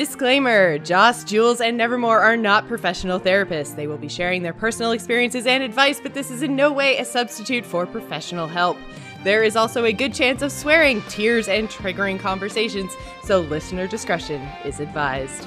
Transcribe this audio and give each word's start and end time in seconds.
Disclaimer 0.00 0.78
Joss, 0.78 1.24
Jules, 1.24 1.60
and 1.60 1.76
Nevermore 1.76 2.20
are 2.20 2.34
not 2.34 2.66
professional 2.66 3.20
therapists. 3.20 3.76
They 3.76 3.86
will 3.86 3.98
be 3.98 4.08
sharing 4.08 4.42
their 4.42 4.54
personal 4.54 4.92
experiences 4.92 5.46
and 5.46 5.62
advice, 5.62 6.00
but 6.00 6.14
this 6.14 6.30
is 6.30 6.40
in 6.40 6.56
no 6.56 6.72
way 6.72 6.96
a 6.96 7.04
substitute 7.04 7.66
for 7.66 7.84
professional 7.84 8.46
help. 8.46 8.78
There 9.24 9.44
is 9.44 9.56
also 9.56 9.84
a 9.84 9.92
good 9.92 10.14
chance 10.14 10.40
of 10.40 10.52
swearing, 10.52 11.02
tears, 11.10 11.48
and 11.48 11.68
triggering 11.68 12.18
conversations, 12.18 12.96
so 13.24 13.40
listener 13.40 13.86
discretion 13.86 14.40
is 14.64 14.80
advised. 14.80 15.46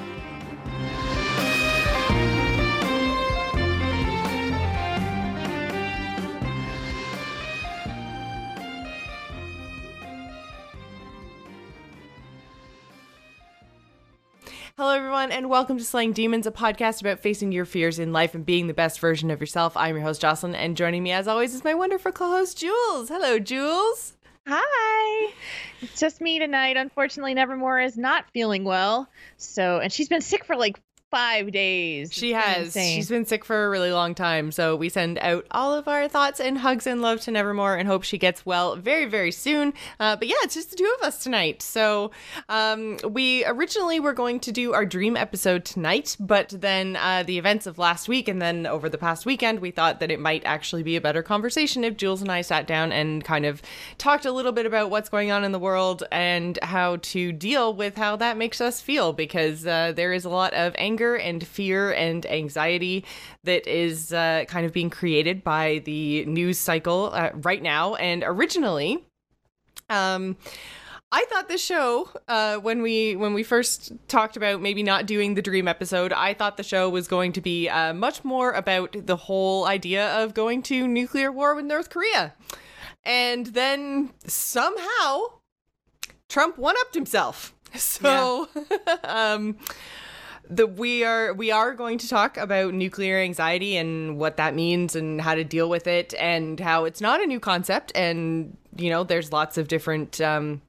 Hello, 14.76 14.90
everyone, 14.90 15.30
and 15.30 15.48
welcome 15.48 15.78
to 15.78 15.84
Slaying 15.84 16.12
Demons, 16.12 16.48
a 16.48 16.50
podcast 16.50 17.00
about 17.00 17.20
facing 17.20 17.52
your 17.52 17.64
fears 17.64 18.00
in 18.00 18.12
life 18.12 18.34
and 18.34 18.44
being 18.44 18.66
the 18.66 18.74
best 18.74 18.98
version 18.98 19.30
of 19.30 19.38
yourself. 19.38 19.76
I'm 19.76 19.94
your 19.94 20.04
host, 20.04 20.20
Jocelyn, 20.20 20.56
and 20.56 20.76
joining 20.76 21.04
me, 21.04 21.12
as 21.12 21.28
always, 21.28 21.54
is 21.54 21.62
my 21.62 21.74
wonderful 21.74 22.10
co 22.10 22.32
host, 22.32 22.58
Jules. 22.58 23.08
Hello, 23.08 23.38
Jules. 23.38 24.16
Hi. 24.48 25.32
It's 25.80 26.00
just 26.00 26.20
me 26.20 26.40
tonight. 26.40 26.76
Unfortunately, 26.76 27.34
Nevermore 27.34 27.82
is 27.82 27.96
not 27.96 28.24
feeling 28.32 28.64
well. 28.64 29.08
So, 29.36 29.78
and 29.78 29.92
she's 29.92 30.08
been 30.08 30.22
sick 30.22 30.44
for 30.44 30.56
like 30.56 30.80
five 31.14 31.52
days. 31.52 32.12
She 32.12 32.32
has. 32.32 32.72
She's 32.72 33.08
been 33.08 33.24
sick 33.24 33.44
for 33.44 33.66
a 33.66 33.70
really 33.70 33.92
long 33.92 34.16
time. 34.16 34.50
So 34.50 34.74
we 34.74 34.88
send 34.88 35.16
out 35.20 35.46
all 35.52 35.72
of 35.72 35.86
our 35.86 36.08
thoughts 36.08 36.40
and 36.40 36.58
hugs 36.58 36.88
and 36.88 37.00
love 37.02 37.20
to 37.20 37.30
Nevermore 37.30 37.76
and 37.76 37.86
hope 37.86 38.02
she 38.02 38.18
gets 38.18 38.44
well 38.44 38.74
very, 38.74 39.04
very 39.04 39.30
soon. 39.30 39.74
Uh, 40.00 40.16
but 40.16 40.26
yeah, 40.26 40.34
it's 40.42 40.54
just 40.54 40.70
the 40.70 40.76
two 40.76 40.92
of 40.98 41.06
us 41.06 41.22
tonight. 41.22 41.62
So 41.62 42.10
um, 42.48 42.96
we 43.08 43.44
originally 43.44 44.00
were 44.00 44.12
going 44.12 44.40
to 44.40 44.50
do 44.50 44.72
our 44.72 44.84
dream 44.84 45.16
episode 45.16 45.64
tonight, 45.64 46.16
but 46.18 46.48
then 46.48 46.96
uh, 46.96 47.22
the 47.22 47.38
events 47.38 47.68
of 47.68 47.78
last 47.78 48.08
week 48.08 48.26
and 48.26 48.42
then 48.42 48.66
over 48.66 48.88
the 48.88 48.98
past 48.98 49.24
weekend, 49.24 49.60
we 49.60 49.70
thought 49.70 50.00
that 50.00 50.10
it 50.10 50.18
might 50.18 50.42
actually 50.44 50.82
be 50.82 50.96
a 50.96 51.00
better 51.00 51.22
conversation 51.22 51.84
if 51.84 51.96
Jules 51.96 52.22
and 52.22 52.32
I 52.32 52.40
sat 52.40 52.66
down 52.66 52.90
and 52.90 53.22
kind 53.22 53.46
of 53.46 53.62
talked 53.98 54.24
a 54.24 54.32
little 54.32 54.50
bit 54.50 54.66
about 54.66 54.90
what's 54.90 55.10
going 55.10 55.30
on 55.30 55.44
in 55.44 55.52
the 55.52 55.60
world 55.60 56.02
and 56.10 56.58
how 56.60 56.96
to 56.96 57.30
deal 57.30 57.72
with 57.72 57.96
how 57.96 58.16
that 58.16 58.36
makes 58.36 58.60
us 58.60 58.80
feel 58.80 59.12
because 59.12 59.64
uh, 59.64 59.92
there 59.94 60.12
is 60.12 60.24
a 60.24 60.28
lot 60.28 60.52
of 60.54 60.74
anger 60.76 61.03
anger 61.04 61.16
and 61.16 61.46
fear 61.46 61.92
and 61.92 62.26
anxiety 62.26 63.04
that 63.44 63.66
is 63.66 64.12
uh, 64.12 64.44
kind 64.48 64.66
of 64.66 64.72
being 64.72 64.90
created 64.90 65.44
by 65.44 65.82
the 65.84 66.24
news 66.26 66.58
cycle 66.58 67.10
uh, 67.12 67.30
right 67.34 67.62
now. 67.62 67.94
And 67.96 68.24
originally, 68.26 69.04
um, 69.90 70.36
I 71.12 71.24
thought 71.30 71.48
this 71.48 71.64
show, 71.64 72.08
uh, 72.26 72.56
when 72.56 72.82
we 72.82 73.14
when 73.14 73.34
we 73.34 73.42
first 73.44 73.92
talked 74.08 74.36
about 74.36 74.60
maybe 74.60 74.82
not 74.82 75.06
doing 75.06 75.34
the 75.34 75.42
dream 75.42 75.68
episode, 75.68 76.12
I 76.12 76.34
thought 76.34 76.56
the 76.56 76.64
show 76.64 76.88
was 76.88 77.06
going 77.06 77.32
to 77.32 77.40
be 77.40 77.68
uh, 77.68 77.94
much 77.94 78.24
more 78.24 78.52
about 78.52 78.96
the 79.06 79.16
whole 79.16 79.66
idea 79.66 80.08
of 80.22 80.34
going 80.34 80.62
to 80.64 80.88
nuclear 80.88 81.30
war 81.30 81.54
with 81.54 81.66
North 81.66 81.90
Korea, 81.90 82.34
and 83.04 83.46
then 83.46 84.10
somehow 84.26 85.38
Trump 86.28 86.58
one 86.58 86.74
upped 86.80 86.94
himself. 86.94 87.52
So, 87.76 88.48
yeah. 88.54 88.96
um, 89.34 89.56
the 90.48 90.66
we 90.66 91.04
are 91.04 91.32
we 91.34 91.50
are 91.50 91.74
going 91.74 91.98
to 91.98 92.08
talk 92.08 92.36
about 92.36 92.74
nuclear 92.74 93.18
anxiety 93.18 93.76
and 93.76 94.18
what 94.18 94.36
that 94.36 94.54
means 94.54 94.94
and 94.94 95.20
how 95.20 95.34
to 95.34 95.44
deal 95.44 95.68
with 95.68 95.86
it 95.86 96.14
and 96.18 96.60
how 96.60 96.84
it's 96.84 97.00
not 97.00 97.22
a 97.22 97.26
new 97.26 97.40
concept 97.40 97.92
and 97.94 98.56
you 98.76 98.90
know 98.90 99.04
there's 99.04 99.32
lots 99.32 99.56
of 99.56 99.68
different 99.68 100.20
um, 100.20 100.60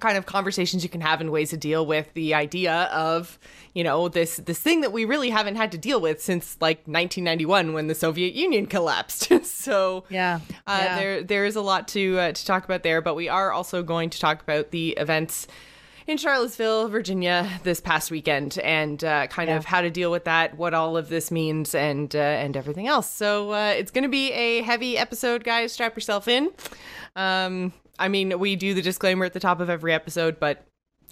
kind 0.00 0.18
of 0.18 0.26
conversations 0.26 0.82
you 0.82 0.88
can 0.88 1.00
have 1.00 1.20
and 1.20 1.30
ways 1.30 1.50
to 1.50 1.56
deal 1.56 1.86
with 1.86 2.12
the 2.14 2.34
idea 2.34 2.84
of 2.92 3.38
you 3.74 3.84
know 3.84 4.08
this 4.08 4.36
this 4.36 4.58
thing 4.58 4.80
that 4.80 4.92
we 4.92 5.04
really 5.04 5.30
haven't 5.30 5.56
had 5.56 5.72
to 5.72 5.78
deal 5.78 6.00
with 6.00 6.22
since 6.22 6.56
like 6.60 6.78
1991 6.78 7.72
when 7.72 7.86
the 7.86 7.94
Soviet 7.94 8.34
Union 8.34 8.66
collapsed. 8.76 9.28
so 9.44 10.04
yeah, 10.08 10.40
uh, 10.66 10.80
yeah, 10.82 10.98
there 10.98 11.22
there 11.22 11.44
is 11.44 11.56
a 11.56 11.60
lot 11.60 11.88
to 11.88 12.18
uh, 12.18 12.32
to 12.32 12.46
talk 12.46 12.64
about 12.64 12.82
there, 12.82 13.00
but 13.00 13.14
we 13.14 13.28
are 13.28 13.52
also 13.52 13.82
going 13.82 14.10
to 14.10 14.18
talk 14.18 14.42
about 14.42 14.70
the 14.70 14.90
events 14.90 15.46
in 16.06 16.16
Charlottesville, 16.16 16.88
Virginia, 16.88 17.48
this 17.64 17.80
past 17.80 18.10
weekend, 18.10 18.58
and 18.58 19.02
uh, 19.02 19.26
kind 19.26 19.48
yeah. 19.48 19.56
of 19.56 19.64
how 19.64 19.80
to 19.80 19.90
deal 19.90 20.10
with 20.10 20.24
that, 20.24 20.56
what 20.56 20.74
all 20.74 20.96
of 20.96 21.08
this 21.08 21.30
means, 21.30 21.74
and 21.74 22.14
uh, 22.14 22.18
and 22.18 22.56
everything 22.56 22.86
else. 22.86 23.10
So 23.10 23.52
uh, 23.52 23.74
it's 23.76 23.90
going 23.90 24.04
to 24.04 24.08
be 24.08 24.32
a 24.32 24.62
heavy 24.62 24.96
episode, 24.96 25.44
guys. 25.44 25.72
Strap 25.72 25.96
yourself 25.96 26.28
in. 26.28 26.50
Um, 27.16 27.72
I 27.98 28.08
mean, 28.08 28.38
we 28.38 28.56
do 28.56 28.74
the 28.74 28.82
disclaimer 28.82 29.24
at 29.24 29.32
the 29.32 29.40
top 29.40 29.60
of 29.60 29.70
every 29.70 29.92
episode, 29.92 30.38
but 30.38 30.64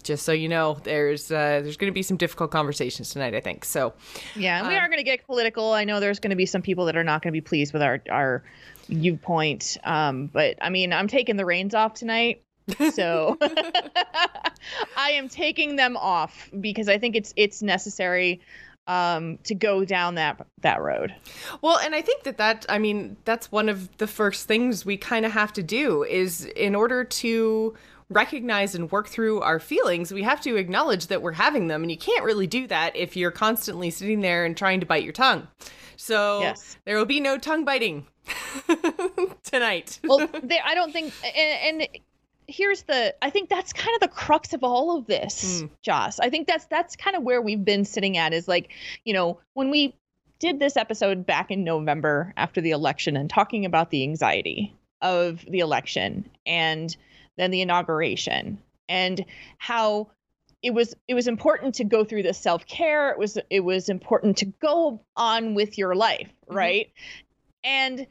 just 0.03 0.23
so 0.23 0.31
you 0.31 0.47
know, 0.47 0.77
there's 0.83 1.31
uh, 1.31 1.61
there's 1.61 1.77
going 1.77 1.91
to 1.91 1.95
be 1.95 2.03
some 2.03 2.15
difficult 2.15 2.51
conversations 2.51 3.09
tonight. 3.09 3.35
I 3.35 3.41
think 3.41 3.65
so. 3.65 3.93
Yeah, 4.35 4.59
and 4.59 4.67
we 4.67 4.75
um, 4.75 4.83
are 4.83 4.87
going 4.87 4.99
to 4.99 5.03
get 5.03 5.25
political. 5.25 5.73
I 5.73 5.83
know 5.83 5.99
there's 5.99 6.19
going 6.19 6.29
to 6.29 6.35
be 6.35 6.45
some 6.45 6.61
people 6.61 6.85
that 6.85 6.95
are 6.95 7.03
not 7.03 7.21
going 7.21 7.33
to 7.33 7.35
be 7.35 7.41
pleased 7.41 7.73
with 7.73 7.81
our 7.81 8.01
our 8.09 8.43
viewpoint. 8.87 9.77
Um, 9.83 10.27
but 10.27 10.57
I 10.61 10.69
mean, 10.69 10.93
I'm 10.93 11.07
taking 11.07 11.35
the 11.35 11.45
reins 11.45 11.73
off 11.73 11.95
tonight. 11.95 12.43
So 12.91 13.37
I 14.97 15.11
am 15.11 15.29
taking 15.29 15.75
them 15.75 15.97
off 15.97 16.49
because 16.59 16.89
I 16.89 16.97
think 16.97 17.15
it's 17.15 17.33
it's 17.35 17.61
necessary 17.61 18.41
um 18.87 19.39
to 19.43 19.55
go 19.55 19.85
down 19.85 20.15
that 20.15 20.45
that 20.61 20.81
road. 20.81 21.13
Well, 21.61 21.77
and 21.77 21.95
I 21.95 22.01
think 22.01 22.23
that 22.23 22.37
that 22.37 22.65
I 22.69 22.79
mean 22.79 23.17
that's 23.25 23.51
one 23.51 23.69
of 23.69 23.95
the 23.97 24.07
first 24.07 24.47
things 24.47 24.85
we 24.85 24.97
kind 24.97 25.25
of 25.25 25.31
have 25.31 25.53
to 25.53 25.63
do 25.63 26.03
is 26.03 26.45
in 26.45 26.75
order 26.75 27.03
to 27.03 27.75
recognize 28.09 28.75
and 28.75 28.91
work 28.91 29.07
through 29.07 29.41
our 29.41 29.59
feelings, 29.59 30.13
we 30.13 30.23
have 30.23 30.39
to 30.41 30.55
acknowledge 30.55 31.07
that 31.07 31.21
we're 31.21 31.31
having 31.31 31.67
them 31.67 31.81
and 31.81 31.91
you 31.91 31.97
can't 31.97 32.23
really 32.23 32.47
do 32.47 32.67
that 32.67 32.95
if 32.95 33.15
you're 33.15 33.31
constantly 33.31 33.89
sitting 33.89 34.21
there 34.21 34.45
and 34.45 34.55
trying 34.55 34.79
to 34.79 34.85
bite 34.85 35.03
your 35.03 35.13
tongue. 35.13 35.47
So 35.97 36.41
yes. 36.41 36.77
there 36.85 36.97
will 36.97 37.05
be 37.05 37.19
no 37.19 37.37
tongue 37.37 37.65
biting 37.65 38.05
tonight. 39.43 39.99
well, 40.03 40.27
they, 40.43 40.59
I 40.59 40.75
don't 40.75 40.91
think 40.91 41.13
and, 41.23 41.81
and 41.81 41.87
here's 42.47 42.83
the 42.83 43.15
I 43.21 43.29
think 43.29 43.49
that's 43.49 43.73
kind 43.73 43.93
of 43.95 44.01
the 44.01 44.07
crux 44.07 44.53
of 44.53 44.63
all 44.63 44.97
of 44.97 45.07
this, 45.07 45.61
mm. 45.61 45.69
Joss. 45.81 46.19
I 46.19 46.29
think 46.29 46.47
that's 46.47 46.65
that's 46.65 46.95
kind 46.95 47.15
of 47.15 47.23
where 47.23 47.41
we've 47.41 47.63
been 47.63 47.85
sitting 47.85 48.17
at 48.17 48.33
is 48.33 48.47
like, 48.47 48.71
you 49.03 49.13
know, 49.13 49.39
when 49.53 49.69
we 49.69 49.95
did 50.39 50.59
this 50.59 50.77
episode 50.77 51.25
back 51.25 51.51
in 51.51 51.63
November 51.63 52.33
after 52.37 52.61
the 52.61 52.71
election 52.71 53.15
and 53.15 53.29
talking 53.29 53.65
about 53.65 53.89
the 53.89 54.03
anxiety 54.03 54.75
of 55.01 55.45
the 55.49 55.59
election 55.59 56.29
and 56.45 56.95
then 57.37 57.51
the 57.51 57.61
inauguration 57.61 58.57
and 58.87 59.25
how 59.57 60.09
it 60.61 60.73
was 60.73 60.95
it 61.07 61.13
was 61.13 61.27
important 61.27 61.75
to 61.75 61.83
go 61.83 62.03
through 62.03 62.23
the 62.23 62.33
self-care 62.33 63.11
it 63.11 63.17
was 63.17 63.37
it 63.49 63.59
was 63.59 63.89
important 63.89 64.37
to 64.37 64.45
go 64.45 65.01
on 65.15 65.53
with 65.53 65.77
your 65.77 65.95
life 65.95 66.29
mm-hmm. 66.45 66.55
right 66.55 66.87
mm-hmm. 66.87 67.69
and 67.69 68.07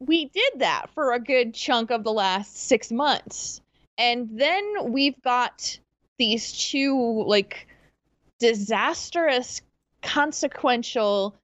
we 0.00 0.26
did 0.26 0.52
that 0.56 0.90
for 0.94 1.12
a 1.12 1.20
good 1.20 1.54
chunk 1.54 1.90
of 1.90 2.04
the 2.04 2.12
last 2.12 2.56
six 2.56 2.90
months. 2.90 3.60
And 3.98 4.28
then 4.32 4.92
we've 4.92 5.20
got 5.22 5.78
these 6.18 6.52
two 6.52 7.24
like 7.26 7.68
disastrous, 8.38 9.60
consequential 10.02 11.36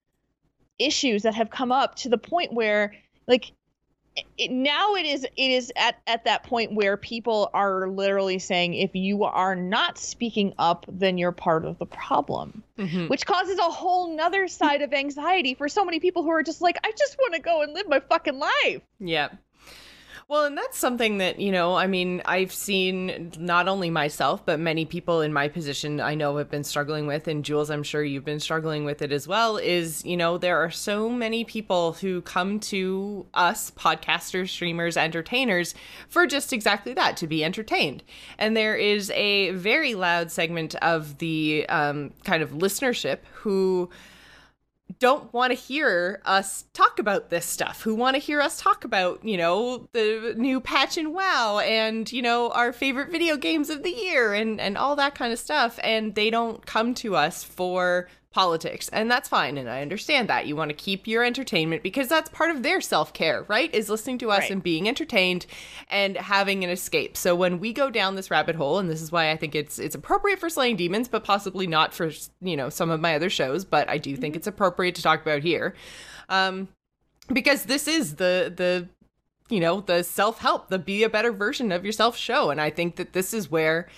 issues 0.78 1.22
that 1.22 1.34
have 1.34 1.50
come 1.50 1.70
up 1.70 1.94
to 1.96 2.08
the 2.08 2.18
point 2.18 2.52
where 2.52 2.94
like 3.28 3.52
it, 4.38 4.50
now 4.50 4.94
it 4.94 5.06
is 5.06 5.24
it 5.24 5.50
is 5.50 5.72
at 5.76 5.96
at 6.06 6.24
that 6.24 6.42
point 6.42 6.74
where 6.74 6.96
people 6.96 7.50
are 7.52 7.88
literally 7.88 8.38
saying 8.38 8.74
if 8.74 8.94
you 8.94 9.24
are 9.24 9.54
not 9.56 9.98
speaking 9.98 10.54
up 10.58 10.86
then 10.88 11.18
you're 11.18 11.32
part 11.32 11.64
of 11.64 11.78
the 11.78 11.86
problem. 11.86 12.62
Mm-hmm. 12.78 13.06
which 13.06 13.24
causes 13.24 13.58
a 13.58 13.62
whole 13.62 14.14
nother 14.14 14.48
side 14.48 14.82
of 14.82 14.92
anxiety 14.92 15.54
for 15.54 15.66
so 15.66 15.82
many 15.82 15.98
people 15.98 16.22
who 16.22 16.28
are 16.28 16.42
just 16.42 16.60
like 16.60 16.76
i 16.84 16.92
just 16.92 17.16
want 17.18 17.32
to 17.32 17.40
go 17.40 17.62
and 17.62 17.72
live 17.72 17.88
my 17.88 18.00
fucking 18.00 18.38
life. 18.38 18.82
Yeah 19.00 19.28
well, 20.28 20.44
and 20.44 20.58
that's 20.58 20.76
something 20.76 21.18
that, 21.18 21.38
you 21.38 21.52
know, 21.52 21.76
I 21.76 21.86
mean, 21.86 22.20
I've 22.24 22.52
seen 22.52 23.30
not 23.38 23.68
only 23.68 23.90
myself, 23.90 24.44
but 24.44 24.58
many 24.58 24.84
people 24.84 25.20
in 25.20 25.32
my 25.32 25.46
position 25.46 26.00
I 26.00 26.16
know 26.16 26.36
have 26.38 26.50
been 26.50 26.64
struggling 26.64 27.06
with, 27.06 27.28
and 27.28 27.44
Jules, 27.44 27.70
I'm 27.70 27.84
sure 27.84 28.02
you've 28.02 28.24
been 28.24 28.40
struggling 28.40 28.84
with 28.84 29.02
it 29.02 29.12
as 29.12 29.28
well, 29.28 29.56
is, 29.56 30.04
you 30.04 30.16
know, 30.16 30.36
there 30.36 30.58
are 30.58 30.70
so 30.70 31.08
many 31.08 31.44
people 31.44 31.92
who 31.92 32.22
come 32.22 32.58
to 32.60 33.24
us, 33.34 33.70
podcasters, 33.70 34.48
streamers, 34.48 34.96
entertainers, 34.96 35.76
for 36.08 36.26
just 36.26 36.52
exactly 36.52 36.92
that, 36.94 37.16
to 37.18 37.28
be 37.28 37.44
entertained. 37.44 38.02
And 38.36 38.56
there 38.56 38.74
is 38.74 39.10
a 39.12 39.52
very 39.52 39.94
loud 39.94 40.32
segment 40.32 40.74
of 40.76 41.18
the 41.18 41.66
um, 41.68 42.12
kind 42.24 42.42
of 42.42 42.50
listenership 42.50 43.18
who 43.32 43.90
don't 44.98 45.32
want 45.32 45.50
to 45.50 45.54
hear 45.54 46.20
us 46.24 46.64
talk 46.72 46.98
about 46.98 47.28
this 47.28 47.44
stuff, 47.44 47.82
who 47.82 47.94
want 47.94 48.14
to 48.14 48.20
hear 48.20 48.40
us 48.40 48.60
talk 48.60 48.84
about, 48.84 49.24
you 49.24 49.36
know, 49.36 49.88
the 49.92 50.34
new 50.36 50.60
patch 50.60 50.96
in 50.96 51.12
WoW 51.12 51.58
and, 51.58 52.10
you 52.12 52.22
know, 52.22 52.50
our 52.50 52.72
favorite 52.72 53.10
video 53.10 53.36
games 53.36 53.68
of 53.68 53.82
the 53.82 53.90
year 53.90 54.32
and, 54.32 54.60
and 54.60 54.78
all 54.78 54.96
that 54.96 55.14
kind 55.14 55.32
of 55.32 55.38
stuff. 55.38 55.78
And 55.82 56.14
they 56.14 56.30
don't 56.30 56.64
come 56.64 56.94
to 56.94 57.16
us 57.16 57.42
for 57.42 58.08
politics 58.36 58.90
and 58.90 59.10
that's 59.10 59.30
fine 59.30 59.56
and 59.56 59.66
i 59.70 59.80
understand 59.80 60.28
that. 60.28 60.46
You 60.46 60.56
want 60.56 60.68
to 60.68 60.74
keep 60.76 61.06
your 61.06 61.24
entertainment 61.24 61.82
because 61.82 62.06
that's 62.06 62.28
part 62.28 62.50
of 62.50 62.62
their 62.62 62.82
self-care 62.82 63.44
right? 63.48 63.74
Is 63.74 63.88
listening 63.88 64.18
to 64.18 64.30
us 64.30 64.40
Right. 64.40 64.50
and 64.50 64.62
being 64.62 64.86
entertained 64.86 65.46
and 65.88 66.18
having 66.18 66.62
an 66.62 66.68
escape. 66.68 67.16
So 67.16 67.34
when 67.34 67.58
we 67.60 67.72
go 67.72 67.88
down 67.88 68.14
this 68.14 68.30
rabbit 68.30 68.54
hole 68.56 68.78
and 68.78 68.90
this 68.90 69.00
is 69.00 69.10
why 69.10 69.30
i 69.30 69.36
think 69.36 69.54
it's 69.54 69.78
it's 69.78 69.94
appropriate 69.94 70.38
for 70.38 70.50
slaying 70.50 70.76
demons 70.76 71.08
but 71.08 71.24
possibly 71.24 71.66
not 71.66 71.94
for 71.94 72.10
you 72.42 72.56
know 72.58 72.68
some 72.68 72.90
of 72.90 73.00
my 73.00 73.14
other 73.14 73.30
shows 73.30 73.64
but 73.64 73.88
i 73.88 73.96
do 73.96 74.14
think 74.16 74.36
it's 74.36 74.46
appropriate 74.46 74.94
to 74.96 75.02
talk 75.02 75.22
about 75.22 75.40
here 75.42 75.74
um 76.28 76.68
because 77.32 77.64
this 77.64 77.88
is 77.88 78.16
the 78.16 78.52
the 78.54 78.86
you 79.48 79.60
know 79.60 79.80
the 79.80 80.02
self-help 80.02 80.68
the 80.68 80.78
be 80.78 81.02
a 81.04 81.08
better 81.08 81.32
version 81.32 81.72
of 81.72 81.84
yourself 81.86 82.16
show 82.16 82.50
and 82.50 82.60
i 82.60 82.68
think 82.68 82.96
that 82.96 83.12
this 83.14 83.32
is 83.32 83.50
where 83.50 83.88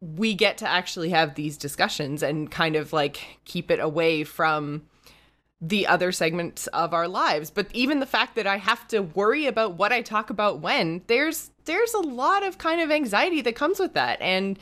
we 0.00 0.34
get 0.34 0.58
to 0.58 0.68
actually 0.68 1.10
have 1.10 1.34
these 1.34 1.56
discussions 1.56 2.22
and 2.22 2.50
kind 2.50 2.76
of 2.76 2.92
like 2.92 3.38
keep 3.44 3.70
it 3.70 3.80
away 3.80 4.24
from 4.24 4.82
the 5.60 5.86
other 5.86 6.12
segments 6.12 6.66
of 6.68 6.92
our 6.92 7.08
lives. 7.08 7.50
But 7.50 7.68
even 7.72 8.00
the 8.00 8.06
fact 8.06 8.34
that 8.36 8.46
i 8.46 8.56
have 8.58 8.86
to 8.88 9.00
worry 9.00 9.46
about 9.46 9.74
what 9.74 9.92
i 9.92 10.02
talk 10.02 10.30
about 10.30 10.60
when 10.60 11.02
there's 11.06 11.50
there's 11.64 11.94
a 11.94 12.00
lot 12.00 12.42
of 12.42 12.58
kind 12.58 12.82
of 12.82 12.90
anxiety 12.90 13.40
that 13.40 13.54
comes 13.56 13.78
with 13.78 13.94
that. 13.94 14.20
And 14.20 14.58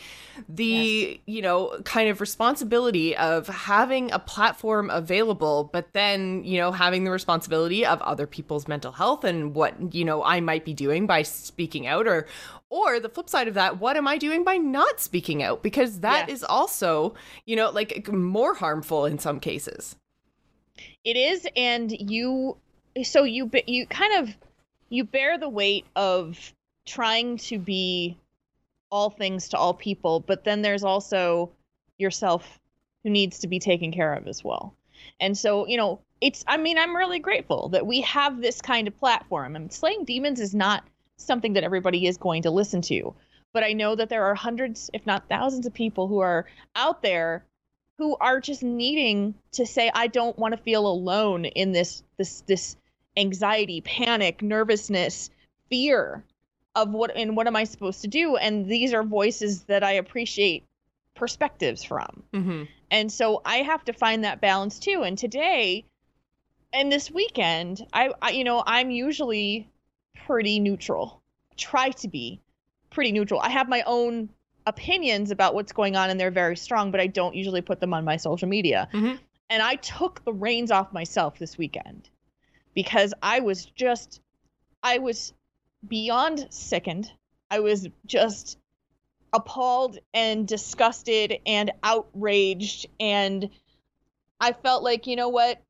the 0.48 1.20
you 1.26 1.42
know 1.42 1.78
kind 1.84 2.08
of 2.08 2.20
responsibility 2.20 3.16
of 3.16 3.48
having 3.48 4.10
a 4.12 4.18
platform 4.18 4.88
available 4.90 5.68
but 5.72 5.92
then 5.92 6.42
you 6.44 6.58
know 6.58 6.72
having 6.72 7.04
the 7.04 7.10
responsibility 7.10 7.84
of 7.84 8.00
other 8.02 8.26
people's 8.26 8.66
mental 8.66 8.92
health 8.92 9.24
and 9.24 9.54
what 9.54 9.94
you 9.94 10.04
know 10.04 10.22
i 10.24 10.40
might 10.40 10.64
be 10.64 10.72
doing 10.72 11.06
by 11.06 11.22
speaking 11.22 11.86
out 11.86 12.06
or 12.06 12.26
or 12.70 12.98
the 12.98 13.08
flip 13.10 13.28
side 13.28 13.46
of 13.46 13.54
that 13.54 13.78
what 13.78 13.96
am 13.96 14.08
i 14.08 14.16
doing 14.16 14.42
by 14.42 14.56
not 14.56 15.00
speaking 15.00 15.42
out? 15.42 15.62
Because 15.62 16.00
that 16.00 16.28
is 16.30 16.40
Yes. 16.40 16.44
also 16.48 17.14
you 17.44 17.56
know 17.56 17.70
like 17.70 18.10
more 18.12 18.54
harmful 18.54 19.04
in 19.04 19.18
some 19.18 19.38
cases 19.38 19.96
It 21.04 21.16
is, 21.16 21.46
and 21.56 21.90
you, 21.90 22.56
so 23.02 23.24
you 23.24 23.50
you 23.66 23.86
kind 23.86 24.22
of 24.22 24.34
you 24.88 25.04
bear 25.04 25.38
the 25.38 25.48
weight 25.48 25.86
of 25.96 26.52
trying 26.86 27.38
to 27.38 27.58
be 27.58 28.16
all 28.90 29.10
things 29.10 29.48
to 29.48 29.56
all 29.56 29.74
people, 29.74 30.20
but 30.20 30.44
then 30.44 30.62
there's 30.62 30.84
also 30.84 31.50
yourself 31.98 32.60
who 33.02 33.10
needs 33.10 33.40
to 33.40 33.48
be 33.48 33.58
taken 33.58 33.90
care 33.92 34.12
of 34.12 34.28
as 34.28 34.44
well. 34.44 34.74
And 35.18 35.36
so, 35.36 35.66
you 35.66 35.76
know, 35.76 36.00
it's 36.20 36.44
I 36.46 36.56
mean, 36.56 36.78
I'm 36.78 36.94
really 36.94 37.18
grateful 37.18 37.70
that 37.70 37.86
we 37.86 38.02
have 38.02 38.40
this 38.40 38.60
kind 38.60 38.86
of 38.86 38.96
platform. 38.96 39.56
And 39.56 39.72
slaying 39.72 40.04
demons 40.04 40.40
is 40.40 40.54
not 40.54 40.84
something 41.16 41.54
that 41.54 41.64
everybody 41.64 42.06
is 42.06 42.16
going 42.16 42.42
to 42.42 42.50
listen 42.50 42.82
to. 42.82 43.14
But 43.52 43.64
I 43.64 43.72
know 43.72 43.94
that 43.94 44.08
there 44.08 44.24
are 44.24 44.34
hundreds, 44.34 44.90
if 44.94 45.06
not 45.06 45.28
thousands 45.28 45.66
of 45.66 45.74
people 45.74 46.08
who 46.08 46.20
are 46.20 46.46
out 46.74 47.02
there 47.02 47.44
who 47.98 48.16
are 48.20 48.40
just 48.40 48.62
needing 48.62 49.34
to 49.52 49.66
say 49.66 49.90
I 49.94 50.06
don't 50.06 50.38
want 50.38 50.56
to 50.56 50.62
feel 50.62 50.86
alone 50.86 51.44
in 51.44 51.72
this 51.72 52.02
this 52.16 52.42
this 52.42 52.76
anxiety, 53.16 53.80
panic, 53.80 54.42
nervousness, 54.42 55.30
fear 55.68 56.24
of 56.74 56.90
what 56.90 57.14
and 57.16 57.36
what 57.36 57.46
am 57.46 57.56
I 57.56 57.64
supposed 57.64 58.02
to 58.02 58.08
do? 58.08 58.36
And 58.36 58.66
these 58.66 58.92
are 58.92 59.02
voices 59.02 59.64
that 59.64 59.84
I 59.84 59.92
appreciate 59.92 60.64
perspectives 61.14 61.84
from. 61.84 62.22
mm-hmm. 62.32 62.64
And 62.90 63.10
so 63.10 63.40
I 63.44 63.58
have 63.58 63.84
to 63.84 63.92
find 63.92 64.24
that 64.24 64.40
balance 64.40 64.78
too. 64.78 65.02
And 65.02 65.16
today 65.16 65.84
and 66.72 66.90
this 66.90 67.10
weekend, 67.10 67.86
I, 67.92 68.12
I 68.20 68.30
you 68.30 68.44
know, 68.44 68.62
I'm 68.66 68.90
usually 68.90 69.68
pretty 70.26 70.60
neutral. 70.60 71.22
Try 71.56 71.90
to 71.90 72.08
be 72.08 72.40
pretty 72.90 73.12
neutral. 73.12 73.40
I 73.40 73.50
have 73.50 73.68
my 73.68 73.82
own 73.86 74.30
opinions 74.66 75.30
about 75.30 75.54
what's 75.54 75.72
going 75.72 75.96
on 75.96 76.10
and 76.10 76.18
they're 76.20 76.30
very 76.30 76.56
strong, 76.56 76.90
but 76.90 77.00
I 77.00 77.06
don't 77.06 77.34
usually 77.34 77.60
put 77.62 77.80
them 77.80 77.94
on 77.94 78.04
my 78.04 78.16
social 78.16 78.48
media. 78.48 78.88
Mhm. 78.92 79.18
And 79.50 79.62
I 79.62 79.76
took 79.76 80.24
the 80.24 80.32
reins 80.32 80.70
off 80.70 80.92
myself 80.92 81.38
this 81.38 81.58
weekend 81.58 82.08
because 82.74 83.12
I 83.22 83.40
was 83.40 83.66
just 83.66 84.20
I 84.82 84.98
was 84.98 85.32
beyond 85.86 86.46
sickened. 86.50 87.12
I 87.50 87.60
was 87.60 87.88
just 88.06 88.58
appalled 89.32 89.98
and 90.12 90.46
disgusted 90.46 91.40
and 91.46 91.72
outraged 91.82 92.86
and 93.00 93.50
I 94.40 94.52
felt 94.52 94.82
like, 94.82 95.06
you 95.06 95.16
know 95.16 95.28
what? 95.28 95.62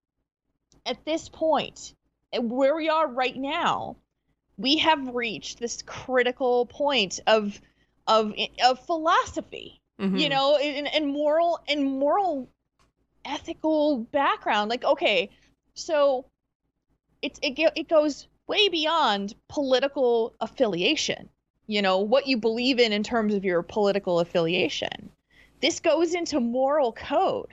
At 0.86 1.04
this 1.04 1.28
point, 1.28 1.94
where 2.32 2.74
we 2.74 2.88
are 2.88 3.06
right 3.06 3.36
now, 3.36 3.96
we 4.56 4.78
have 4.78 5.14
reached 5.14 5.58
this 5.58 5.82
critical 5.82 6.66
point 6.66 7.20
of 7.26 7.60
of 8.06 8.32
of 8.64 8.84
philosophy, 8.86 9.80
Mm-hmm. 10.00 10.16
you 10.16 10.28
know, 10.28 10.56
and, 10.56 10.92
and 10.92 11.06
moral 11.06 11.60
and 11.68 11.84
moral 11.84 12.48
ethical 13.24 13.98
background. 13.98 14.68
Like, 14.68 14.84
okay, 14.84 15.30
so 15.74 16.24
it's 17.20 17.38
it 17.42 17.56
it 17.76 17.88
goes 17.88 18.26
way 18.48 18.68
beyond 18.68 19.34
political 19.48 20.34
affiliation. 20.40 21.28
You 21.68 21.82
know 21.82 21.98
what 21.98 22.26
you 22.26 22.36
believe 22.36 22.80
in 22.80 22.92
in 22.92 23.04
terms 23.04 23.34
of 23.34 23.44
your 23.44 23.62
political 23.62 24.18
affiliation. 24.18 25.10
This 25.60 25.78
goes 25.78 26.14
into 26.14 26.40
moral 26.40 26.92
code 26.92 27.52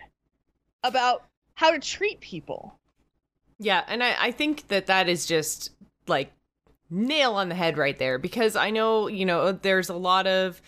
about 0.83 1.25
how 1.53 1.71
to 1.71 1.79
treat 1.79 2.19
people. 2.19 2.79
Yeah, 3.59 3.83
and 3.87 4.03
I, 4.03 4.15
I 4.17 4.31
think 4.31 4.69
that 4.69 4.87
that 4.87 5.07
is 5.07 5.27
just 5.27 5.71
like 6.07 6.31
nail 6.89 7.33
on 7.33 7.49
the 7.49 7.55
head 7.55 7.77
right 7.77 7.97
there 7.97 8.17
because 8.17 8.55
I 8.55 8.69
know, 8.71 9.07
you 9.07 9.25
know, 9.25 9.51
there's 9.51 9.89
a 9.89 9.95
lot 9.95 10.27
of 10.27 10.61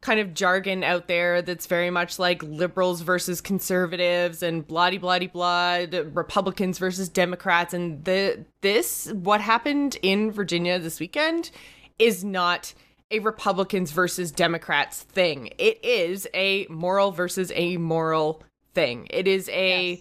kind 0.00 0.20
of 0.20 0.34
jargon 0.34 0.84
out 0.84 1.08
there 1.08 1.40
that's 1.40 1.66
very 1.66 1.88
much 1.88 2.18
like 2.18 2.42
liberals 2.42 3.00
versus 3.00 3.40
conservatives 3.40 4.42
and 4.42 4.66
bloody 4.66 4.98
bloody 4.98 5.26
blood 5.28 5.94
republicans 6.12 6.78
versus 6.78 7.08
democrats. 7.08 7.72
And 7.72 8.04
the 8.04 8.44
this 8.60 9.10
what 9.14 9.40
happened 9.40 9.96
in 10.02 10.30
virginia 10.30 10.78
this 10.78 11.00
weekend 11.00 11.50
is 11.98 12.22
not 12.22 12.74
a 13.10 13.20
republicans 13.20 13.92
versus 13.92 14.30
democrats 14.30 15.00
thing. 15.04 15.48
It 15.56 15.82
is 15.82 16.28
a 16.34 16.66
moral 16.68 17.10
versus 17.10 17.50
a 17.54 17.78
moral 17.78 18.42
thing. 18.74 19.06
It 19.08 19.26
is 19.26 19.48
a 19.48 19.92
Yes. 19.92 20.00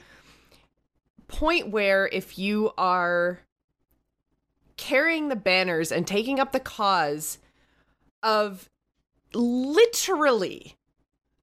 point 1.30 1.70
where 1.70 2.08
if 2.12 2.38
you 2.38 2.72
are 2.77 3.39
carrying 4.77 5.30
the 5.30 5.36
banners 5.36 5.92
and 5.92 6.06
taking 6.08 6.39
up 6.39 6.51
the 6.51 6.60
cause 6.60 7.38
of 8.22 8.70
literally 9.34 10.75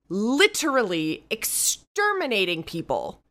literally 0.09 1.25
exterminating 1.31 2.63
people 2.65 3.23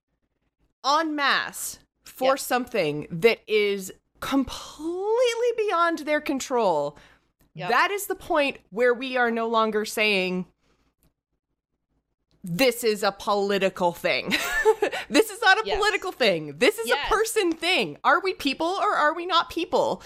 en 0.86 1.14
masse 1.16 1.80
for 2.04 2.36
Yes. 2.36 2.46
something 2.46 3.08
that 3.12 3.40
is 3.48 3.92
completely 4.22 5.52
beyond 5.58 6.00
their 6.00 6.22
control 6.22 6.98
Yep. 7.56 7.70
that 7.70 7.92
is 7.92 8.08
the 8.08 8.16
point 8.16 8.58
where 8.70 8.94
we 8.94 9.18
are 9.18 9.32
no 9.32 9.48
longer 9.48 9.84
saying 9.84 10.46
this 12.44 12.84
is 12.84 13.04
a 13.04 13.12
political 13.12 13.92
thing. 13.92 14.30
this 15.10 15.30
is 15.30 15.42
not 15.42 15.58
a 15.58 15.64
Yes. 15.66 15.78
political 15.78 16.12
thing. 16.12 16.56
This 16.58 16.80
is 16.80 16.88
Yes. 16.88 17.06
a 17.06 17.14
person 17.14 17.52
thing. 17.52 17.98
Are 18.04 18.22
we 18.22 18.34
people 18.34 18.68
or 18.82 18.94
are 18.94 19.14
we 19.14 19.26
not 19.26 19.50
people? 19.50 20.02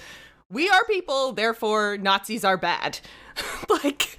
We 0.50 0.70
are 0.70 0.84
people, 0.86 1.32
therefore 1.32 1.98
Nazis 1.98 2.44
are 2.44 2.58
bad. 2.58 3.00
like 3.70 4.18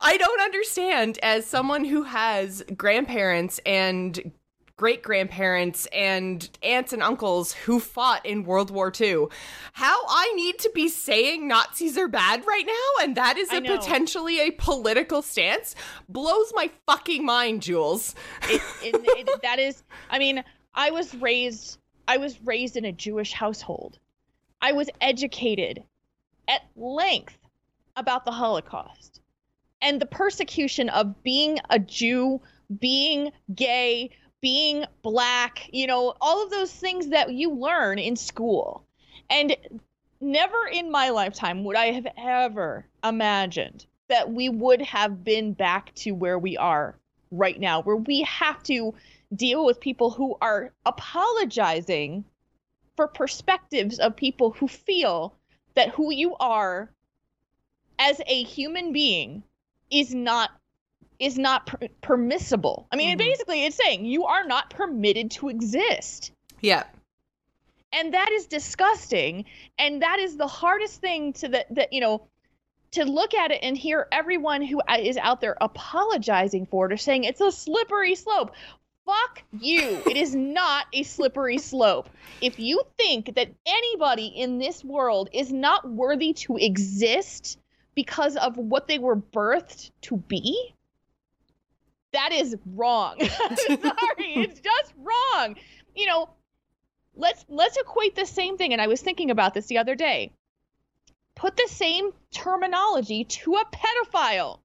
I 0.00 0.16
don't 0.16 0.40
understand 0.40 1.18
as 1.22 1.46
someone 1.46 1.84
who 1.84 2.04
has 2.04 2.62
grandparents 2.76 3.60
and 3.66 4.32
great 4.80 5.02
grandparents 5.02 5.86
and 5.92 6.48
aunts 6.62 6.94
and 6.94 7.02
uncles 7.02 7.52
who 7.52 7.78
fought 7.78 8.24
in 8.24 8.44
World 8.44 8.70
War 8.70 8.90
II. 8.98 9.26
How 9.74 9.98
I 10.08 10.32
need 10.34 10.58
to 10.60 10.70
be 10.74 10.88
saying 10.88 11.46
Nazis 11.46 11.98
are 11.98 12.08
bad 12.08 12.46
right 12.46 12.64
now 12.66 13.04
and 13.04 13.14
that 13.14 13.36
is 13.36 13.52
a 13.52 13.60
potentially 13.60 14.40
a 14.40 14.52
political 14.52 15.20
stance 15.20 15.74
blows 16.08 16.50
my 16.54 16.70
fucking 16.86 17.26
mind, 17.26 17.60
Jules. 17.60 18.14
it, 18.44 18.62
it, 18.82 19.28
it, 19.28 19.42
that 19.42 19.58
is 19.58 19.82
i 20.08 20.18
mean 20.18 20.42
i 20.74 20.90
was 20.90 21.14
raised 21.16 21.78
i 22.08 22.16
was 22.16 22.40
raised 22.42 22.76
in 22.76 22.86
a 22.86 22.92
jewish 22.92 23.32
household 23.32 23.98
i 24.62 24.72
was 24.72 24.88
educated 25.02 25.82
at 26.48 26.62
length 26.74 27.36
about 27.96 28.24
the 28.24 28.30
holocaust 28.30 29.20
and 29.82 30.00
the 30.00 30.06
persecution 30.06 30.88
of 30.88 31.22
being 31.22 31.58
a 31.68 31.78
jew 31.78 32.40
being 32.78 33.30
gay 33.54 34.10
being 34.40 34.84
black 35.02 35.68
you 35.72 35.86
know 35.86 36.14
all 36.20 36.42
of 36.42 36.50
those 36.50 36.72
things 36.72 37.08
that 37.08 37.32
you 37.32 37.52
learn 37.52 37.98
in 37.98 38.16
school. 38.16 38.84
And 39.28 39.56
never 40.20 40.66
in 40.70 40.90
my 40.90 41.10
lifetime 41.10 41.64
would 41.64 41.76
i 41.76 41.86
have 41.86 42.06
ever 42.18 42.84
imagined 43.02 43.86
that 44.08 44.30
we 44.30 44.48
would 44.48 44.82
have 44.82 45.24
been 45.24 45.52
back 45.52 45.94
to 45.94 46.10
where 46.12 46.38
we 46.38 46.56
are 46.56 46.94
right 47.30 47.58
now 47.58 47.80
where 47.80 47.96
we 47.96 48.22
have 48.22 48.62
to 48.62 48.92
deal 49.34 49.64
with 49.64 49.80
people 49.80 50.10
who 50.10 50.36
are 50.40 50.72
apologizing 50.84 52.24
for 52.96 53.06
perspectives 53.06 53.98
of 53.98 54.14
people 54.16 54.50
who 54.50 54.68
feel 54.68 55.34
that 55.74 55.88
who 55.90 56.12
you 56.12 56.34
are 56.38 56.90
as 57.98 58.20
a 58.26 58.42
human 58.42 58.92
being 58.92 59.42
is 59.90 60.14
not 60.14 60.50
is 61.20 61.38
not 61.38 61.66
per- 61.66 61.88
permissible. 62.00 62.88
I 62.90 62.96
mean, 62.96 63.10
mm-hmm. 63.10 63.18
basically, 63.18 63.64
it's 63.64 63.76
saying 63.76 64.06
you 64.06 64.24
are 64.24 64.44
not 64.44 64.70
permitted 64.70 65.30
to 65.32 65.50
exist. 65.50 66.32
Yeah. 66.60 66.84
And 67.92 68.14
that 68.14 68.30
is 68.32 68.46
disgusting. 68.46 69.44
And 69.78 70.02
that 70.02 70.18
is 70.18 70.36
the 70.36 70.46
hardest 70.46 71.00
thing 71.00 71.34
to 71.34 71.48
that, 71.48 71.74
that, 71.74 71.92
you 71.92 72.00
know, 72.00 72.26
to 72.92 73.04
look 73.04 73.34
at 73.34 73.50
it 73.50 73.60
and 73.62 73.76
hear 73.76 74.08
everyone 74.10 74.62
who 74.62 74.80
uh, 74.80 74.98
out 75.20 75.40
there 75.40 75.56
apologizing 75.60 76.66
for 76.66 76.86
it 76.86 76.92
or 76.92 76.96
saying 76.96 77.24
it's 77.24 77.40
a 77.40 77.52
slippery 77.52 78.14
slope. 78.14 78.52
Fuck 79.06 79.42
you. 79.58 80.00
it 80.06 80.16
is 80.16 80.34
not 80.36 80.86
a 80.92 81.02
slippery 81.02 81.58
slope. 81.58 82.08
If 82.40 82.58
you 82.58 82.82
think 82.96 83.34
that 83.34 83.48
anybody 83.66 84.26
in 84.26 84.58
this 84.58 84.84
world 84.84 85.28
is 85.32 85.52
not 85.52 85.88
worthy 85.88 86.32
to 86.34 86.56
exist 86.56 87.58
because 87.94 88.36
of 88.36 88.56
what 88.56 88.88
they 88.88 88.98
were 88.98 89.16
birthed 89.16 89.90
to 90.02 90.16
be, 90.16 90.74
that 92.12 92.32
is 92.32 92.56
wrong. 92.74 93.18
Sorry, 93.20 93.84
it's 94.18 94.60
just 94.70 94.94
wrong. 94.98 95.56
You 95.94 96.06
know, 96.06 96.30
let's 97.14 97.44
let's 97.48 97.76
equate 97.76 98.14
the 98.16 98.26
same 98.26 98.56
thing 98.56 98.72
and 98.72 98.80
I 98.80 98.86
was 98.86 99.00
thinking 99.00 99.30
about 99.30 99.54
this 99.54 99.66
the 99.66 99.78
other 99.78 99.94
day. 99.94 100.32
Put 101.34 101.56
the 101.56 101.68
same 101.68 102.10
terminology 102.32 103.24
to 103.24 103.54
a 103.54 103.64
pedophile. 103.64 104.60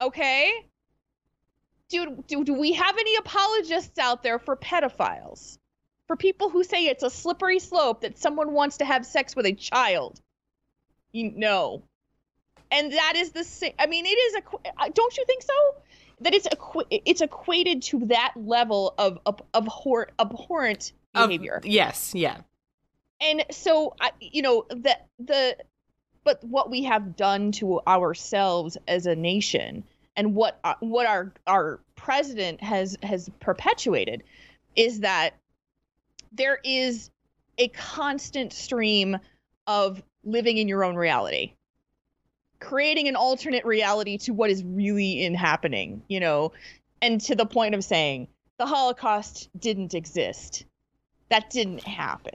Okay? 0.00 0.52
Do, 1.88 2.22
do, 2.26 2.44
do 2.44 2.54
we 2.54 2.72
have 2.72 2.98
any 2.98 3.16
apologists 3.16 3.98
out 3.98 4.22
there 4.22 4.38
for 4.38 4.56
pedophiles? 4.56 5.58
For 6.06 6.16
people 6.16 6.50
who 6.50 6.64
say 6.64 6.86
it's 6.86 7.02
a 7.02 7.10
slippery 7.10 7.60
slope 7.60 8.02
that 8.02 8.18
someone 8.18 8.52
wants 8.52 8.78
to 8.78 8.84
have 8.84 9.06
sex 9.06 9.36
with 9.36 9.46
a 9.46 9.52
child? 9.52 10.20
You 11.12 11.30
know. 11.30 11.82
And 12.70 12.92
that 12.92 13.14
is 13.16 13.32
the 13.32 13.44
same. 13.44 13.74
I 13.78 13.86
mean, 13.86 14.06
it 14.06 14.10
is 14.10 14.34
a. 14.34 14.42
Uh, 14.82 14.90
don't 14.92 15.16
you 15.16 15.24
think 15.26 15.42
so? 15.42 15.52
That 16.22 16.34
it's 16.34 16.46
equ- 16.48 16.86
it's 16.90 17.20
equated 17.20 17.82
to 17.82 18.00
that 18.06 18.32
level 18.36 18.94
of 18.98 19.18
of, 19.26 19.40
abhor- 19.54 20.10
abhorrent 20.18 20.92
behavior. 21.12 21.54
Of, 21.54 21.66
yes, 21.66 22.14
yeah. 22.14 22.38
And 23.20 23.44
so 23.50 23.94
I, 24.00 24.10
you 24.20 24.42
know, 24.42 24.66
the 24.68 24.96
the 25.18 25.56
but 26.24 26.42
what 26.44 26.70
we 26.70 26.84
have 26.84 27.16
done 27.16 27.52
to 27.52 27.80
ourselves 27.86 28.76
as 28.86 29.06
a 29.06 29.16
nation 29.16 29.84
and 30.16 30.34
what 30.34 30.58
uh, 30.64 30.74
what 30.80 31.06
our 31.06 31.32
our 31.46 31.80
president 31.94 32.62
has 32.62 32.96
has 33.02 33.28
perpetuated 33.40 34.22
is 34.76 35.00
that 35.00 35.34
there 36.32 36.58
is 36.64 37.10
a 37.58 37.68
constant 37.68 38.52
stream 38.52 39.18
of 39.66 40.02
living 40.24 40.58
in 40.58 40.68
your 40.68 40.84
own 40.84 40.96
reality 40.96 41.54
creating 42.62 43.08
an 43.08 43.16
alternate 43.16 43.64
reality 43.64 44.16
to 44.18 44.32
what 44.32 44.50
is 44.50 44.64
really 44.64 45.24
in 45.24 45.34
happening, 45.34 46.02
you 46.08 46.20
know, 46.20 46.52
and 47.02 47.20
to 47.20 47.34
the 47.34 47.46
point 47.46 47.74
of 47.74 47.84
saying 47.84 48.28
the 48.58 48.66
Holocaust 48.66 49.50
didn't 49.58 49.94
exist. 49.94 50.64
That 51.30 51.50
didn't 51.50 51.82
happen. 51.82 52.34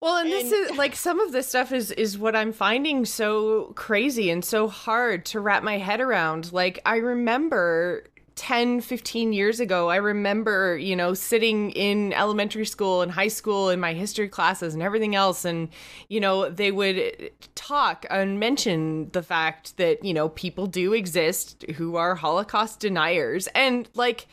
Well, 0.00 0.16
and, 0.16 0.32
and 0.32 0.32
this 0.32 0.52
is 0.52 0.76
like 0.76 0.96
some 0.96 1.20
of 1.20 1.30
this 1.30 1.48
stuff 1.48 1.72
is 1.72 1.92
is 1.92 2.18
what 2.18 2.34
I'm 2.34 2.52
finding 2.52 3.04
so 3.04 3.72
crazy 3.76 4.30
and 4.30 4.44
so 4.44 4.66
hard 4.66 5.24
to 5.26 5.40
wrap 5.40 5.62
my 5.62 5.78
head 5.78 6.00
around. 6.00 6.52
Like 6.52 6.80
I 6.84 6.96
remember 6.96 8.04
10, 8.36 8.80
15 8.80 9.32
years 9.32 9.60
ago, 9.60 9.88
I 9.88 9.96
remember, 9.96 10.76
you 10.76 10.96
know, 10.96 11.14
sitting 11.14 11.70
in 11.72 12.12
elementary 12.12 12.64
school 12.64 13.02
and 13.02 13.12
high 13.12 13.28
school 13.28 13.70
in 13.70 13.80
my 13.80 13.92
history 13.92 14.28
classes 14.28 14.74
and 14.74 14.82
everything 14.82 15.14
else. 15.14 15.44
And, 15.44 15.68
you 16.08 16.20
know, 16.20 16.48
they 16.48 16.70
would 16.70 17.30
talk 17.54 18.06
and 18.10 18.40
mention 18.40 19.10
the 19.10 19.22
fact 19.22 19.76
that, 19.76 20.04
you 20.04 20.14
know, 20.14 20.28
people 20.30 20.66
do 20.66 20.92
exist 20.92 21.64
who 21.76 21.96
are 21.96 22.14
Holocaust 22.14 22.80
deniers. 22.80 23.48
And, 23.54 23.88
like, 23.94 24.26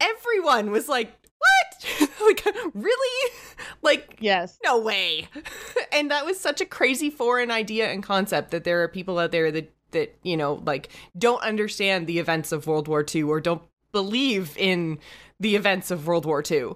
everyone 0.00 0.70
was 0.70 0.88
like, 0.88 1.12
what? 1.38 2.10
like, 2.20 2.44
really? 2.74 3.32
Like, 3.82 4.18
yes. 4.20 4.58
No 4.62 4.78
way. 4.78 5.26
and 5.92 6.10
that 6.10 6.26
was 6.26 6.38
such 6.38 6.60
a 6.60 6.66
crazy 6.66 7.08
foreign 7.08 7.50
idea 7.50 7.90
and 7.90 8.02
concept 8.02 8.50
that 8.50 8.64
there 8.64 8.82
are 8.82 8.88
people 8.88 9.18
out 9.18 9.32
there 9.32 9.50
that 9.50 9.72
that 9.92 10.16
you 10.22 10.36
know 10.36 10.62
like 10.64 10.88
don't 11.18 11.42
understand 11.42 12.06
the 12.06 12.18
events 12.18 12.52
of 12.52 12.66
World 12.66 12.88
War 12.88 13.04
II 13.14 13.24
or 13.24 13.40
don't 13.40 13.62
believe 13.92 14.56
in 14.56 14.98
the 15.38 15.56
events 15.56 15.90
of 15.90 16.06
World 16.06 16.26
War 16.26 16.42
II. 16.48 16.72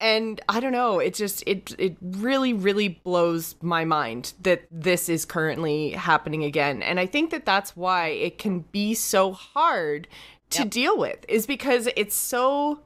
And 0.00 0.40
I 0.48 0.60
don't 0.60 0.72
know, 0.72 0.98
it 0.98 1.14
just 1.14 1.42
it 1.46 1.74
it 1.78 1.96
really 2.00 2.52
really 2.52 2.88
blows 2.88 3.54
my 3.62 3.84
mind 3.84 4.34
that 4.42 4.64
this 4.70 5.08
is 5.08 5.24
currently 5.24 5.90
happening 5.90 6.44
again. 6.44 6.82
And 6.82 6.98
I 6.98 7.06
think 7.06 7.30
that 7.30 7.46
that's 7.46 7.76
why 7.76 8.08
it 8.08 8.38
can 8.38 8.60
be 8.72 8.94
so 8.94 9.32
hard 9.32 10.08
to 10.50 10.62
yep. 10.62 10.70
deal 10.70 10.98
with 10.98 11.24
is 11.28 11.46
because 11.46 11.88
it's 11.96 12.14
so 12.14 12.80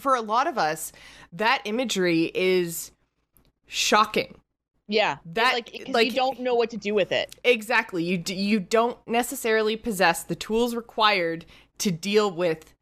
for 0.00 0.14
a 0.14 0.20
lot 0.20 0.46
of 0.46 0.58
us 0.58 0.92
that 1.32 1.62
imagery 1.64 2.30
is 2.34 2.90
shocking 3.66 4.40
yeah, 4.88 5.18
that 5.32 5.54
like 5.54 5.88
like 5.88 6.06
you 6.06 6.12
don't 6.12 6.40
know 6.40 6.54
what 6.54 6.70
to 6.70 6.76
do 6.76 6.94
with 6.94 7.12
it. 7.12 7.34
Exactly. 7.44 8.04
You 8.04 8.18
d- 8.18 8.34
you 8.34 8.60
don't 8.60 8.96
necessarily 9.06 9.76
possess 9.76 10.22
the 10.22 10.36
tools 10.36 10.74
required 10.74 11.44
to 11.78 11.90
deal 11.90 12.30
with 12.30 12.72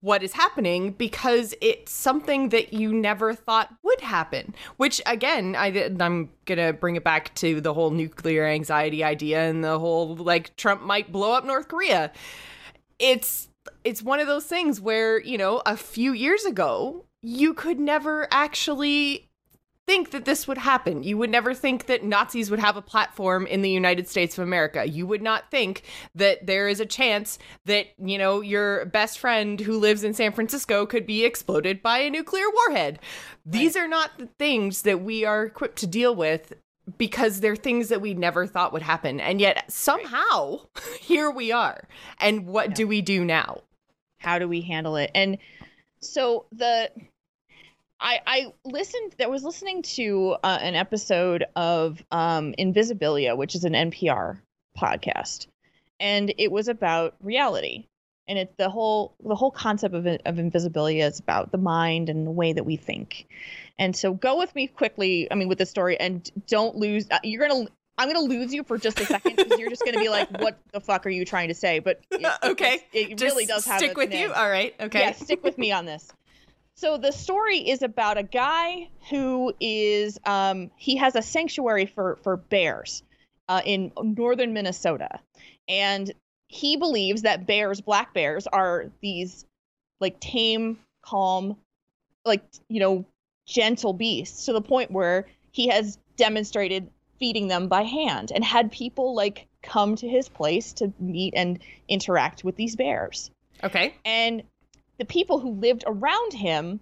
what 0.00 0.22
is 0.22 0.34
happening 0.34 0.92
because 0.92 1.54
it's 1.60 1.90
something 1.92 2.50
that 2.50 2.72
you 2.72 2.92
never 2.92 3.32
thought 3.32 3.74
would 3.82 4.00
happen. 4.00 4.54
Which 4.76 5.00
again, 5.06 5.54
I 5.56 5.68
I'm 6.00 6.30
gonna 6.46 6.72
bring 6.72 6.96
it 6.96 7.04
back 7.04 7.34
to 7.36 7.60
the 7.60 7.74
whole 7.74 7.90
nuclear 7.90 8.44
anxiety 8.44 9.04
idea 9.04 9.48
and 9.48 9.62
the 9.62 9.78
whole 9.78 10.16
like 10.16 10.56
Trump 10.56 10.82
might 10.82 11.12
blow 11.12 11.32
up 11.32 11.44
North 11.44 11.68
Korea. 11.68 12.12
It's 12.98 13.48
it's 13.84 14.02
one 14.02 14.18
of 14.20 14.26
those 14.26 14.46
things 14.46 14.80
where 14.80 15.20
you 15.20 15.38
know 15.38 15.62
a 15.64 15.76
few 15.76 16.12
years 16.12 16.44
ago 16.44 17.04
you 17.22 17.54
could 17.54 17.80
never 17.80 18.28
actually 18.30 19.25
think 19.86 20.10
that 20.10 20.24
this 20.24 20.48
would 20.48 20.58
happen. 20.58 21.02
You 21.02 21.16
would 21.18 21.30
never 21.30 21.54
think 21.54 21.86
that 21.86 22.02
Nazis 22.02 22.50
would 22.50 22.58
have 22.58 22.76
a 22.76 22.82
platform 22.82 23.46
in 23.46 23.62
the 23.62 23.70
United 23.70 24.08
States 24.08 24.36
of 24.36 24.42
America. 24.42 24.88
You 24.88 25.06
would 25.06 25.22
not 25.22 25.50
think 25.50 25.82
that 26.14 26.46
there 26.46 26.68
is 26.68 26.80
a 26.80 26.86
chance 26.86 27.38
that, 27.66 27.86
you 27.98 28.18
know, 28.18 28.40
your 28.40 28.86
best 28.86 29.18
friend 29.18 29.60
who 29.60 29.78
lives 29.78 30.02
in 30.02 30.12
San 30.12 30.32
Francisco 30.32 30.86
could 30.86 31.06
be 31.06 31.24
exploded 31.24 31.82
by 31.82 31.98
a 31.98 32.10
nuclear 32.10 32.46
warhead. 32.50 32.98
These 33.44 33.76
are 33.76 33.88
not 33.88 34.18
the 34.18 34.28
things 34.38 34.82
that 34.82 35.02
we 35.02 35.24
are 35.24 35.44
equipped 35.44 35.78
to 35.78 35.86
deal 35.86 36.14
with 36.14 36.52
because 36.98 37.40
they're 37.40 37.56
things 37.56 37.88
that 37.88 38.00
we 38.00 38.14
never 38.14 38.46
thought 38.46 38.72
would 38.72 38.82
happen. 38.82 39.20
And 39.20 39.40
yet 39.40 39.70
somehow 39.70 40.60
here 41.00 41.30
we 41.30 41.52
are. 41.52 41.86
And 42.20 42.46
what 42.46 42.70
yeah. 42.70 42.74
do 42.74 42.88
we 42.88 43.02
do 43.02 43.24
now? 43.24 43.62
How 44.18 44.38
do 44.38 44.48
we 44.48 44.62
handle 44.62 44.96
it? 44.96 45.10
And 45.14 45.38
so 46.00 46.46
the 46.50 46.90
I, 48.00 48.20
I 48.26 48.52
listened. 48.64 49.14
I 49.20 49.26
was 49.26 49.42
listening 49.42 49.82
to 49.82 50.36
uh, 50.42 50.58
an 50.60 50.74
episode 50.74 51.44
of 51.54 52.02
um, 52.10 52.54
Invisibilia, 52.58 53.36
which 53.36 53.54
is 53.54 53.64
an 53.64 53.72
NPR 53.72 54.38
podcast, 54.78 55.46
and 55.98 56.32
it 56.36 56.52
was 56.52 56.68
about 56.68 57.14
reality. 57.22 57.86
And 58.28 58.38
it 58.38 58.56
the 58.58 58.68
whole 58.68 59.14
the 59.24 59.36
whole 59.36 59.50
concept 59.50 59.94
of 59.94 60.06
of 60.06 60.34
Invisibilia 60.36 61.06
is 61.06 61.20
about 61.20 61.52
the 61.52 61.58
mind 61.58 62.08
and 62.08 62.26
the 62.26 62.32
way 62.32 62.52
that 62.52 62.64
we 62.64 62.76
think. 62.76 63.28
And 63.78 63.94
so, 63.94 64.12
go 64.12 64.36
with 64.36 64.54
me 64.54 64.66
quickly. 64.66 65.30
I 65.30 65.34
mean, 65.34 65.48
with 65.48 65.58
the 65.58 65.66
story, 65.66 65.98
and 65.98 66.28
don't 66.46 66.76
lose. 66.76 67.06
Uh, 67.10 67.18
you're 67.22 67.48
gonna 67.48 67.66
I'm 67.98 68.08
gonna 68.08 68.26
lose 68.26 68.52
you 68.52 68.62
for 68.62 68.78
just 68.78 69.00
a 69.00 69.06
second 69.06 69.36
because 69.36 69.58
you're 69.58 69.70
just 69.70 69.84
gonna 69.84 70.00
be 70.00 70.08
like, 70.08 70.28
"What 70.40 70.58
the 70.72 70.80
fuck 70.80 71.06
are 71.06 71.10
you 71.10 71.24
trying 71.24 71.48
to 71.48 71.54
say?" 71.54 71.78
But 71.78 72.00
it, 72.10 72.26
okay, 72.44 72.84
it, 72.92 73.12
it 73.12 73.20
really 73.20 73.46
does 73.46 73.64
have 73.64 73.78
stick 73.78 73.96
with 73.96 74.12
you. 74.12 74.32
All 74.32 74.48
right, 74.50 74.74
okay. 74.80 75.00
Yeah, 75.00 75.12
stick 75.12 75.42
with 75.42 75.56
me 75.56 75.72
on 75.72 75.86
this. 75.86 76.12
So 76.76 76.98
the 76.98 77.12
story 77.12 77.58
is 77.58 77.82
about 77.82 78.18
a 78.18 78.22
guy 78.22 78.88
who 79.08 79.54
is 79.60 80.18
um, 80.24 80.70
he 80.76 80.96
has 80.96 81.16
a 81.16 81.22
sanctuary 81.22 81.86
for 81.86 82.16
for 82.22 82.36
bears 82.36 83.02
uh, 83.48 83.62
in 83.64 83.92
northern 84.02 84.52
Minnesota, 84.52 85.20
and 85.68 86.12
he 86.48 86.76
believes 86.76 87.22
that 87.22 87.46
bears, 87.46 87.80
black 87.80 88.12
bears, 88.12 88.46
are 88.46 88.90
these 89.00 89.46
like 90.00 90.20
tame, 90.20 90.78
calm, 91.02 91.56
like 92.26 92.42
you 92.68 92.80
know, 92.80 93.06
gentle 93.46 93.94
beasts 93.94 94.44
to 94.44 94.52
the 94.52 94.60
point 94.60 94.90
where 94.90 95.26
he 95.52 95.68
has 95.68 95.98
demonstrated 96.16 96.90
feeding 97.18 97.48
them 97.48 97.68
by 97.68 97.82
hand 97.82 98.30
and 98.34 98.44
had 98.44 98.70
people 98.70 99.14
like 99.14 99.46
come 99.62 99.96
to 99.96 100.06
his 100.06 100.28
place 100.28 100.74
to 100.74 100.92
meet 101.00 101.32
and 101.34 101.58
interact 101.88 102.44
with 102.44 102.56
these 102.56 102.76
bears. 102.76 103.30
Okay. 103.64 103.94
And 104.04 104.42
the 104.98 105.04
people 105.04 105.38
who 105.38 105.50
lived 105.50 105.84
around 105.86 106.32
him 106.32 106.80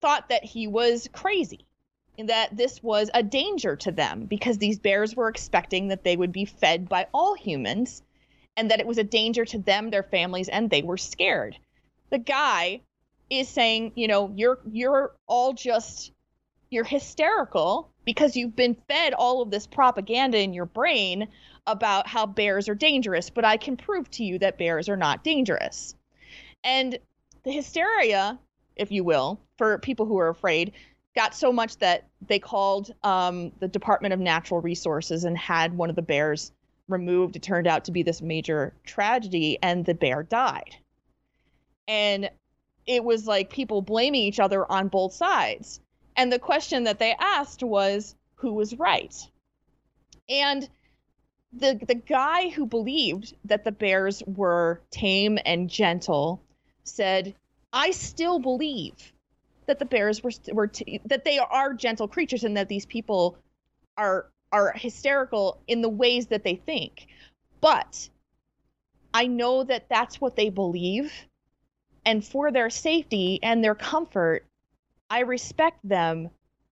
thought 0.00 0.28
that 0.28 0.44
he 0.44 0.66
was 0.66 1.08
crazy 1.12 1.66
and 2.18 2.28
that 2.28 2.56
this 2.56 2.82
was 2.82 3.10
a 3.14 3.22
danger 3.22 3.76
to 3.76 3.92
them 3.92 4.24
because 4.24 4.58
these 4.58 4.78
bears 4.78 5.14
were 5.14 5.28
expecting 5.28 5.88
that 5.88 6.04
they 6.04 6.16
would 6.16 6.32
be 6.32 6.44
fed 6.44 6.88
by 6.88 7.06
all 7.12 7.34
humans 7.34 8.02
and 8.56 8.70
that 8.70 8.80
it 8.80 8.86
was 8.86 8.98
a 8.98 9.04
danger 9.04 9.44
to 9.44 9.58
them 9.58 9.90
their 9.90 10.02
families 10.02 10.48
and 10.48 10.70
they 10.70 10.82
were 10.82 10.96
scared 10.96 11.56
the 12.10 12.18
guy 12.18 12.80
is 13.30 13.48
saying 13.48 13.92
you 13.94 14.08
know 14.08 14.32
you're 14.34 14.58
you're 14.70 15.14
all 15.26 15.52
just 15.52 16.12
you're 16.70 16.84
hysterical 16.84 17.90
because 18.04 18.36
you've 18.36 18.56
been 18.56 18.76
fed 18.88 19.14
all 19.14 19.42
of 19.42 19.50
this 19.50 19.66
propaganda 19.66 20.38
in 20.38 20.52
your 20.52 20.66
brain 20.66 21.28
about 21.66 22.06
how 22.06 22.26
bears 22.26 22.68
are 22.68 22.74
dangerous, 22.74 23.30
but 23.30 23.44
I 23.44 23.56
can 23.56 23.76
prove 23.76 24.10
to 24.12 24.24
you 24.24 24.38
that 24.38 24.58
bears 24.58 24.88
are 24.88 24.96
not 24.96 25.24
dangerous. 25.24 25.94
And 26.64 26.98
the 27.44 27.52
hysteria, 27.52 28.38
if 28.76 28.90
you 28.90 29.04
will, 29.04 29.40
for 29.56 29.78
people 29.78 30.06
who 30.06 30.18
are 30.18 30.28
afraid, 30.28 30.72
got 31.14 31.34
so 31.34 31.52
much 31.52 31.76
that 31.78 32.08
they 32.26 32.38
called 32.38 32.94
um, 33.02 33.52
the 33.60 33.68
Department 33.68 34.14
of 34.14 34.20
Natural 34.20 34.60
Resources 34.60 35.24
and 35.24 35.36
had 35.36 35.76
one 35.76 35.90
of 35.90 35.96
the 35.96 36.02
bears 36.02 36.52
removed. 36.88 37.36
It 37.36 37.42
turned 37.42 37.66
out 37.66 37.84
to 37.84 37.92
be 37.92 38.02
this 38.02 38.22
major 38.22 38.74
tragedy, 38.84 39.58
and 39.62 39.84
the 39.84 39.94
bear 39.94 40.22
died. 40.22 40.76
And 41.86 42.30
it 42.86 43.04
was 43.04 43.26
like 43.26 43.50
people 43.50 43.82
blaming 43.82 44.22
each 44.22 44.40
other 44.40 44.70
on 44.70 44.88
both 44.88 45.12
sides. 45.12 45.80
And 46.16 46.32
the 46.32 46.38
question 46.38 46.84
that 46.84 46.98
they 46.98 47.14
asked 47.18 47.62
was 47.62 48.14
who 48.36 48.52
was 48.52 48.78
right? 48.78 49.14
And 50.28 50.68
the 51.52 51.80
the 51.86 51.94
guy 51.94 52.50
who 52.50 52.66
believed 52.66 53.34
that 53.44 53.64
the 53.64 53.72
bears 53.72 54.22
were 54.26 54.80
tame 54.90 55.38
and 55.44 55.70
gentle 55.70 56.42
said, 56.88 57.34
"I 57.72 57.90
still 57.92 58.38
believe 58.38 59.12
that 59.66 59.78
the 59.78 59.84
bears 59.84 60.22
were 60.22 60.32
were 60.52 60.66
t- 60.66 61.00
that 61.04 61.24
they 61.24 61.38
are 61.38 61.74
gentle 61.74 62.08
creatures 62.08 62.44
and 62.44 62.56
that 62.56 62.68
these 62.68 62.86
people 62.86 63.36
are 63.96 64.30
are 64.52 64.72
hysterical 64.72 65.60
in 65.66 65.82
the 65.82 65.88
ways 65.88 66.28
that 66.28 66.44
they 66.44 66.56
think. 66.56 67.06
But 67.60 68.08
I 69.12 69.26
know 69.26 69.64
that 69.64 69.88
that's 69.88 70.20
what 70.20 70.36
they 70.36 70.48
believe 70.48 71.12
and 72.08 72.24
for 72.24 72.50
their 72.50 72.70
safety 72.70 73.38
and 73.42 73.62
their 73.62 73.74
comfort, 73.74 74.46
I 75.10 75.20
respect 75.20 75.86
them 75.86 76.30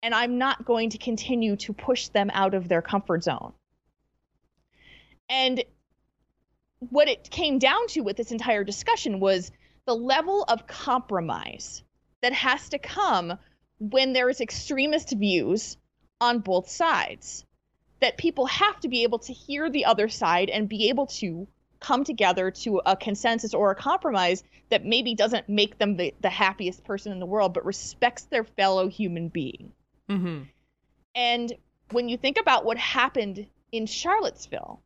and 0.04 0.14
I'm 0.14 0.38
not 0.38 0.66
going 0.66 0.90
to 0.90 0.98
continue 0.98 1.56
to 1.58 1.72
push 1.72 2.10
them 2.10 2.30
out 2.34 2.54
of 2.54 2.68
their 2.68 2.82
comfort 2.82 3.24
zone. 3.24 3.54
And 5.30 5.64
what 6.80 7.08
it 7.08 7.30
came 7.30 7.60
down 7.60 7.88
to 7.90 8.02
with 8.02 8.18
this 8.18 8.34
entire 8.34 8.66
discussion 8.66 9.22
was 9.22 9.52
the 9.86 9.96
level 9.96 10.44
of 10.44 10.68
compromise 10.68 11.84
that 12.22 12.34
has 12.34 12.70
to 12.70 12.80
come 12.80 13.38
when 13.80 14.14
there 14.14 14.30
is 14.30 14.42
extremist 14.42 15.12
views 15.12 15.78
on 16.20 16.40
both 16.40 16.70
sides 16.70 17.46
that 18.00 18.18
people 18.18 18.46
have 18.48 18.80
to 18.80 18.88
be 18.88 19.04
able 19.04 19.20
to 19.20 19.34
hear 19.34 19.70
the 19.70 19.86
other 19.86 20.10
side 20.10 20.50
and 20.50 20.68
be 20.68 20.90
able 20.90 21.08
to 21.08 21.48
come 21.80 22.04
together 22.04 22.52
to 22.52 22.82
a 22.86 22.96
consensus 22.96 23.54
or 23.54 23.72
a 23.72 23.76
compromise 23.76 24.44
that 24.70 24.86
maybe 24.86 25.16
doesn't 25.16 25.50
make 25.50 25.78
them 25.78 25.98
the, 25.98 26.14
the 26.22 26.30
happiest 26.30 26.84
person 26.84 27.12
in 27.12 27.20
the 27.20 27.26
world, 27.26 27.54
but 27.54 27.66
respects 27.66 28.24
their 28.24 28.44
fellow 28.44 28.88
human 28.88 29.30
being. 29.30 29.72
Mm-hmm. 30.10 30.44
And 31.16 31.54
when 31.92 32.08
you 32.08 32.18
think 32.18 32.40
about 32.40 32.66
what 32.66 32.78
happened 32.78 33.48
in 33.72 33.86
Charlottesville, 33.86 34.82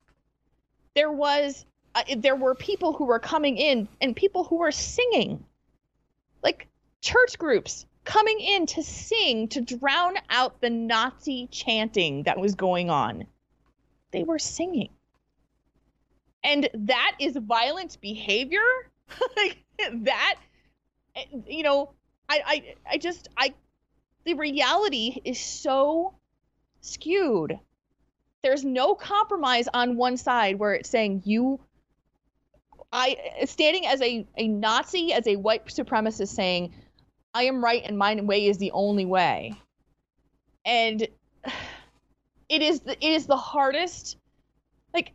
there 0.95 1.11
was 1.11 1.65
uh, 1.95 2.03
there 2.17 2.35
were 2.35 2.53
people 2.53 2.93
who 2.93 3.05
were 3.05 3.19
coming 3.19 3.57
in 3.57 3.87
and 4.01 4.15
people 4.15 4.43
who 4.43 4.57
were 4.57 4.71
singing, 4.71 5.43
like 6.43 6.67
church 7.01 7.37
groups 7.37 7.85
coming 8.03 8.39
in 8.39 8.67
to 8.67 8.83
sing 8.83 9.47
to 9.47 9.61
drown 9.61 10.15
out 10.29 10.61
the 10.61 10.69
Nazi 10.69 11.47
chanting 11.51 12.23
that 12.23 12.39
was 12.39 12.53
going 12.53 12.89
on. 12.89 13.25
They 14.11 14.23
were 14.23 14.39
singing. 14.39 14.89
And 16.43 16.69
that 16.73 17.15
is 17.19 17.35
violent 17.37 17.99
behavior? 18.01 18.59
Like 19.37 19.63
that 20.05 20.35
you 21.47 21.61
know 21.61 21.91
I, 22.27 22.41
I 22.45 22.75
i 22.93 22.97
just 22.97 23.27
i 23.37 23.53
the 24.25 24.33
reality 24.33 25.21
is 25.23 25.39
so 25.39 26.15
skewed. 26.81 27.59
There's 28.43 28.65
no 28.65 28.95
compromise 28.95 29.67
on 29.73 29.97
one 29.97 30.17
side 30.17 30.59
where 30.59 30.73
it's 30.73 30.89
saying 30.89 31.23
you 31.25 31.59
i 32.95 33.15
standing 33.45 33.85
as 33.85 34.01
a, 34.01 34.25
a 34.37 34.47
nazi 34.47 35.13
as 35.13 35.27
a 35.27 35.35
white 35.35 35.65
supremacist 35.65 36.29
saying 36.29 36.73
i 37.33 37.43
am 37.43 37.63
right 37.63 37.83
and 37.85 37.97
my 37.97 38.15
way 38.21 38.47
is 38.47 38.57
the 38.57 38.71
only 38.71 39.05
way 39.05 39.53
and 40.65 41.07
it 42.49 42.61
is 42.61 42.79
the, 42.81 42.93
it 43.05 43.11
is 43.11 43.25
the 43.25 43.37
hardest 43.37 44.17
like 44.93 45.13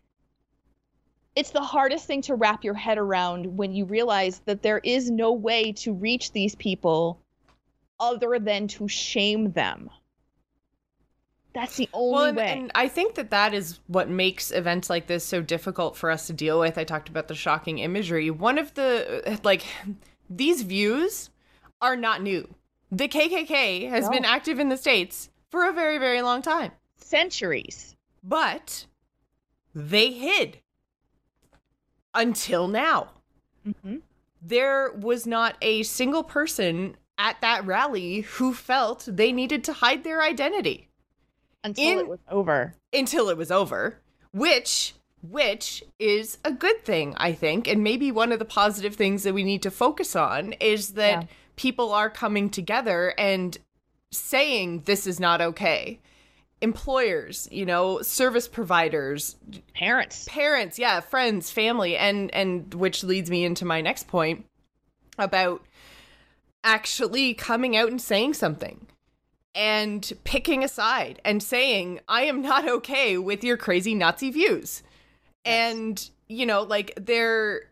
it's 1.34 1.50
the 1.50 1.62
hardest 1.62 2.06
thing 2.06 2.22
to 2.22 2.34
wrap 2.34 2.64
your 2.64 2.74
head 2.74 2.98
around 2.98 3.56
when 3.56 3.72
you 3.72 3.84
realize 3.84 4.40
that 4.46 4.62
there 4.62 4.80
is 4.82 5.10
no 5.10 5.32
way 5.32 5.72
to 5.72 5.92
reach 5.92 6.32
these 6.32 6.54
people 6.54 7.20
other 8.00 8.38
than 8.38 8.66
to 8.66 8.88
shame 8.88 9.52
them. 9.52 9.90
That's 11.52 11.76
the 11.76 11.88
only 11.92 12.12
well, 12.12 12.24
and, 12.26 12.36
way. 12.36 12.48
And 12.48 12.72
I 12.74 12.88
think 12.88 13.16
that 13.16 13.30
that 13.30 13.54
is 13.54 13.80
what 13.88 14.08
makes 14.08 14.50
events 14.52 14.88
like 14.88 15.06
this 15.06 15.24
so 15.24 15.42
difficult 15.42 15.96
for 15.96 16.10
us 16.10 16.26
to 16.28 16.32
deal 16.32 16.60
with. 16.60 16.78
I 16.78 16.84
talked 16.84 17.08
about 17.08 17.28
the 17.28 17.34
shocking 17.34 17.78
imagery. 17.78 18.30
One 18.30 18.58
of 18.58 18.74
the, 18.74 19.38
like, 19.44 19.64
these 20.30 20.62
views 20.62 21.30
are 21.80 21.96
not 21.96 22.22
new. 22.22 22.48
The 22.92 23.08
KKK 23.08 23.88
has 23.88 24.04
no. 24.04 24.10
been 24.10 24.24
active 24.24 24.58
in 24.58 24.68
the 24.68 24.76
States 24.76 25.30
for 25.50 25.68
a 25.68 25.72
very, 25.72 25.98
very 25.98 26.22
long 26.22 26.42
time 26.42 26.72
centuries. 26.96 27.96
But 28.22 28.86
they 29.74 30.12
hid 30.12 30.58
until 32.14 32.68
now. 32.68 33.10
Mm-hmm. 33.66 33.96
There 34.42 34.92
was 34.92 35.26
not 35.26 35.56
a 35.60 35.82
single 35.82 36.22
person 36.22 36.96
at 37.18 37.40
that 37.40 37.66
rally 37.66 38.20
who 38.20 38.54
felt 38.54 39.06
they 39.06 39.32
needed 39.32 39.64
to 39.64 39.72
hide 39.72 40.04
their 40.04 40.22
identity 40.22 40.89
until 41.64 41.92
In, 41.92 41.98
it 41.98 42.08
was 42.08 42.18
over. 42.28 42.74
Until 42.92 43.28
it 43.28 43.36
was 43.36 43.50
over, 43.50 43.98
which 44.32 44.94
which 45.22 45.84
is 45.98 46.38
a 46.46 46.52
good 46.52 46.82
thing, 46.82 47.14
I 47.18 47.32
think, 47.32 47.68
and 47.68 47.84
maybe 47.84 48.10
one 48.10 48.32
of 48.32 48.38
the 48.38 48.46
positive 48.46 48.94
things 48.94 49.22
that 49.24 49.34
we 49.34 49.44
need 49.44 49.62
to 49.62 49.70
focus 49.70 50.16
on 50.16 50.54
is 50.54 50.94
that 50.94 51.22
yeah. 51.22 51.26
people 51.56 51.92
are 51.92 52.08
coming 52.08 52.48
together 52.48 53.12
and 53.18 53.58
saying 54.10 54.82
this 54.86 55.06
is 55.06 55.20
not 55.20 55.40
okay 55.40 56.00
employers 56.62 57.48
you 57.50 57.64
know 57.64 58.02
service 58.02 58.46
providers 58.46 59.36
parents 59.74 60.26
parents 60.28 60.78
yeah 60.78 61.00
friends 61.00 61.50
family 61.50 61.96
and 61.96 62.32
and 62.34 62.74
which 62.74 63.02
leads 63.02 63.30
me 63.30 63.44
into 63.44 63.64
my 63.64 63.80
next 63.80 64.06
point 64.06 64.44
about 65.18 65.64
actually 66.62 67.32
coming 67.32 67.76
out 67.76 67.88
and 67.88 68.02
saying 68.02 68.34
something 68.34 68.86
and 69.54 70.12
picking 70.24 70.62
a 70.62 70.68
side 70.68 71.20
and 71.24 71.42
saying 71.42 72.00
i 72.08 72.22
am 72.22 72.40
not 72.42 72.68
okay 72.68 73.18
with 73.18 73.42
your 73.42 73.56
crazy 73.56 73.94
nazi 73.94 74.30
views 74.30 74.82
yes. 75.44 75.72
and 75.72 76.10
you 76.28 76.46
know 76.46 76.62
like 76.62 76.92
there 77.00 77.62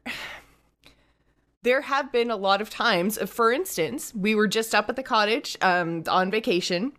there 1.63 1.83
have 1.83 2.11
been 2.11 2.31
a 2.31 2.37
lot 2.37 2.61
of 2.61 2.71
times 2.71 3.19
for 3.31 3.53
instance 3.53 4.13
we 4.15 4.35
were 4.35 4.49
just 4.49 4.75
up 4.75 4.89
at 4.89 4.97
the 4.97 5.03
cottage 5.03 5.57
um 5.61 6.03
on 6.09 6.31
vacation 6.31 6.93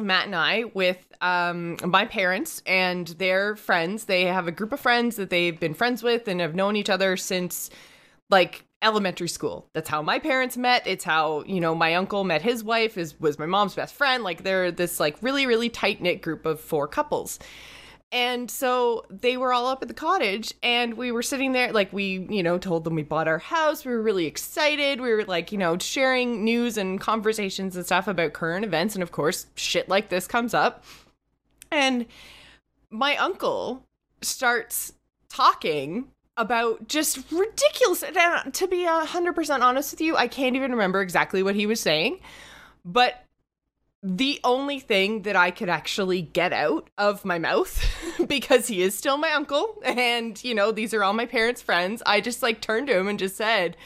Matt 0.00 0.26
and 0.26 0.36
I 0.36 0.64
with 0.74 1.06
um, 1.20 1.78
my 1.84 2.04
parents 2.04 2.62
and 2.66 3.06
their 3.08 3.56
friends. 3.56 4.04
They 4.04 4.24
have 4.24 4.46
a 4.46 4.52
group 4.52 4.72
of 4.72 4.80
friends 4.80 5.16
that 5.16 5.30
they've 5.30 5.58
been 5.58 5.74
friends 5.74 6.02
with 6.02 6.28
and 6.28 6.40
have 6.40 6.54
known 6.54 6.76
each 6.76 6.90
other 6.90 7.16
since 7.16 7.70
like 8.30 8.64
elementary 8.86 9.28
school. 9.28 9.68
That's 9.72 9.88
how 9.88 10.00
my 10.00 10.20
parents 10.20 10.56
met. 10.56 10.86
It's 10.86 11.04
how, 11.04 11.42
you 11.44 11.60
know, 11.60 11.74
my 11.74 11.96
uncle 11.96 12.22
met 12.22 12.40
his 12.40 12.62
wife 12.62 12.96
is 12.96 13.18
was 13.20 13.38
my 13.38 13.46
mom's 13.46 13.74
best 13.74 13.94
friend. 13.94 14.22
Like 14.22 14.44
they're 14.44 14.70
this 14.70 15.00
like 15.00 15.16
really 15.22 15.44
really 15.44 15.68
tight-knit 15.68 16.22
group 16.22 16.46
of 16.46 16.60
four 16.60 16.86
couples. 16.86 17.40
And 18.12 18.48
so 18.48 19.04
they 19.10 19.36
were 19.36 19.52
all 19.52 19.66
up 19.66 19.82
at 19.82 19.88
the 19.88 19.94
cottage 19.94 20.54
and 20.62 20.94
we 20.94 21.10
were 21.10 21.24
sitting 21.24 21.50
there 21.50 21.72
like 21.72 21.92
we, 21.92 22.24
you 22.30 22.42
know, 22.44 22.56
told 22.56 22.84
them 22.84 22.94
we 22.94 23.02
bought 23.02 23.26
our 23.26 23.40
house. 23.40 23.84
We 23.84 23.90
were 23.90 24.00
really 24.00 24.26
excited. 24.26 25.00
We 25.00 25.10
were 25.10 25.24
like, 25.24 25.50
you 25.50 25.58
know, 25.58 25.76
sharing 25.78 26.44
news 26.44 26.76
and 26.76 27.00
conversations 27.00 27.74
and 27.74 27.84
stuff 27.84 28.06
about 28.06 28.32
current 28.32 28.64
events 28.64 28.94
and 28.94 29.02
of 29.02 29.10
course, 29.10 29.46
shit 29.56 29.88
like 29.88 30.08
this 30.08 30.28
comes 30.28 30.54
up. 30.54 30.84
And 31.72 32.06
my 32.90 33.16
uncle 33.16 33.82
starts 34.22 34.92
talking 35.28 36.06
about 36.36 36.88
just 36.88 37.30
ridiculous 37.30 38.02
and 38.02 38.16
uh, 38.16 38.42
to 38.52 38.68
be 38.68 38.84
100% 38.84 39.60
honest 39.60 39.92
with 39.92 40.00
you, 40.00 40.16
I 40.16 40.28
can't 40.28 40.56
even 40.56 40.72
remember 40.72 41.00
exactly 41.00 41.42
what 41.42 41.54
he 41.54 41.66
was 41.66 41.80
saying, 41.80 42.20
but 42.84 43.26
the 44.02 44.38
only 44.44 44.78
thing 44.78 45.22
that 45.22 45.34
I 45.34 45.50
could 45.50 45.68
actually 45.68 46.22
get 46.22 46.52
out 46.52 46.88
of 46.96 47.24
my 47.24 47.38
mouth 47.38 47.84
because 48.28 48.68
he 48.68 48.82
is 48.82 48.96
still 48.96 49.16
my 49.16 49.32
uncle 49.32 49.82
and 49.84 50.42
you 50.44 50.54
know 50.54 50.70
these 50.70 50.94
are 50.94 51.02
all 51.02 51.12
my 51.12 51.26
parents 51.26 51.60
friends 51.60 52.04
I 52.06 52.20
just 52.20 52.42
like 52.42 52.60
turned 52.60 52.86
to 52.86 52.96
him 52.96 53.08
and 53.08 53.18
just 53.18 53.36
said 53.36 53.76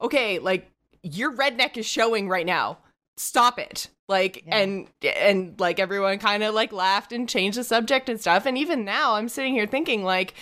okay 0.00 0.38
like 0.38 0.70
your 1.02 1.30
redneck 1.36 1.76
is 1.76 1.84
showing 1.84 2.28
right 2.28 2.46
now 2.46 2.78
stop 3.18 3.58
it 3.58 3.88
like 4.08 4.44
yeah. 4.46 4.56
and 4.56 4.86
and 5.02 5.60
like 5.60 5.78
everyone 5.78 6.18
kind 6.18 6.42
of 6.42 6.54
like 6.54 6.72
laughed 6.72 7.12
and 7.12 7.28
changed 7.28 7.58
the 7.58 7.64
subject 7.64 8.08
and 8.08 8.20
stuff 8.20 8.46
and 8.46 8.56
even 8.56 8.84
now 8.84 9.14
I'm 9.14 9.28
sitting 9.28 9.52
here 9.52 9.66
thinking 9.66 10.04
like 10.04 10.32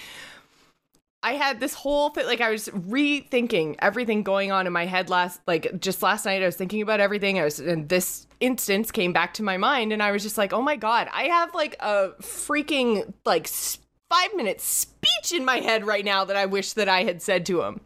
I 1.25 1.33
had 1.33 1.59
this 1.59 1.73
whole 1.73 2.11
thing, 2.11 2.27
like 2.27 2.43
I 2.43 2.51
was 2.51 2.69
rethinking 2.69 3.77
everything 3.79 4.23
going 4.23 4.53
on 4.53 4.67
in 4.67 4.75
my 4.75 4.85
head 4.85 5.09
last, 5.09 5.41
like 5.47 5.81
just 5.81 6.03
last 6.03 6.27
night. 6.27 6.43
I 6.43 6.47
was 6.47 6.57
thinking 6.57 6.83
about 6.83 7.01
everything. 7.01 7.39
I 7.39 7.45
was, 7.45 7.59
and 7.59 7.89
this 7.89 8.27
instance 8.41 8.91
came 8.91 9.15
back 9.15 9.33
to 9.35 9.43
my 9.43 9.57
mind, 9.57 9.91
and 9.91 10.03
I 10.03 10.13
was 10.13 10.23
just 10.23 10.37
like, 10.37 10.53
oh 10.53 10.61
my 10.61 10.77
god, 10.77 11.09
I 11.11 11.25
have 11.25 11.55
like 11.55 11.77
a 11.81 12.11
freaking 12.21 13.15
like 13.25 13.49
five 13.49 14.35
minute 14.37 14.61
speech 14.61 15.33
in 15.33 15.47
my 15.47 15.57
head 15.61 15.87
right 15.87 16.05
now 16.05 16.27
that 16.27 16.37
I 16.37 16.45
wish 16.45 16.75
that 16.75 16.91
I 16.91 17.05
had 17.05 17.23
said 17.23 17.47
to 17.47 17.63
him, 17.63 17.81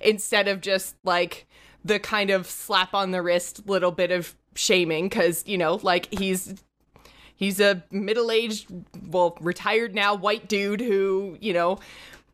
instead 0.00 0.46
of 0.46 0.60
just 0.60 0.94
like 1.02 1.48
the 1.84 1.98
kind 1.98 2.30
of 2.30 2.46
slap 2.46 2.94
on 2.94 3.10
the 3.10 3.22
wrist 3.22 3.66
little 3.66 3.90
bit 3.90 4.12
of 4.12 4.36
shaming 4.54 5.08
because 5.08 5.42
you 5.48 5.58
know 5.58 5.80
like 5.82 6.14
he's 6.14 6.54
he's 7.34 7.58
a 7.58 7.82
middle-aged 7.90 8.68
well 9.08 9.36
retired 9.40 9.96
now 9.96 10.14
white 10.14 10.48
dude 10.48 10.80
who 10.80 11.36
you 11.40 11.52
know 11.52 11.80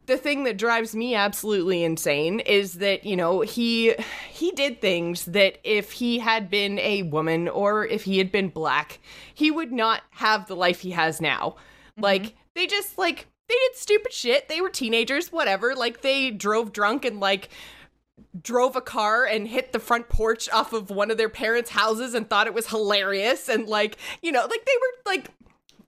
the 0.06 0.16
thing 0.16 0.44
that 0.44 0.58
drives 0.58 0.94
me 0.94 1.14
absolutely 1.14 1.84
insane 1.84 2.40
is 2.40 2.74
that 2.74 3.04
you 3.04 3.16
know 3.16 3.40
he 3.42 3.94
he 4.30 4.50
did 4.52 4.80
things 4.80 5.24
that 5.26 5.58
if 5.62 5.92
he 5.92 6.18
had 6.18 6.50
been 6.50 6.78
a 6.80 7.02
woman 7.04 7.48
or 7.48 7.86
if 7.86 8.04
he 8.04 8.18
had 8.18 8.32
been 8.32 8.48
black 8.48 8.98
he 9.34 9.50
would 9.50 9.72
not 9.72 10.02
have 10.10 10.46
the 10.46 10.56
life 10.56 10.80
he 10.80 10.90
has 10.90 11.20
now. 11.20 11.56
Mm-hmm. 11.92 12.02
like 12.02 12.34
they 12.54 12.66
just 12.66 12.98
like 12.98 13.26
they 13.48 13.54
did 13.54 13.76
stupid 13.76 14.12
shit. 14.12 14.48
They 14.48 14.60
were 14.60 14.70
teenagers 14.70 15.32
whatever. 15.32 15.74
Like 15.74 16.02
they 16.02 16.30
drove 16.30 16.72
drunk 16.72 17.04
and 17.04 17.18
like 17.18 17.48
drove 18.40 18.76
a 18.76 18.80
car 18.80 19.24
and 19.24 19.48
hit 19.48 19.72
the 19.72 19.80
front 19.80 20.08
porch 20.08 20.48
off 20.50 20.72
of 20.72 20.90
one 20.90 21.10
of 21.10 21.16
their 21.16 21.28
parents' 21.28 21.70
houses 21.70 22.14
and 22.14 22.30
thought 22.30 22.46
it 22.46 22.54
was 22.54 22.68
hilarious 22.68 23.48
and 23.48 23.66
like, 23.66 23.96
you 24.22 24.30
know, 24.30 24.42
like 24.42 24.64
they 24.64 24.76
were 24.80 25.12
like 25.12 25.30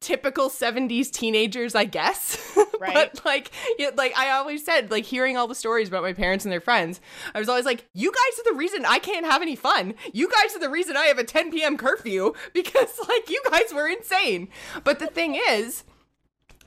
typical 0.03 0.51
70s 0.51 1.11
teenagers, 1.11 1.75
I 1.75 1.85
guess. 1.85 2.39
Right. 2.83 2.95
but 2.95 3.25
like 3.25 3.53
yeah, 3.79 3.91
like 3.95 4.13
I 4.19 4.31
always 4.33 4.65
said, 4.65 4.91
like 4.91 5.05
hearing 5.05 5.37
all 5.37 5.47
the 5.47 5.55
stories 5.55 5.87
about 5.87 6.03
my 6.03 6.13
parents 6.13 6.45
and 6.45 6.51
their 6.51 6.61
friends, 6.61 7.01
I 7.33 7.39
was 7.39 7.49
always 7.49 7.65
like, 7.65 7.87
you 7.95 8.11
guys 8.11 8.41
are 8.41 8.53
the 8.53 8.59
reason 8.59 8.85
I 8.85 8.99
can't 8.99 9.25
have 9.25 9.41
any 9.41 9.55
fun. 9.55 9.95
You 10.13 10.29
guys 10.29 10.57
are 10.57 10.59
the 10.59 10.69
reason 10.69 10.97
I 10.97 11.05
have 11.05 11.19
a 11.19 11.23
10 11.23 11.53
p.m. 11.53 11.77
curfew 11.77 12.33
because 12.53 12.99
like 13.09 13.31
you 13.31 13.41
guys 13.49 13.73
were 13.73 13.87
insane. 13.87 14.49
But 14.83 14.99
the 14.99 15.07
thing 15.07 15.39
is, 15.49 15.85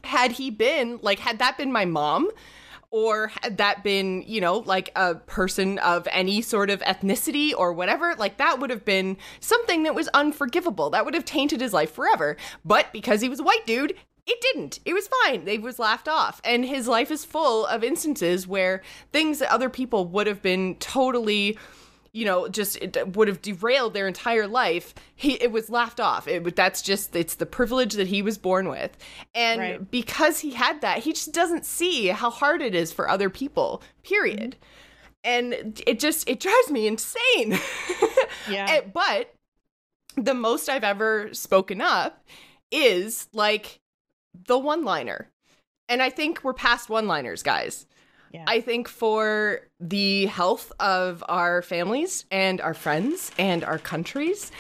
had 0.06 0.32
he 0.34 0.50
been 0.50 1.00
like 1.02 1.20
had 1.20 1.38
that 1.40 1.58
been 1.58 1.72
my 1.74 1.84
mom, 1.84 2.30
or 2.96 3.30
had 3.42 3.58
that 3.58 3.84
been, 3.84 4.24
you 4.26 4.40
know, 4.40 4.60
like 4.60 4.90
a 4.96 5.16
person 5.16 5.78
of 5.80 6.08
any 6.12 6.42
sort 6.42 6.70
of 6.70 6.80
ethnicity 6.84 7.52
or 7.54 7.74
whatever, 7.74 8.16
like 8.18 8.38
that 8.38 8.58
would 8.58 8.70
have 8.70 8.86
been 8.86 9.18
something 9.42 9.84
that 9.84 9.94
was 9.94 10.08
unforgivable. 10.14 10.90
That 10.92 11.04
would 11.04 11.14
have 11.14 11.26
tainted 11.26 11.60
his 11.60 11.74
life 11.74 11.92
forever. 11.92 12.38
But 12.64 12.94
because 12.94 13.20
he 13.20 13.28
was 13.28 13.42
a 13.42 13.44
white 13.44 13.66
dude, 13.66 13.96
it 14.26 14.40
didn't. 14.40 14.80
It 14.86 14.94
was 14.94 15.10
fine. 15.26 15.44
They 15.44 15.58
was 15.58 15.78
laughed 15.78 16.08
off. 16.08 16.40
And 16.46 16.64
his 16.64 16.88
life 16.88 17.12
is 17.12 17.26
full 17.26 17.66
of 17.66 17.84
instances 17.84 18.48
where 18.48 18.82
things 19.12 19.40
that 19.40 19.52
other 19.52 19.70
people 19.70 20.08
would 20.08 20.28
have 20.28 20.42
been 20.42 20.76
totally 20.76 21.58
you 22.16 22.24
know, 22.24 22.48
just 22.48 22.78
it 22.78 23.18
would 23.18 23.28
have 23.28 23.42
derailed 23.42 23.94
their 23.94 24.08
entire 24.08 24.48
life. 24.48 24.96
He 25.16 25.34
it 25.34 25.52
was 25.52 25.70
laughed 25.70 26.00
off. 26.00 26.30
It 26.30 26.56
that's 26.56 26.82
just 26.82 27.14
it's 27.14 27.36
the 27.36 27.46
privilege 27.46 27.96
that 27.96 28.08
he 28.08 28.22
was 28.22 28.38
born 28.38 28.70
with, 28.70 28.98
and 29.36 29.60
right. 29.60 29.92
because 29.92 30.40
he 30.40 30.52
had 30.52 30.80
that, 30.80 31.00
he 31.00 31.12
just 31.12 31.34
doesn't 31.34 31.66
see 31.66 32.08
how 32.08 32.30
hard 32.30 32.62
it 32.62 32.74
is 32.74 32.94
for 32.94 33.10
other 33.10 33.30
people. 33.30 33.84
Period. 34.02 34.56
Mm-hmm. 34.56 35.26
And 35.26 35.84
it 35.86 36.00
just 36.00 36.30
it 36.30 36.40
drives 36.40 36.72
me 36.72 36.88
insane. 36.88 37.60
yeah. 38.50 38.76
and, 38.76 38.94
but 38.94 39.34
the 40.16 40.34
most 40.34 40.70
I've 40.70 40.86
ever 40.86 41.34
spoken 41.34 41.82
up 41.82 42.24
is 42.72 43.28
like 43.34 43.82
the 44.48 44.58
one 44.58 44.86
liner. 44.86 45.28
And 45.90 46.02
I 46.02 46.10
think 46.12 46.46
we're 46.46 46.54
past 46.54 46.90
one 46.90 47.08
liners, 47.08 47.44
guys. 47.44 47.86
Yeah. 48.36 48.44
I 48.48 48.60
think 48.60 48.90
for 48.90 49.62
the 49.80 50.26
health 50.26 50.70
of 50.78 51.24
our 51.30 51.62
families 51.62 52.26
and 52.30 52.60
our 52.60 52.74
friends 52.74 53.32
and 53.38 53.64
our 53.64 53.78
countries, 53.78 54.52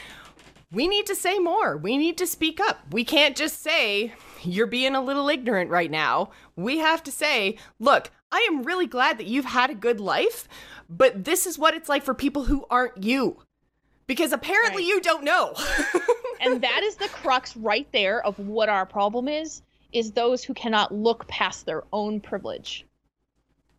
we 0.71 0.87
need 0.87 1.05
to 1.07 1.15
say 1.15 1.39
more. 1.39 1.75
We 1.75 1.97
need 1.97 2.17
to 2.19 2.25
speak 2.25 2.61
up. 2.61 2.79
We 2.91 3.03
can't 3.03 3.35
just 3.35 3.61
say, 3.61 4.13
you're 4.43 4.65
being 4.65 4.95
a 4.95 5.01
little 5.01 5.27
ignorant 5.27 5.71
right 5.71 5.91
now. 5.91 6.29
We 6.55 6.77
have 6.77 7.03
to 7.03 7.11
say, 7.11 7.57
look, 7.77 8.11
I 8.31 8.47
am 8.49 8.63
really 8.63 8.87
glad 8.87 9.17
that 9.17 9.27
you've 9.27 9.43
had 9.43 9.69
a 9.69 9.75
good 9.75 9.99
life, 9.99 10.47
but 10.89 11.25
this 11.25 11.45
is 11.45 11.59
what 11.59 11.73
it's 11.73 11.89
like 11.89 12.03
for 12.03 12.13
people 12.13 12.45
who 12.45 12.65
aren't 12.69 13.03
you. 13.03 13.41
Because 14.07 14.31
apparently 14.31 14.83
right. 14.83 14.87
you 14.87 15.01
don't 15.01 15.25
know. 15.25 15.53
and 16.39 16.61
that 16.61 16.81
is 16.81 16.95
the 16.95 17.09
crux 17.09 17.57
right 17.57 17.91
there 17.91 18.25
of 18.25 18.39
what 18.39 18.69
our 18.69 18.85
problem 18.85 19.27
is 19.27 19.63
is 19.91 20.11
those 20.11 20.45
who 20.45 20.53
cannot 20.53 20.93
look 20.93 21.27
past 21.27 21.65
their 21.65 21.83
own 21.91 22.21
privilege 22.21 22.85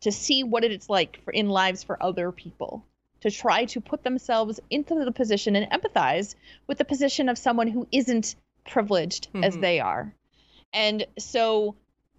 to 0.01 0.11
see 0.11 0.43
what 0.43 0.63
it's 0.63 0.89
like 0.89 1.21
for 1.23 1.31
in 1.31 1.49
lives 1.49 1.83
for 1.83 2.01
other 2.01 2.31
people 2.31 2.85
to 3.21 3.31
try 3.31 3.65
to 3.65 3.81
put 3.81 4.03
themselves 4.03 4.59
into 4.69 4.95
the 5.03 5.11
position 5.11 5.55
and 5.55 5.71
empathize 5.71 6.35
with 6.67 6.77
the 6.77 6.85
position 6.85 7.29
of 7.29 7.37
someone 7.37 7.67
who 7.67 7.87
isn't 7.91 8.35
privileged 8.65 9.27
mm-hmm. 9.29 9.43
as 9.43 9.57
they 9.57 9.79
are 9.79 10.13
and 10.73 11.05
so 11.17 11.75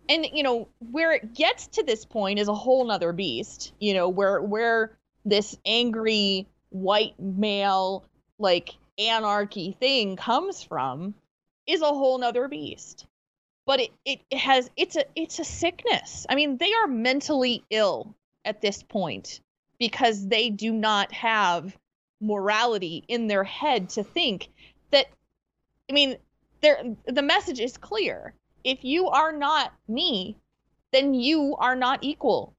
and 0.09 0.27
you 0.33 0.43
know 0.43 0.69
where 0.91 1.13
it 1.13 1.35
gets 1.35 1.67
to 1.67 1.83
this 1.83 2.05
point 2.05 2.39
is 2.39 2.49
a 2.49 2.55
whole 2.55 2.85
nother 2.85 3.13
beast 3.13 3.73
you 3.79 3.95
know 3.95 4.09
where 4.09 4.41
where 4.41 4.97
this 5.25 5.57
angry 5.67 6.47
white 6.71 7.19
male 7.19 8.05
like 8.39 8.71
anarchy 8.99 9.77
thing 9.79 10.17
comes 10.17 10.63
from 10.63 11.15
is 11.67 11.83
a 11.83 11.87
whole 11.87 12.19
nother 12.19 12.49
beast 12.49 13.07
but 13.69 13.81
it, 13.81 13.91
it 14.31 14.39
has 14.39 14.71
it's 14.79 14.97
a 14.97 15.05
it's 15.15 15.39
a 15.39 15.45
sickness. 15.45 16.27
I 16.31 16.35
mean, 16.35 16.57
they 16.57 16.73
are 16.73 16.87
mentally 16.89 17.63
ill 17.69 18.17
at 18.47 18.63
this 18.63 18.83
point 18.83 19.41
because 19.79 20.27
they 20.27 20.49
do 20.49 20.73
not 20.73 21.13
have 21.13 21.77
morality 22.19 23.05
in 23.09 23.27
their 23.27 23.45
head 23.45 23.91
to 23.91 24.03
think 24.03 24.49
that 24.91 25.07
I 25.91 25.93
mean, 25.93 26.17
the 26.63 27.23
message 27.23 27.61
is 27.61 27.77
clear. 27.77 28.33
If 28.65 28.85
you 28.85 29.09
are 29.09 29.33
not 29.33 29.75
me, 29.87 30.39
then 30.91 31.13
you 31.13 31.55
are 31.59 31.77
not 31.77 32.03
equal. 32.03 32.55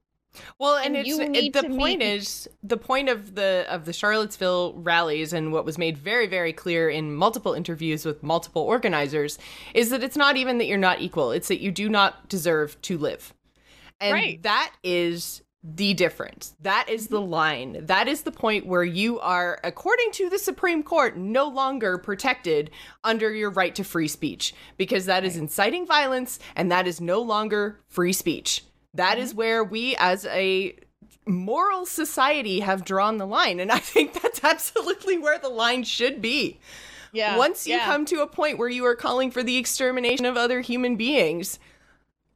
Well, 0.58 0.76
and, 0.76 0.96
and 0.96 1.06
it's 1.06 1.18
it, 1.18 1.52
the 1.52 1.64
point 1.76 2.00
meet... 2.00 2.02
is 2.02 2.48
the 2.62 2.76
point 2.76 3.08
of 3.08 3.34
the 3.34 3.66
of 3.68 3.84
the 3.84 3.92
Charlottesville 3.92 4.74
rallies 4.74 5.32
and 5.32 5.52
what 5.52 5.64
was 5.64 5.78
made 5.78 5.98
very 5.98 6.26
very 6.26 6.52
clear 6.52 6.88
in 6.88 7.14
multiple 7.14 7.52
interviews 7.52 8.04
with 8.04 8.22
multiple 8.22 8.62
organizers 8.62 9.38
is 9.74 9.90
that 9.90 10.02
it's 10.02 10.16
not 10.16 10.36
even 10.36 10.58
that 10.58 10.66
you're 10.66 10.78
not 10.78 11.00
equal, 11.00 11.32
it's 11.32 11.48
that 11.48 11.60
you 11.60 11.70
do 11.70 11.88
not 11.88 12.28
deserve 12.28 12.80
to 12.82 12.96
live. 12.98 13.34
And 14.00 14.14
right. 14.14 14.42
that 14.42 14.72
is 14.82 15.42
the 15.62 15.92
difference. 15.92 16.54
That 16.62 16.88
is 16.88 17.08
the 17.08 17.20
line. 17.20 17.84
That 17.84 18.08
is 18.08 18.22
the 18.22 18.32
point 18.32 18.66
where 18.66 18.84
you 18.84 19.20
are, 19.20 19.60
according 19.62 20.12
to 20.12 20.30
the 20.30 20.38
Supreme 20.38 20.82
Court, 20.82 21.18
no 21.18 21.48
longer 21.48 21.98
protected 21.98 22.70
under 23.04 23.32
your 23.34 23.50
right 23.50 23.74
to 23.74 23.84
free 23.84 24.08
speech 24.08 24.54
because 24.78 25.04
that 25.04 25.24
is 25.24 25.36
inciting 25.36 25.86
violence 25.86 26.38
and 26.56 26.72
that 26.72 26.86
is 26.86 27.00
no 27.00 27.20
longer 27.20 27.80
free 27.88 28.14
speech. 28.14 28.64
That 28.94 29.14
mm-hmm. 29.14 29.22
is 29.22 29.34
where 29.34 29.62
we 29.64 29.96
as 29.96 30.26
a 30.26 30.76
moral 31.26 31.86
society 31.86 32.60
have 32.60 32.84
drawn 32.84 33.18
the 33.18 33.26
line. 33.26 33.60
And 33.60 33.70
I 33.72 33.78
think 33.78 34.20
that's 34.20 34.44
absolutely 34.44 35.18
where 35.18 35.38
the 35.38 35.48
line 35.48 35.84
should 35.84 36.20
be. 36.20 36.58
Yeah. 37.12 37.36
Once 37.36 37.66
you 37.66 37.74
yeah. 37.74 37.86
come 37.86 38.04
to 38.06 38.22
a 38.22 38.26
point 38.26 38.58
where 38.58 38.68
you 38.68 38.84
are 38.86 38.94
calling 38.94 39.30
for 39.30 39.42
the 39.42 39.56
extermination 39.56 40.26
of 40.26 40.36
other 40.36 40.60
human 40.60 40.96
beings, 40.96 41.58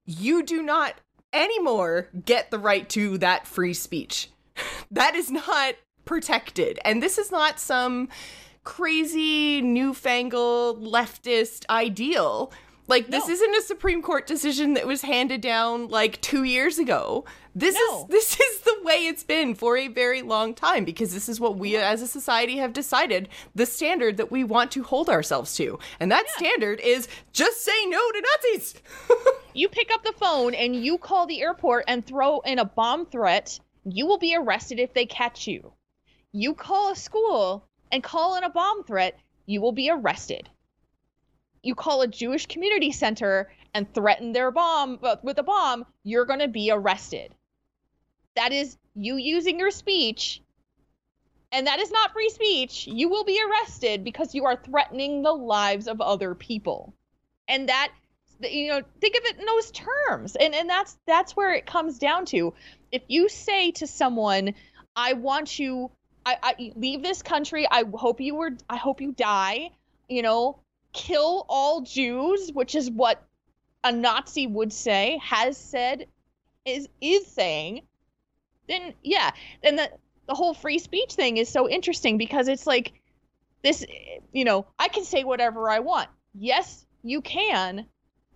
you 0.04 0.42
do 0.42 0.62
not 0.62 0.94
anymore 1.32 2.08
get 2.24 2.50
the 2.50 2.58
right 2.58 2.88
to 2.90 3.18
that 3.18 3.46
free 3.46 3.74
speech. 3.74 4.30
that 4.90 5.14
is 5.14 5.30
not 5.30 5.74
protected. 6.04 6.78
And 6.84 7.02
this 7.02 7.18
is 7.18 7.30
not 7.30 7.60
some 7.60 8.08
crazy 8.64 9.60
newfangled 9.60 10.82
leftist 10.82 11.68
ideal. 11.68 12.52
Like 12.86 13.08
no. 13.08 13.18
this 13.18 13.28
isn't 13.28 13.56
a 13.56 13.62
Supreme 13.62 14.02
Court 14.02 14.26
decision 14.26 14.74
that 14.74 14.86
was 14.86 15.02
handed 15.02 15.40
down 15.40 15.88
like 15.88 16.20
2 16.20 16.44
years 16.44 16.78
ago. 16.78 17.24
This 17.54 17.74
no. 17.74 18.02
is 18.02 18.06
this 18.08 18.40
is 18.40 18.60
the 18.60 18.76
way 18.82 19.06
it's 19.06 19.24
been 19.24 19.54
for 19.54 19.76
a 19.76 19.88
very 19.88 20.22
long 20.22 20.54
time 20.54 20.84
because 20.84 21.14
this 21.14 21.28
is 21.28 21.40
what 21.40 21.56
we 21.56 21.76
as 21.76 22.02
a 22.02 22.06
society 22.06 22.58
have 22.58 22.72
decided 22.72 23.28
the 23.54 23.64
standard 23.64 24.16
that 24.18 24.30
we 24.30 24.44
want 24.44 24.70
to 24.72 24.82
hold 24.82 25.08
ourselves 25.08 25.54
to. 25.56 25.78
And 25.98 26.10
that 26.12 26.24
yeah. 26.26 26.36
standard 26.36 26.80
is 26.80 27.08
just 27.32 27.64
say 27.64 27.86
no 27.86 27.98
to 27.98 28.22
Nazis. 28.22 28.74
you 29.54 29.68
pick 29.68 29.90
up 29.92 30.04
the 30.04 30.12
phone 30.12 30.54
and 30.54 30.76
you 30.76 30.98
call 30.98 31.26
the 31.26 31.40
airport 31.40 31.84
and 31.88 32.04
throw 32.04 32.40
in 32.40 32.58
a 32.58 32.64
bomb 32.64 33.06
threat, 33.06 33.58
you 33.84 34.06
will 34.06 34.18
be 34.18 34.36
arrested 34.36 34.78
if 34.78 34.92
they 34.92 35.06
catch 35.06 35.46
you. 35.46 35.72
You 36.32 36.54
call 36.54 36.92
a 36.92 36.96
school 36.96 37.66
and 37.92 38.02
call 38.02 38.36
in 38.36 38.44
a 38.44 38.50
bomb 38.50 38.84
threat, 38.84 39.18
you 39.46 39.60
will 39.60 39.72
be 39.72 39.88
arrested 39.90 40.50
you 41.64 41.74
call 41.74 42.02
a 42.02 42.08
Jewish 42.08 42.46
community 42.46 42.92
center 42.92 43.50
and 43.72 43.92
threaten 43.92 44.32
their 44.32 44.50
bomb 44.50 44.98
with 45.22 45.38
a 45.38 45.42
bomb, 45.42 45.84
you're 46.02 46.26
going 46.26 46.40
to 46.40 46.48
be 46.48 46.70
arrested. 46.70 47.34
That 48.36 48.52
is 48.52 48.76
you 48.94 49.16
using 49.16 49.58
your 49.58 49.70
speech 49.70 50.42
and 51.54 51.68
that 51.68 51.78
is 51.78 51.92
not 51.92 52.12
free 52.12 52.30
speech. 52.30 52.88
You 52.88 53.08
will 53.08 53.22
be 53.22 53.40
arrested 53.40 54.02
because 54.02 54.34
you 54.34 54.44
are 54.44 54.56
threatening 54.56 55.22
the 55.22 55.32
lives 55.32 55.86
of 55.86 56.00
other 56.00 56.34
people. 56.34 56.94
And 57.46 57.68
that 57.68 57.92
you 58.40 58.68
know 58.68 58.82
think 59.00 59.16
of 59.16 59.24
it 59.24 59.38
in 59.38 59.46
those 59.46 59.70
terms 59.70 60.36
and 60.36 60.54
and 60.54 60.68
that's 60.68 60.98
that's 61.06 61.36
where 61.36 61.54
it 61.54 61.66
comes 61.66 61.98
down 61.98 62.24
to 62.26 62.52
if 62.90 63.02
you 63.06 63.28
say 63.28 63.70
to 63.70 63.86
someone 63.86 64.54
i 64.96 65.12
want 65.12 65.58
you 65.58 65.88
i, 66.26 66.36
I 66.42 66.72
leave 66.74 67.00
this 67.00 67.22
country 67.22 67.66
i 67.70 67.84
hope 67.94 68.20
you 68.20 68.34
were 68.34 68.50
i 68.68 68.76
hope 68.76 69.00
you 69.00 69.12
die 69.12 69.70
you 70.08 70.22
know 70.22 70.58
kill 70.94 71.44
all 71.48 71.82
jews 71.82 72.50
which 72.52 72.74
is 72.74 72.90
what 72.90 73.22
a 73.84 73.92
nazi 73.92 74.46
would 74.46 74.72
say 74.72 75.20
has 75.22 75.56
said 75.56 76.06
is 76.64 76.88
is 77.00 77.26
saying 77.26 77.82
then 78.68 78.94
yeah 79.02 79.30
then 79.62 79.76
the 79.76 79.90
the 80.26 80.34
whole 80.34 80.54
free 80.54 80.78
speech 80.78 81.12
thing 81.12 81.36
is 81.36 81.48
so 81.48 81.68
interesting 81.68 82.16
because 82.16 82.48
it's 82.48 82.66
like 82.66 82.92
this 83.62 83.84
you 84.32 84.44
know 84.44 84.66
i 84.78 84.88
can 84.88 85.04
say 85.04 85.24
whatever 85.24 85.68
i 85.68 85.80
want 85.80 86.08
yes 86.32 86.86
you 87.02 87.20
can 87.20 87.84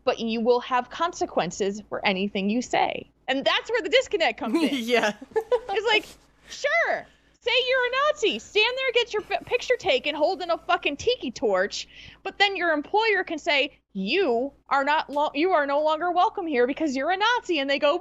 but 0.08 0.18
you 0.18 0.40
will 0.40 0.60
have 0.60 0.88
consequences 0.88 1.82
for 1.90 2.02
anything 2.02 2.48
you 2.48 2.62
say. 2.62 3.10
And 3.28 3.44
that's 3.44 3.68
where 3.68 3.82
the 3.82 3.90
disconnect 3.90 4.40
comes 4.40 4.56
in. 4.56 4.70
yeah. 4.72 5.12
it's 5.36 5.86
like, 5.86 6.06
sure, 6.48 7.06
say 7.48 7.64
you're 7.68 7.86
a 7.86 7.90
Nazi, 8.12 8.38
stand 8.38 8.76
there, 8.76 8.92
get 8.92 9.12
your 9.12 9.22
picture 9.44 9.76
taken 9.78 10.14
holding 10.14 10.50
a 10.50 10.58
fucking 10.58 10.96
tiki 10.96 11.30
torch, 11.30 11.88
but 12.22 12.38
then 12.38 12.56
your 12.56 12.72
employer 12.72 13.24
can 13.24 13.38
say 13.38 13.78
you 13.92 14.52
are 14.68 14.84
not 14.84 15.08
lo- 15.10 15.30
you 15.34 15.50
are 15.50 15.66
no 15.66 15.82
longer 15.82 16.12
welcome 16.12 16.46
here 16.46 16.66
because 16.66 16.94
you're 16.94 17.10
a 17.10 17.16
Nazi, 17.16 17.58
and 17.58 17.68
they 17.68 17.78
go, 17.78 17.96
no, 17.96 17.98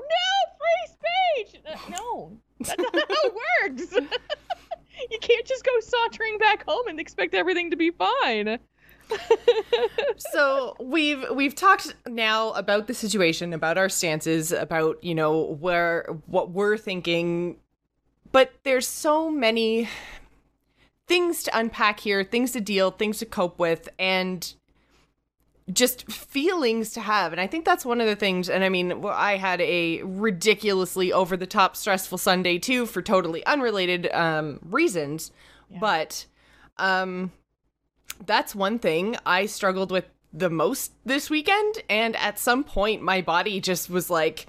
free 0.57 1.45
speech. 1.45 1.61
Uh, 1.65 1.77
no, 1.89 2.37
that's 2.59 2.77
not 2.77 2.93
how 3.09 3.15
it 3.23 3.33
works. 3.63 3.93
you 5.11 5.19
can't 5.21 5.45
just 5.45 5.63
go 5.63 5.71
sauntering 5.79 6.37
back 6.37 6.65
home 6.67 6.87
and 6.87 6.99
expect 6.99 7.33
everything 7.33 7.71
to 7.71 7.77
be 7.77 7.91
fine 7.91 8.59
so 10.17 10.75
we've 10.79 11.23
we've 11.31 11.55
talked 11.55 11.95
now 12.07 12.51
about 12.51 12.87
the 12.87 12.93
situation, 12.93 13.53
about 13.53 13.77
our 13.77 13.87
stances, 13.87 14.51
about 14.51 15.01
you 15.01 15.15
know 15.15 15.57
where 15.61 16.05
what 16.25 16.51
we're 16.51 16.77
thinking, 16.77 17.55
but 18.31 18.53
there's 18.63 18.87
so 18.87 19.29
many 19.29 19.87
things 21.07 21.43
to 21.43 21.57
unpack 21.57 21.99
here, 22.01 22.23
things 22.23 22.51
to 22.51 22.61
deal, 22.61 22.91
things 22.91 23.19
to 23.19 23.25
cope 23.25 23.59
with, 23.59 23.87
and 23.97 24.53
just 25.71 26.09
feelings 26.11 26.91
to 26.91 27.01
have. 27.01 27.31
And 27.33 27.41
I 27.41 27.47
think 27.47 27.65
that's 27.65 27.85
one 27.85 27.99
of 27.99 28.07
the 28.07 28.15
things. 28.15 28.49
And 28.49 28.63
I 28.63 28.69
mean, 28.69 29.05
I 29.05 29.37
had 29.37 29.59
a 29.61 30.01
ridiculously 30.03 31.11
over 31.11 31.35
the 31.35 31.45
top 31.45 31.75
stressful 31.75 32.17
Sunday 32.17 32.57
too 32.57 32.85
for 32.85 33.01
totally 33.01 33.45
unrelated 33.45 34.11
um, 34.13 34.59
reasons, 34.63 35.31
yeah. 35.69 35.79
but 35.79 36.25
um 36.77 37.31
that's 38.25 38.55
one 38.55 38.79
thing 38.79 39.15
I 39.25 39.45
struggled 39.45 39.91
with 39.91 40.05
the 40.33 40.49
most 40.49 40.93
this 41.05 41.29
weekend. 41.29 41.83
And 41.89 42.15
at 42.15 42.39
some 42.39 42.63
point, 42.63 43.01
my 43.01 43.21
body 43.21 43.59
just 43.59 43.89
was 43.89 44.09
like, 44.09 44.47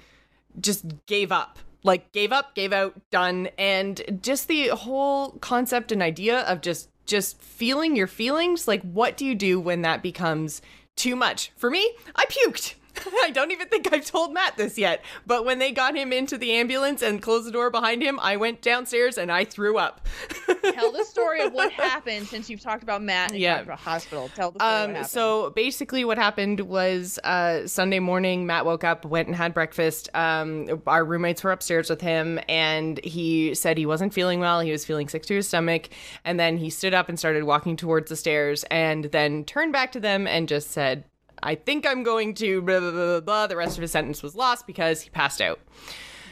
just 0.59 0.85
gave 1.05 1.31
up. 1.31 1.59
Like, 1.83 2.11
gave 2.11 2.31
up, 2.31 2.55
gave 2.55 2.73
out, 2.73 2.99
done. 3.09 3.49
And 3.57 4.19
just 4.21 4.47
the 4.47 4.69
whole 4.69 5.31
concept 5.39 5.91
and 5.91 6.01
idea 6.01 6.41
of 6.41 6.61
just 6.61 6.89
just 7.05 7.41
feeling 7.41 7.95
your 7.95 8.05
feelings 8.05 8.67
like 8.67 8.83
what 8.83 9.17
do 9.17 9.25
you 9.25 9.33
do 9.33 9.59
when 9.59 9.81
that 9.81 10.03
becomes 10.03 10.61
too 10.95 11.15
much 11.15 11.51
for 11.57 11.71
me 11.71 11.91
i 12.15 12.23
puked 12.25 12.75
I 13.23 13.31
don't 13.31 13.51
even 13.51 13.67
think 13.67 13.91
I've 13.93 14.05
told 14.05 14.33
Matt 14.33 14.57
this 14.57 14.77
yet, 14.77 15.03
but 15.25 15.45
when 15.45 15.59
they 15.59 15.71
got 15.71 15.95
him 15.95 16.11
into 16.11 16.37
the 16.37 16.51
ambulance 16.53 17.01
and 17.01 17.21
closed 17.21 17.47
the 17.47 17.51
door 17.51 17.69
behind 17.69 18.01
him, 18.01 18.19
I 18.19 18.37
went 18.37 18.61
downstairs 18.61 19.17
and 19.17 19.31
I 19.31 19.45
threw 19.45 19.77
up. 19.77 20.07
Tell 20.73 20.91
the 20.91 21.03
story 21.03 21.41
of 21.41 21.53
what 21.53 21.71
happened 21.71 22.27
since 22.27 22.49
you've 22.49 22.61
talked 22.61 22.83
about 22.83 23.01
Matt 23.01 23.31
and 23.31 23.39
yeah. 23.39 23.59
about 23.59 23.79
hospital. 23.79 24.29
Tell 24.35 24.51
the 24.51 24.59
story. 24.59 24.97
Um, 24.97 25.03
so 25.05 25.51
basically, 25.51 26.05
what 26.05 26.17
happened 26.17 26.61
was 26.61 27.19
uh, 27.23 27.67
Sunday 27.67 27.99
morning, 27.99 28.45
Matt 28.45 28.65
woke 28.65 28.83
up, 28.83 29.05
went 29.05 29.27
and 29.27 29.35
had 29.35 29.53
breakfast. 29.53 30.09
Um, 30.13 30.81
our 30.87 31.03
roommates 31.05 31.43
were 31.43 31.51
upstairs 31.51 31.89
with 31.89 32.01
him, 32.01 32.39
and 32.47 33.03
he 33.03 33.53
said 33.55 33.77
he 33.77 33.85
wasn't 33.85 34.13
feeling 34.13 34.39
well. 34.39 34.59
He 34.59 34.71
was 34.71 34.85
feeling 34.85 35.07
sick 35.07 35.25
to 35.27 35.35
his 35.35 35.47
stomach, 35.47 35.89
and 36.25 36.39
then 36.39 36.57
he 36.57 36.69
stood 36.69 36.93
up 36.93 37.09
and 37.09 37.17
started 37.17 37.43
walking 37.43 37.75
towards 37.75 38.09
the 38.09 38.15
stairs, 38.15 38.63
and 38.65 39.05
then 39.05 39.43
turned 39.43 39.73
back 39.73 39.91
to 39.93 39.99
them 39.99 40.27
and 40.27 40.47
just 40.47 40.71
said, 40.71 41.05
I 41.43 41.55
think 41.55 41.87
I'm 41.87 42.03
going 42.03 42.33
to 42.35 42.61
blah, 42.61 42.79
blah, 42.79 42.91
blah, 42.91 43.19
blah. 43.19 43.47
The 43.47 43.55
rest 43.55 43.77
of 43.77 43.81
his 43.81 43.91
sentence 43.91 44.21
was 44.23 44.35
lost 44.35 44.67
because 44.67 45.01
he 45.01 45.09
passed 45.09 45.41
out. 45.41 45.59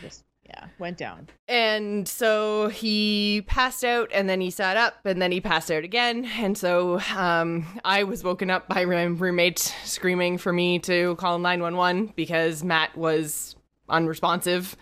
Just, 0.01 0.23
yeah, 0.45 0.67
went 0.79 0.97
down. 0.97 1.29
And 1.47 2.07
so 2.07 2.69
he 2.69 3.43
passed 3.47 3.83
out 3.83 4.09
and 4.13 4.29
then 4.29 4.41
he 4.41 4.49
sat 4.49 4.77
up 4.77 5.05
and 5.05 5.21
then 5.21 5.31
he 5.31 5.41
passed 5.41 5.71
out 5.71 5.83
again. 5.83 6.25
And 6.37 6.57
so 6.57 6.99
um, 7.15 7.65
I 7.83 8.03
was 8.03 8.23
woken 8.23 8.49
up 8.49 8.67
by 8.67 8.85
my 8.85 9.03
roommate 9.03 9.59
screaming 9.83 10.37
for 10.37 10.53
me 10.53 10.79
to 10.79 11.15
call 11.15 11.39
911 11.39 12.13
because 12.15 12.63
Matt 12.63 12.95
was 12.97 13.55
unresponsive. 13.89 14.75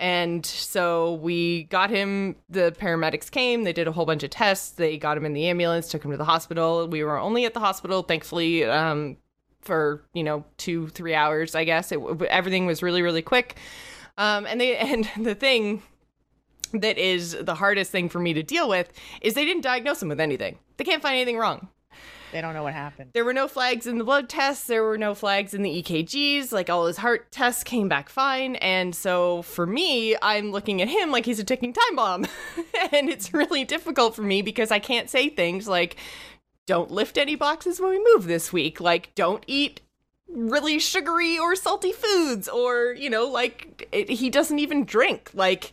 And 0.00 0.46
so 0.46 1.14
we 1.16 1.64
got 1.64 1.90
him, 1.90 2.36
the 2.48 2.74
paramedics 2.80 3.30
came, 3.30 3.64
they 3.64 3.74
did 3.74 3.86
a 3.86 3.92
whole 3.92 4.06
bunch 4.06 4.22
of 4.22 4.30
tests, 4.30 4.70
they 4.70 4.96
got 4.96 5.18
him 5.18 5.26
in 5.26 5.34
the 5.34 5.46
ambulance, 5.46 5.90
took 5.90 6.02
him 6.02 6.10
to 6.10 6.16
the 6.16 6.24
hospital. 6.24 6.88
We 6.88 7.04
were 7.04 7.18
only 7.18 7.44
at 7.44 7.52
the 7.52 7.60
hospital, 7.60 8.02
thankfully. 8.02 8.64
Um, 8.64 9.18
for 9.60 10.02
you 10.14 10.24
know 10.24 10.44
two 10.56 10.88
three 10.88 11.14
hours 11.14 11.54
i 11.54 11.64
guess. 11.64 11.92
It, 11.92 12.00
everything 12.28 12.66
was 12.66 12.82
really 12.82 13.02
really 13.02 13.22
quick. 13.22 13.56
Um, 14.18 14.46
and 14.46 14.60
they 14.60 14.76
and 14.92 15.08
the 15.20 15.34
thing 15.34 15.82
that 16.72 16.98
is 16.98 17.36
the 17.40 17.54
hardest 17.54 17.90
thing 17.90 18.08
for 18.08 18.20
me 18.20 18.32
to 18.32 18.42
deal 18.42 18.68
with 18.68 18.92
is 19.20 19.34
they 19.34 19.44
didn't 19.44 19.62
diagnose 19.62 20.02
him 20.02 20.08
with 20.08 20.20
anything. 20.20 20.58
They 20.76 20.84
can't 20.84 21.02
find 21.02 21.16
anything 21.16 21.36
wrong. 21.36 21.68
They 22.32 22.40
don't 22.40 22.54
know 22.54 22.62
what 22.62 22.74
happened. 22.74 23.10
There 23.12 23.24
were 23.24 23.32
no 23.32 23.48
flags 23.48 23.88
in 23.88 23.98
the 23.98 24.04
blood 24.04 24.28
tests. 24.28 24.66
There 24.66 24.84
were 24.84 24.98
no 24.98 25.14
flags 25.14 25.52
in 25.52 25.62
the 25.62 25.82
ekgs 25.82 26.52
like 26.52 26.70
all 26.70 26.86
his 26.86 26.98
heart 26.98 27.32
tests 27.32 27.64
came 27.64 27.88
back 27.88 28.08
fine. 28.08 28.54
And 28.56 28.94
so 28.94 29.42
for 29.42 29.66
me 29.66 30.16
i'm 30.22 30.52
looking 30.52 30.80
at 30.80 30.88
him 30.88 31.10
like 31.10 31.26
he's 31.26 31.40
a 31.40 31.44
ticking 31.44 31.72
time 31.72 31.96
bomb. 31.96 32.26
And 32.92 33.08
it's 33.08 33.32
really 33.34 33.64
difficult 33.64 34.16
for 34.16 34.22
me 34.22 34.42
because 34.42 34.70
i 34.70 34.78
can't 34.78 35.10
say 35.10 35.28
things 35.28 35.68
like 35.68 35.96
don't 36.70 36.92
lift 36.92 37.18
any 37.18 37.34
boxes 37.34 37.80
when 37.80 37.90
we 37.90 38.06
move 38.14 38.28
this 38.28 38.52
week. 38.52 38.80
Like, 38.80 39.12
don't 39.16 39.42
eat 39.48 39.80
really 40.28 40.78
sugary 40.78 41.36
or 41.36 41.56
salty 41.56 41.90
foods, 41.90 42.48
or, 42.48 42.94
you 42.96 43.10
know, 43.10 43.26
like, 43.26 43.88
it, 43.90 44.08
he 44.08 44.30
doesn't 44.30 44.60
even 44.60 44.84
drink. 44.84 45.32
Like, 45.34 45.72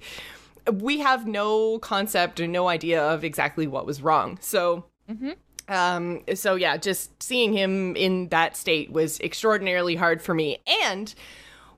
we 0.74 0.98
have 0.98 1.28
no 1.28 1.78
concept 1.78 2.40
and 2.40 2.52
no 2.52 2.68
idea 2.68 3.00
of 3.00 3.24
exactly 3.24 3.68
what 3.68 3.86
was 3.86 4.02
wrong. 4.02 4.40
So, 4.42 4.86
mm-hmm. 5.08 5.34
um, 5.68 6.24
so 6.34 6.56
yeah, 6.56 6.78
just 6.78 7.22
seeing 7.22 7.54
him 7.54 7.96
in 7.96 8.30
that 8.30 8.58
state 8.58 8.92
was 8.92 9.20
extraordinarily 9.20 9.96
hard 9.96 10.20
for 10.20 10.34
me. 10.34 10.58
And, 10.84 11.14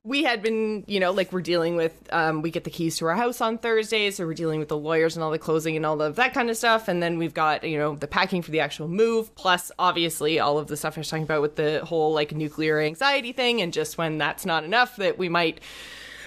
we 0.04 0.24
had 0.24 0.42
been, 0.42 0.84
you 0.88 1.00
know, 1.00 1.12
like 1.12 1.34
we're 1.34 1.42
dealing 1.42 1.76
with, 1.76 1.94
um, 2.12 2.42
we 2.42 2.52
get 2.52 2.64
the 2.64 2.70
keys 2.70 2.98
to 2.98 3.06
our 3.06 3.16
house 3.16 3.42
on 3.42 3.58
Thursday, 3.58 4.10
so 4.12 4.26
we're 4.26 4.34
dealing 4.34 4.60
with 4.60 4.70
the 4.70 4.78
lawyers 4.78 5.16
and 5.16 5.24
all 5.24 5.32
the 5.32 5.40
closing 5.40 5.76
and 5.76 5.86
all 5.86 6.02
of 6.02 6.16
that 6.16 6.34
kind 6.34 6.50
of 6.50 6.58
stuff. 6.58 6.88
And 6.88 7.04
then 7.04 7.18
we've 7.18 7.34
got, 7.34 7.64
you 7.64 7.78
know, 7.78 7.96
the 7.96 8.08
packing 8.08 8.42
for 8.42 8.52
the 8.52 8.62
actual 8.62 8.88
move, 8.88 9.36
plus 9.36 9.72
obviously 9.78 10.40
all 10.40 10.58
of 10.58 10.68
the 10.68 10.78
stuff 10.78 10.98
I 10.98 11.02
was 11.02 11.10
talking 11.10 11.24
about 11.24 11.42
with 11.42 11.58
the 11.58 11.84
whole 11.86 12.14
like 12.14 12.34
nuclear 12.34 12.80
anxiety 12.80 13.34
thing. 13.34 13.62
And 13.62 13.74
just 13.74 13.98
when 13.98 14.18
that's 14.18 14.46
not 14.46 14.64
enough, 14.64 14.96
that 14.96 15.18
we 15.18 15.30
might 15.30 15.60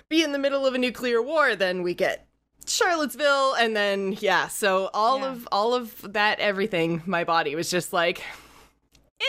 be 0.08 0.22
in 0.22 0.32
the 0.32 0.38
middle 0.38 0.66
of 0.66 0.74
a 0.74 0.78
nuclear 0.78 1.22
war, 1.22 1.56
then 1.56 1.82
we 1.82 1.94
get 1.94 2.26
Charlottesville. 2.66 3.54
And 3.54 3.74
then, 3.74 4.16
yeah, 4.20 4.48
so 4.48 4.90
all 4.92 5.20
yeah. 5.20 5.32
of, 5.32 5.48
all 5.50 5.74
of 5.74 6.12
that, 6.12 6.38
everything, 6.40 7.02
my 7.06 7.24
body 7.24 7.54
was 7.54 7.70
just 7.70 7.92
like, 7.92 8.22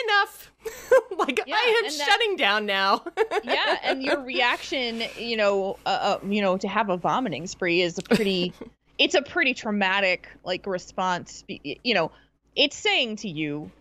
enough. 0.06 0.52
like 1.18 1.42
yeah, 1.46 1.56
I 1.56 1.82
am 1.84 1.98
that, 1.98 2.06
shutting 2.06 2.36
down 2.36 2.66
now. 2.66 3.04
yeah, 3.44 3.78
and 3.84 4.04
your 4.04 4.22
reaction, 4.22 5.04
you 5.18 5.38
know, 5.38 5.78
uh, 5.86 5.90
uh, 5.90 6.20
you 6.26 6.42
know, 6.42 6.58
to 6.58 6.68
have 6.68 6.90
a 6.90 6.98
vomiting 6.98 7.48
spree 7.48 7.82
is 7.82 7.98
a 7.98 8.02
pretty, 8.02 8.54
it's 8.98 9.16
a 9.16 9.22
pretty 9.22 9.54
traumatic 9.54 10.28
like 10.44 10.66
response. 10.66 11.44
You 11.48 11.94
know, 11.94 12.12
it's 12.56 12.76
saying 12.76 13.18
to 13.18 13.30
you, 13.30 13.72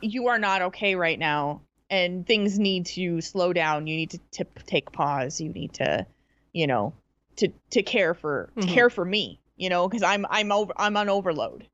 you 0.00 0.28
are 0.28 0.38
not 0.38 0.62
okay 0.62 0.94
right 0.94 1.18
now, 1.18 1.60
and 1.90 2.26
things 2.26 2.58
need 2.58 2.86
to 2.86 3.20
slow 3.20 3.52
down. 3.52 3.86
You 3.86 3.96
need 3.96 4.10
to, 4.10 4.18
to 4.32 4.46
take 4.66 4.92
pause. 4.92 5.40
You 5.40 5.50
need 5.50 5.74
to, 5.74 6.06
you 6.52 6.66
know, 6.66 6.92
to 7.36 7.48
to 7.70 7.82
care 7.82 8.14
for 8.14 8.50
mm-hmm. 8.56 8.72
care 8.72 8.90
for 8.90 9.04
me. 9.04 9.38
You 9.56 9.70
know, 9.70 9.88
because 9.88 10.02
I'm 10.02 10.26
I'm 10.28 10.52
over 10.52 10.72
I'm 10.76 10.96
on 10.96 11.08
overload 11.08 11.66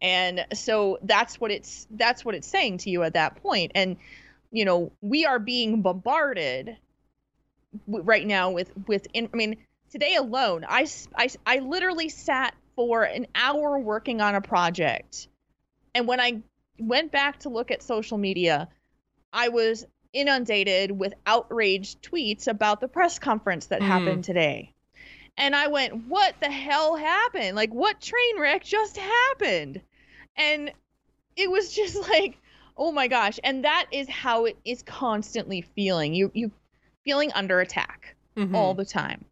and 0.00 0.46
so 0.52 0.98
that's 1.02 1.40
what 1.40 1.50
it's 1.50 1.86
that's 1.90 2.24
what 2.24 2.34
it's 2.34 2.48
saying 2.48 2.78
to 2.78 2.90
you 2.90 3.02
at 3.02 3.14
that 3.14 3.42
point. 3.42 3.72
And 3.74 3.96
you 4.54 4.64
know 4.64 4.92
we 5.02 5.26
are 5.26 5.38
being 5.38 5.82
bombarded 5.82 6.76
right 7.88 8.26
now 8.26 8.50
with 8.52 8.70
with 8.86 9.06
in, 9.12 9.28
i 9.34 9.36
mean 9.36 9.56
today 9.90 10.14
alone 10.14 10.64
I, 10.66 10.86
I 11.16 11.28
i 11.44 11.58
literally 11.58 12.08
sat 12.08 12.54
for 12.76 13.02
an 13.02 13.26
hour 13.34 13.78
working 13.78 14.20
on 14.20 14.34
a 14.34 14.40
project. 14.40 15.28
And 15.94 16.08
when 16.08 16.20
i 16.20 16.40
went 16.78 17.12
back 17.12 17.40
to 17.40 17.48
look 17.48 17.70
at 17.70 17.82
social 17.82 18.16
media 18.16 18.68
i 19.32 19.48
was 19.48 19.84
inundated 20.12 20.92
with 20.92 21.14
outraged 21.26 22.02
tweets 22.02 22.46
about 22.46 22.80
the 22.80 22.88
press 22.88 23.18
conference 23.18 23.66
that 23.66 23.80
mm. 23.80 23.86
happened 23.86 24.24
today 24.24 24.73
and 25.36 25.54
I 25.54 25.68
went, 25.68 26.06
what 26.08 26.34
the 26.40 26.50
hell 26.50 26.96
happened? 26.96 27.56
Like, 27.56 27.72
what 27.72 28.00
train 28.00 28.40
wreck 28.40 28.64
just 28.64 28.96
happened? 28.96 29.80
And 30.36 30.72
it 31.36 31.50
was 31.50 31.74
just 31.74 31.96
like, 32.10 32.38
Oh 32.76 32.90
my 32.90 33.06
gosh. 33.06 33.38
And 33.44 33.64
that 33.64 33.86
is 33.92 34.08
how 34.08 34.46
it 34.46 34.56
is 34.64 34.82
constantly 34.82 35.62
feeling. 35.62 36.12
You 36.14 36.30
you 36.34 36.50
feeling 37.04 37.32
under 37.32 37.60
attack 37.60 38.16
Mhm. 38.36 38.54
all 38.54 38.74
the 38.74 38.84
time. 38.84 39.24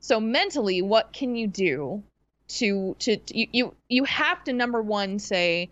So 0.00 0.18
mentally, 0.18 0.82
what 0.82 1.12
can 1.12 1.36
you 1.36 1.46
do 1.46 2.02
to 2.48 2.96
to 3.00 3.18
you 3.28 3.46
you, 3.52 3.74
you 3.88 4.04
have 4.04 4.42
to 4.44 4.52
number 4.52 4.82
one 4.82 5.18
say 5.18 5.70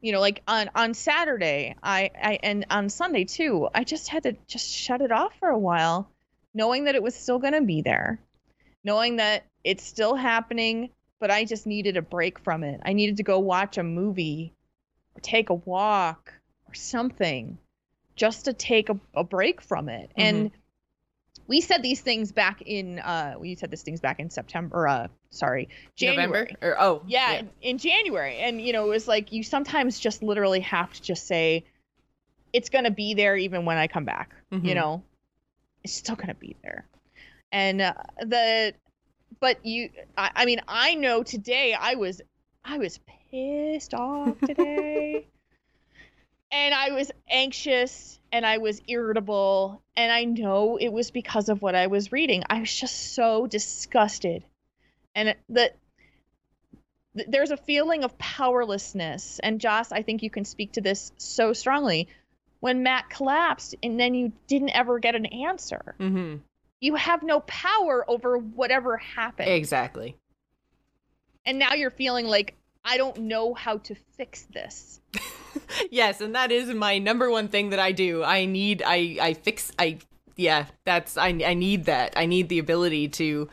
you 0.00 0.12
know 0.12 0.20
like 0.20 0.42
on 0.46 0.68
on 0.74 0.92
saturday 0.92 1.74
I, 1.82 2.10
I 2.22 2.38
and 2.42 2.66
on 2.68 2.90
sunday 2.90 3.24
too 3.24 3.68
i 3.74 3.84
just 3.84 4.08
had 4.08 4.24
to 4.24 4.36
just 4.46 4.70
shut 4.70 5.00
it 5.00 5.10
off 5.10 5.32
for 5.40 5.48
a 5.48 5.58
while 5.58 6.10
knowing 6.52 6.84
that 6.84 6.94
it 6.94 7.02
was 7.02 7.14
still 7.14 7.38
going 7.38 7.54
to 7.54 7.62
be 7.62 7.80
there 7.80 8.18
knowing 8.84 9.16
that 9.16 9.44
it's 9.64 9.82
still 9.84 10.14
happening 10.14 10.90
but 11.20 11.30
i 11.30 11.44
just 11.44 11.66
needed 11.66 11.96
a 11.96 12.02
break 12.02 12.38
from 12.38 12.62
it 12.62 12.80
i 12.84 12.92
needed 12.92 13.16
to 13.16 13.22
go 13.22 13.38
watch 13.38 13.78
a 13.78 13.82
movie 13.82 14.52
or 15.16 15.20
take 15.20 15.50
a 15.50 15.54
walk 15.54 16.32
or 16.68 16.74
something 16.74 17.58
just 18.16 18.44
to 18.44 18.52
take 18.52 18.88
a, 18.88 18.98
a 19.14 19.24
break 19.24 19.60
from 19.60 19.88
it 19.88 20.10
and 20.16 20.50
we 21.46 21.60
said 21.60 21.82
these 21.82 22.00
things 22.00 22.32
back 22.32 22.62
in 22.62 22.98
uh 23.00 23.34
we 23.38 23.54
said 23.54 23.70
these 23.70 23.82
things 23.82 24.00
back 24.00 24.20
in 24.20 24.30
september 24.30 24.86
uh 24.86 25.08
sorry 25.30 25.68
january 25.96 26.26
November 26.26 26.48
or 26.62 26.80
oh 26.80 27.02
yeah, 27.06 27.40
In, 27.40 27.50
in 27.60 27.78
January. 27.78 28.38
And 28.38 28.62
you 28.62 28.72
know, 28.72 28.86
it 28.86 28.88
was 28.88 29.08
like 29.08 29.32
you 29.32 29.42
sometimes 29.42 29.98
just 29.98 30.22
literally 30.22 30.60
have 30.60 30.92
to 30.92 31.02
just 31.02 31.26
say 31.26 31.64
it's 32.52 32.70
going 32.70 32.84
to 32.84 32.90
be 32.90 33.14
there 33.14 33.36
even 33.36 33.64
when 33.64 33.76
I 33.76 33.88
come 33.88 34.04
back, 34.04 34.34
you 34.50 34.58
Mhm. 34.72 34.74
know. 34.74 35.02
It's 35.82 35.92
still 35.92 36.14
going 36.16 36.28
to 36.28 36.34
be 36.34 36.56
there. 36.62 36.86
And 37.54 37.80
uh, 37.80 37.94
the 38.18 38.74
but 39.38 39.64
you 39.64 39.90
I, 40.18 40.30
I 40.34 40.44
mean, 40.44 40.60
I 40.66 40.96
know 40.96 41.22
today 41.22 41.72
I 41.72 41.94
was 41.94 42.20
I 42.64 42.78
was 42.78 42.98
pissed 43.30 43.94
off 43.94 44.40
today. 44.40 45.28
and 46.50 46.74
I 46.74 46.90
was 46.90 47.12
anxious 47.30 48.18
and 48.32 48.44
I 48.44 48.58
was 48.58 48.82
irritable 48.88 49.80
and 49.96 50.10
I 50.10 50.24
know 50.24 50.78
it 50.78 50.88
was 50.92 51.12
because 51.12 51.48
of 51.48 51.62
what 51.62 51.76
I 51.76 51.86
was 51.86 52.10
reading. 52.10 52.42
I 52.50 52.58
was 52.58 52.74
just 52.74 53.14
so 53.14 53.46
disgusted. 53.46 54.42
And 55.14 55.36
that 55.50 55.76
the 57.14 57.24
there's 57.28 57.52
a 57.52 57.56
feeling 57.56 58.02
of 58.02 58.18
powerlessness 58.18 59.38
and 59.40 59.60
joce 59.60 59.92
i 59.92 60.02
think 60.02 60.24
you 60.24 60.30
can 60.30 60.44
speak 60.44 60.72
to 60.72 60.80
this 60.80 61.12
so 61.16 61.52
strongly 61.52 62.08
when 62.58 62.82
matt 62.82 63.08
collapsed 63.08 63.76
and 63.84 64.00
then 64.00 64.14
you 64.14 64.32
didn't 64.48 64.70
ever 64.70 64.98
get 64.98 65.14
an 65.14 65.26
answer 65.26 65.94
Mm-hmm. 66.00 66.38
You 66.80 66.94
have 66.96 67.22
no 67.22 67.40
power 67.40 68.04
over 68.08 68.38
whatever 68.38 68.96
happened 68.96 69.48
Exactly. 69.48 70.16
and 71.46 71.58
now 71.58 71.74
you're 71.74 71.90
feeling 71.90 72.26
like 72.26 72.56
i 72.84 72.96
don't 72.96 73.18
know 73.18 73.54
how 73.54 73.78
to 73.78 73.94
fix 74.16 74.42
this 74.52 75.00
yes, 75.90 76.20
and 76.20 76.34
that 76.34 76.50
is 76.50 76.72
my 76.74 76.98
number 76.98 77.30
one 77.30 77.48
thing 77.48 77.70
that 77.70 77.78
I 77.78 77.92
do. 77.92 78.24
I 78.24 78.44
need 78.44 78.82
I 78.84 79.16
I 79.20 79.34
fix 79.34 79.70
I 79.78 79.98
yeah, 80.36 80.66
that's 80.84 81.16
I 81.16 81.28
I 81.28 81.54
need 81.54 81.84
that. 81.84 82.14
I 82.16 82.26
need 82.26 82.48
the 82.48 82.58
ability 82.58 83.08
to 83.08 83.48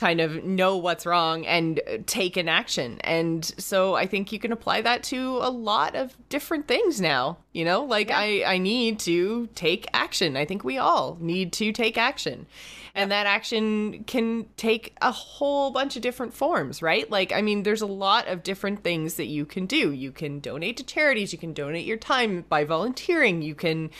kind 0.00 0.18
of 0.18 0.42
know 0.42 0.78
what's 0.78 1.04
wrong 1.04 1.44
and 1.44 1.78
uh, 1.86 1.98
take 2.06 2.38
an 2.38 2.48
action. 2.48 2.98
And 3.02 3.44
so 3.58 3.94
I 3.94 4.06
think 4.06 4.32
you 4.32 4.38
can 4.38 4.50
apply 4.50 4.80
that 4.80 5.02
to 5.04 5.38
a 5.42 5.50
lot 5.50 5.94
of 5.94 6.16
different 6.30 6.66
things 6.66 7.02
now, 7.02 7.36
you 7.52 7.66
know? 7.66 7.84
Like 7.84 8.08
Yeah. 8.08 8.18
I 8.18 8.44
I 8.54 8.58
need 8.58 8.98
to 9.00 9.48
take 9.54 9.86
action. 9.92 10.38
I 10.38 10.46
think 10.46 10.64
we 10.64 10.78
all 10.78 11.18
need 11.20 11.52
to 11.54 11.70
take 11.70 11.98
action. 11.98 12.46
And 12.94 13.10
that 13.10 13.26
action 13.26 14.04
can 14.04 14.46
take 14.56 14.96
a 15.02 15.12
whole 15.12 15.70
bunch 15.70 15.96
of 15.96 16.02
different 16.02 16.34
forms, 16.34 16.82
right? 16.82 17.08
Like, 17.08 17.30
I 17.32 17.42
mean, 17.42 17.62
there's 17.62 17.82
a 17.82 17.86
lot 17.86 18.26
of 18.26 18.42
different 18.42 18.82
things 18.82 19.14
that 19.14 19.26
you 19.26 19.44
can 19.44 19.66
do. 19.66 19.92
You 19.92 20.12
can 20.12 20.40
donate 20.40 20.78
to 20.78 20.84
charities, 20.84 21.32
you 21.32 21.38
can 21.38 21.52
donate 21.52 21.86
your 21.86 21.98
time 21.98 22.44
by 22.48 22.64
volunteering, 22.64 23.42
you 23.42 23.54
can 23.54 23.90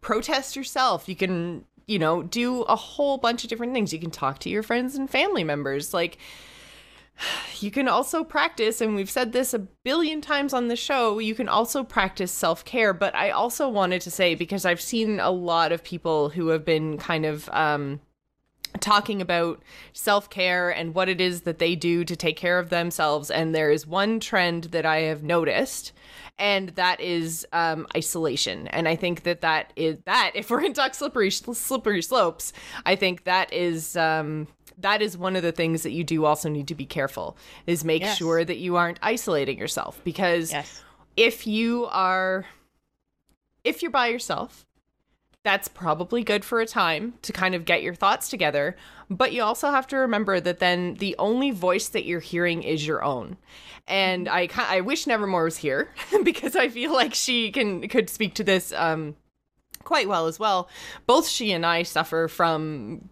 protest 0.00 0.56
yourself, 0.56 1.08
you 1.08 1.16
can, 1.16 1.64
you 1.88 1.98
know, 1.98 2.22
do 2.22 2.62
a 2.62 2.76
whole 2.76 3.18
bunch 3.18 3.42
of 3.42 3.50
different 3.50 3.72
things. 3.72 3.92
You 3.92 3.98
can 3.98 4.10
talk 4.10 4.38
to 4.40 4.50
your 4.50 4.62
friends 4.62 4.94
and 4.94 5.10
family 5.10 5.42
members. 5.42 5.92
Like, 5.92 6.18
you 7.60 7.70
can 7.70 7.88
also 7.88 8.22
practice, 8.22 8.80
and 8.80 8.94
we've 8.94 9.10
said 9.10 9.32
this 9.32 9.54
a 9.54 9.58
billion 9.58 10.20
times 10.20 10.52
on 10.52 10.68
the 10.68 10.76
show, 10.76 11.18
you 11.18 11.34
can 11.34 11.48
also 11.48 11.82
practice 11.82 12.30
self 12.30 12.64
care. 12.64 12.92
But 12.92 13.14
I 13.16 13.30
also 13.30 13.68
wanted 13.68 14.02
to 14.02 14.10
say, 14.10 14.34
because 14.34 14.64
I've 14.64 14.82
seen 14.82 15.18
a 15.18 15.30
lot 15.30 15.72
of 15.72 15.82
people 15.82 16.28
who 16.28 16.48
have 16.48 16.64
been 16.64 16.98
kind 16.98 17.24
of, 17.26 17.48
um, 17.52 18.00
talking 18.80 19.20
about 19.20 19.62
self 19.92 20.30
care 20.30 20.70
and 20.70 20.94
what 20.94 21.08
it 21.08 21.20
is 21.20 21.42
that 21.42 21.58
they 21.58 21.74
do 21.74 22.04
to 22.04 22.16
take 22.16 22.36
care 22.36 22.58
of 22.58 22.70
themselves. 22.70 23.30
And 23.30 23.54
there 23.54 23.70
is 23.70 23.86
one 23.86 24.20
trend 24.20 24.64
that 24.64 24.86
I 24.86 25.00
have 25.00 25.22
noticed, 25.22 25.92
and 26.38 26.70
that 26.70 27.00
is 27.00 27.46
um, 27.52 27.86
isolation. 27.96 28.68
And 28.68 28.88
I 28.88 28.96
think 28.96 29.22
that 29.24 29.40
that 29.40 29.72
is 29.76 29.98
that 30.06 30.32
if 30.34 30.50
we're 30.50 30.64
into 30.64 30.88
slippery 30.92 31.30
slippery 31.30 32.02
slopes, 32.02 32.52
I 32.86 32.96
think 32.96 33.24
that 33.24 33.52
is. 33.52 33.96
Um, 33.96 34.48
that 34.80 35.02
is 35.02 35.18
one 35.18 35.34
of 35.34 35.42
the 35.42 35.50
things 35.50 35.82
that 35.82 35.90
you 35.90 36.04
do 36.04 36.24
also 36.24 36.48
need 36.48 36.68
to 36.68 36.74
be 36.76 36.86
careful 36.86 37.36
is 37.66 37.84
make 37.84 38.02
Yes. 38.02 38.16
sure 38.16 38.44
that 38.44 38.58
you 38.58 38.76
aren't 38.76 39.00
isolating 39.02 39.58
yourself 39.58 40.00
because 40.04 40.52
yes 40.52 40.84
if 41.16 41.48
you 41.48 41.86
are 41.86 42.46
if 43.64 43.82
you're 43.82 43.90
by 43.90 44.06
yourself 44.06 44.67
that's 45.44 45.68
probably 45.68 46.24
good 46.24 46.44
for 46.44 46.60
a 46.60 46.66
time 46.66 47.14
to 47.22 47.32
kind 47.32 47.54
of 47.54 47.64
get 47.64 47.82
your 47.82 47.94
thoughts 47.94 48.28
together. 48.28 48.76
But 49.08 49.32
you 49.32 49.42
also 49.42 49.70
have 49.70 49.86
to 49.88 49.96
remember 49.96 50.40
that 50.40 50.58
then 50.58 50.94
the 50.94 51.16
only 51.18 51.50
voice 51.50 51.88
that 51.88 52.04
you're 52.04 52.20
hearing 52.20 52.62
is 52.62 52.86
your 52.86 53.02
own. 53.02 53.38
And 53.86 54.28
i 54.28 54.48
i 54.56 54.80
wish 54.82 55.06
nevermore 55.06 55.44
was 55.44 55.56
here 55.56 55.88
because 56.22 56.54
i 56.54 56.68
feel 56.68 56.92
like 56.92 57.14
she 57.14 57.50
can 57.50 57.88
could 57.88 58.10
speak 58.10 58.34
to 58.34 58.44
this 58.44 58.72
um 58.72 59.16
quite 59.84 60.08
well 60.08 60.26
as 60.26 60.38
well. 60.38 60.68
Both 61.06 61.28
she 61.28 61.52
and 61.52 61.64
i 61.64 61.82
suffer 61.82 62.28
from 62.28 63.08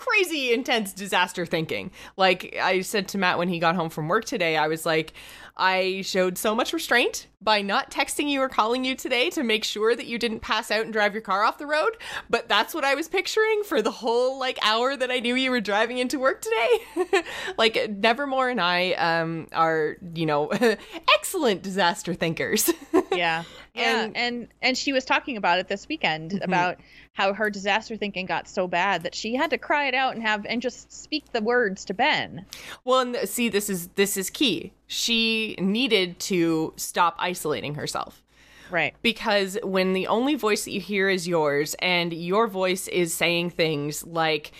crazy 0.00 0.52
intense 0.52 0.92
disaster 0.92 1.44
thinking. 1.44 1.90
Like 2.16 2.56
I 2.60 2.80
said 2.80 3.08
to 3.08 3.18
Matt 3.18 3.38
when 3.38 3.48
he 3.48 3.58
got 3.58 3.76
home 3.76 3.90
from 3.90 4.08
work 4.08 4.24
today, 4.24 4.56
I 4.56 4.66
was 4.68 4.86
like, 4.86 5.12
I 5.56 6.00
showed 6.02 6.38
so 6.38 6.54
much 6.54 6.72
restraint 6.72 7.26
by 7.42 7.60
not 7.60 7.90
texting 7.90 8.30
you 8.30 8.40
or 8.40 8.48
calling 8.48 8.82
you 8.84 8.94
today 8.94 9.28
to 9.30 9.42
make 9.42 9.62
sure 9.64 9.94
that 9.94 10.06
you 10.06 10.18
didn't 10.18 10.40
pass 10.40 10.70
out 10.70 10.84
and 10.84 10.92
drive 10.92 11.12
your 11.12 11.20
car 11.20 11.42
off 11.44 11.58
the 11.58 11.66
road. 11.66 11.98
But 12.30 12.48
that's 12.48 12.72
what 12.72 12.84
I 12.84 12.94
was 12.94 13.08
picturing 13.08 13.62
for 13.64 13.82
the 13.82 13.90
whole 13.90 14.38
like 14.38 14.58
hour 14.62 14.96
that 14.96 15.10
I 15.10 15.18
knew 15.18 15.34
you 15.34 15.50
were 15.50 15.60
driving 15.60 15.98
into 15.98 16.18
work 16.18 16.40
today. 16.40 17.22
like 17.58 17.90
Nevermore 17.90 18.48
and 18.48 18.60
I 18.60 18.92
um 18.92 19.48
are, 19.52 19.96
you 20.14 20.24
know, 20.24 20.50
excellent 21.14 21.62
disaster 21.62 22.14
thinkers. 22.14 22.70
yeah 23.12 23.44
yeah 23.74 24.04
And- 24.04 24.16
and 24.16 24.48
and 24.62 24.78
she 24.78 24.92
was 24.92 25.04
talking 25.04 25.36
about 25.36 25.58
it 25.58 25.68
this 25.68 25.86
weekend 25.88 26.32
Mhm. 26.32 26.44
about 26.44 26.78
how 27.20 27.34
her 27.34 27.50
disaster 27.50 27.96
thinking 27.96 28.24
got 28.24 28.48
so 28.48 28.66
bad 28.66 29.02
that 29.02 29.14
she 29.14 29.34
had 29.34 29.50
to 29.50 29.58
cry 29.58 29.86
it 29.86 29.94
out 29.94 30.14
and 30.14 30.22
have 30.22 30.46
and 30.46 30.62
just 30.62 30.90
speak 30.90 31.30
the 31.32 31.42
words 31.42 31.84
to 31.84 31.94
ben. 31.94 32.46
Well, 32.84 33.00
and 33.00 33.28
see, 33.28 33.50
this 33.50 33.68
is 33.68 33.88
this 33.88 34.16
is 34.16 34.30
key. 34.30 34.72
She 34.86 35.54
needed 35.58 36.18
to 36.20 36.72
stop 36.76 37.16
isolating 37.18 37.74
herself. 37.74 38.22
Right. 38.70 38.94
Because 39.02 39.58
when 39.62 39.92
the 39.92 40.06
only 40.06 40.34
voice 40.34 40.64
that 40.64 40.70
you 40.70 40.80
hear 40.80 41.08
is 41.08 41.28
yours, 41.28 41.74
and 41.80 42.12
your 42.12 42.46
voice 42.46 42.88
is 42.88 43.12
saying 43.12 43.50
things 43.50 44.06
like, 44.06 44.52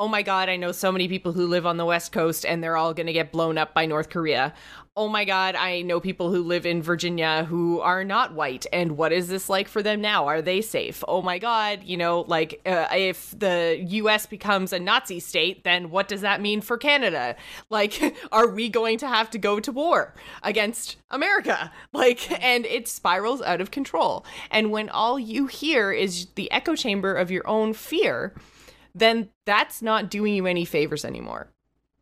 "Oh 0.00 0.08
my 0.08 0.22
God, 0.22 0.48
I 0.48 0.56
know 0.56 0.72
so 0.72 0.90
many 0.90 1.06
people 1.08 1.32
who 1.32 1.46
live 1.46 1.66
on 1.66 1.76
the 1.76 1.84
West 1.84 2.10
Coast, 2.10 2.46
and 2.46 2.64
they're 2.64 2.76
all 2.76 2.94
going 2.94 3.06
to 3.06 3.12
get 3.12 3.30
blown 3.30 3.58
up 3.58 3.74
by 3.74 3.84
North 3.86 4.08
Korea." 4.08 4.54
Oh 4.96 5.08
my 5.08 5.24
God, 5.24 5.54
I 5.54 5.82
know 5.82 6.00
people 6.00 6.32
who 6.32 6.42
live 6.42 6.66
in 6.66 6.82
Virginia 6.82 7.44
who 7.44 7.80
are 7.80 8.02
not 8.02 8.34
white, 8.34 8.66
and 8.72 8.96
what 8.96 9.12
is 9.12 9.28
this 9.28 9.48
like 9.48 9.68
for 9.68 9.82
them 9.82 10.00
now? 10.00 10.26
Are 10.26 10.42
they 10.42 10.60
safe? 10.60 11.04
Oh 11.06 11.22
my 11.22 11.38
God, 11.38 11.84
you 11.84 11.96
know, 11.96 12.22
like 12.26 12.60
uh, 12.66 12.88
if 12.92 13.30
the 13.38 13.78
US 13.88 14.26
becomes 14.26 14.72
a 14.72 14.80
Nazi 14.80 15.20
state, 15.20 15.62
then 15.62 15.90
what 15.90 16.08
does 16.08 16.22
that 16.22 16.40
mean 16.40 16.60
for 16.60 16.76
Canada? 16.76 17.36
Like, 17.70 18.16
are 18.32 18.48
we 18.48 18.68
going 18.68 18.98
to 18.98 19.08
have 19.08 19.30
to 19.30 19.38
go 19.38 19.60
to 19.60 19.70
war 19.70 20.12
against 20.42 20.96
America? 21.10 21.72
Like, 21.92 22.30
and 22.42 22.66
it 22.66 22.88
spirals 22.88 23.42
out 23.42 23.60
of 23.60 23.70
control. 23.70 24.24
And 24.50 24.70
when 24.70 24.88
all 24.88 25.18
you 25.18 25.46
hear 25.46 25.92
is 25.92 26.26
the 26.36 26.50
echo 26.52 26.76
chamber 26.76 27.14
of 27.14 27.30
your 27.30 27.46
own 27.48 27.72
fear, 27.72 28.32
then 28.94 29.28
that's 29.44 29.82
not 29.82 30.10
doing 30.10 30.34
you 30.34 30.46
any 30.46 30.64
favors 30.64 31.04
anymore. 31.04 31.48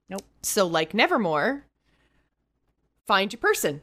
Nope. 0.09 0.25
So, 0.43 0.67
like 0.67 0.95
Nevermore, 0.95 1.65
find 3.07 3.33
your 3.33 3.41
person. 3.41 3.83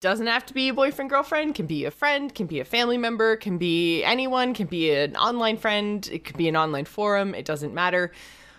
Doesn't 0.00 0.26
have 0.26 0.44
to 0.46 0.54
be 0.54 0.68
a 0.68 0.74
boyfriend, 0.74 1.10
girlfriend, 1.10 1.54
can 1.54 1.66
be 1.66 1.84
a 1.84 1.90
friend, 1.90 2.34
can 2.34 2.46
be 2.46 2.60
a 2.60 2.64
family 2.64 2.98
member, 2.98 3.36
can 3.36 3.56
be 3.56 4.04
anyone, 4.04 4.52
can 4.52 4.66
be 4.66 4.90
an 4.92 5.16
online 5.16 5.56
friend, 5.56 6.06
it 6.12 6.24
could 6.24 6.36
be 6.36 6.48
an 6.48 6.56
online 6.56 6.84
forum, 6.84 7.34
it 7.34 7.46
doesn't 7.46 7.72
matter. 7.72 8.12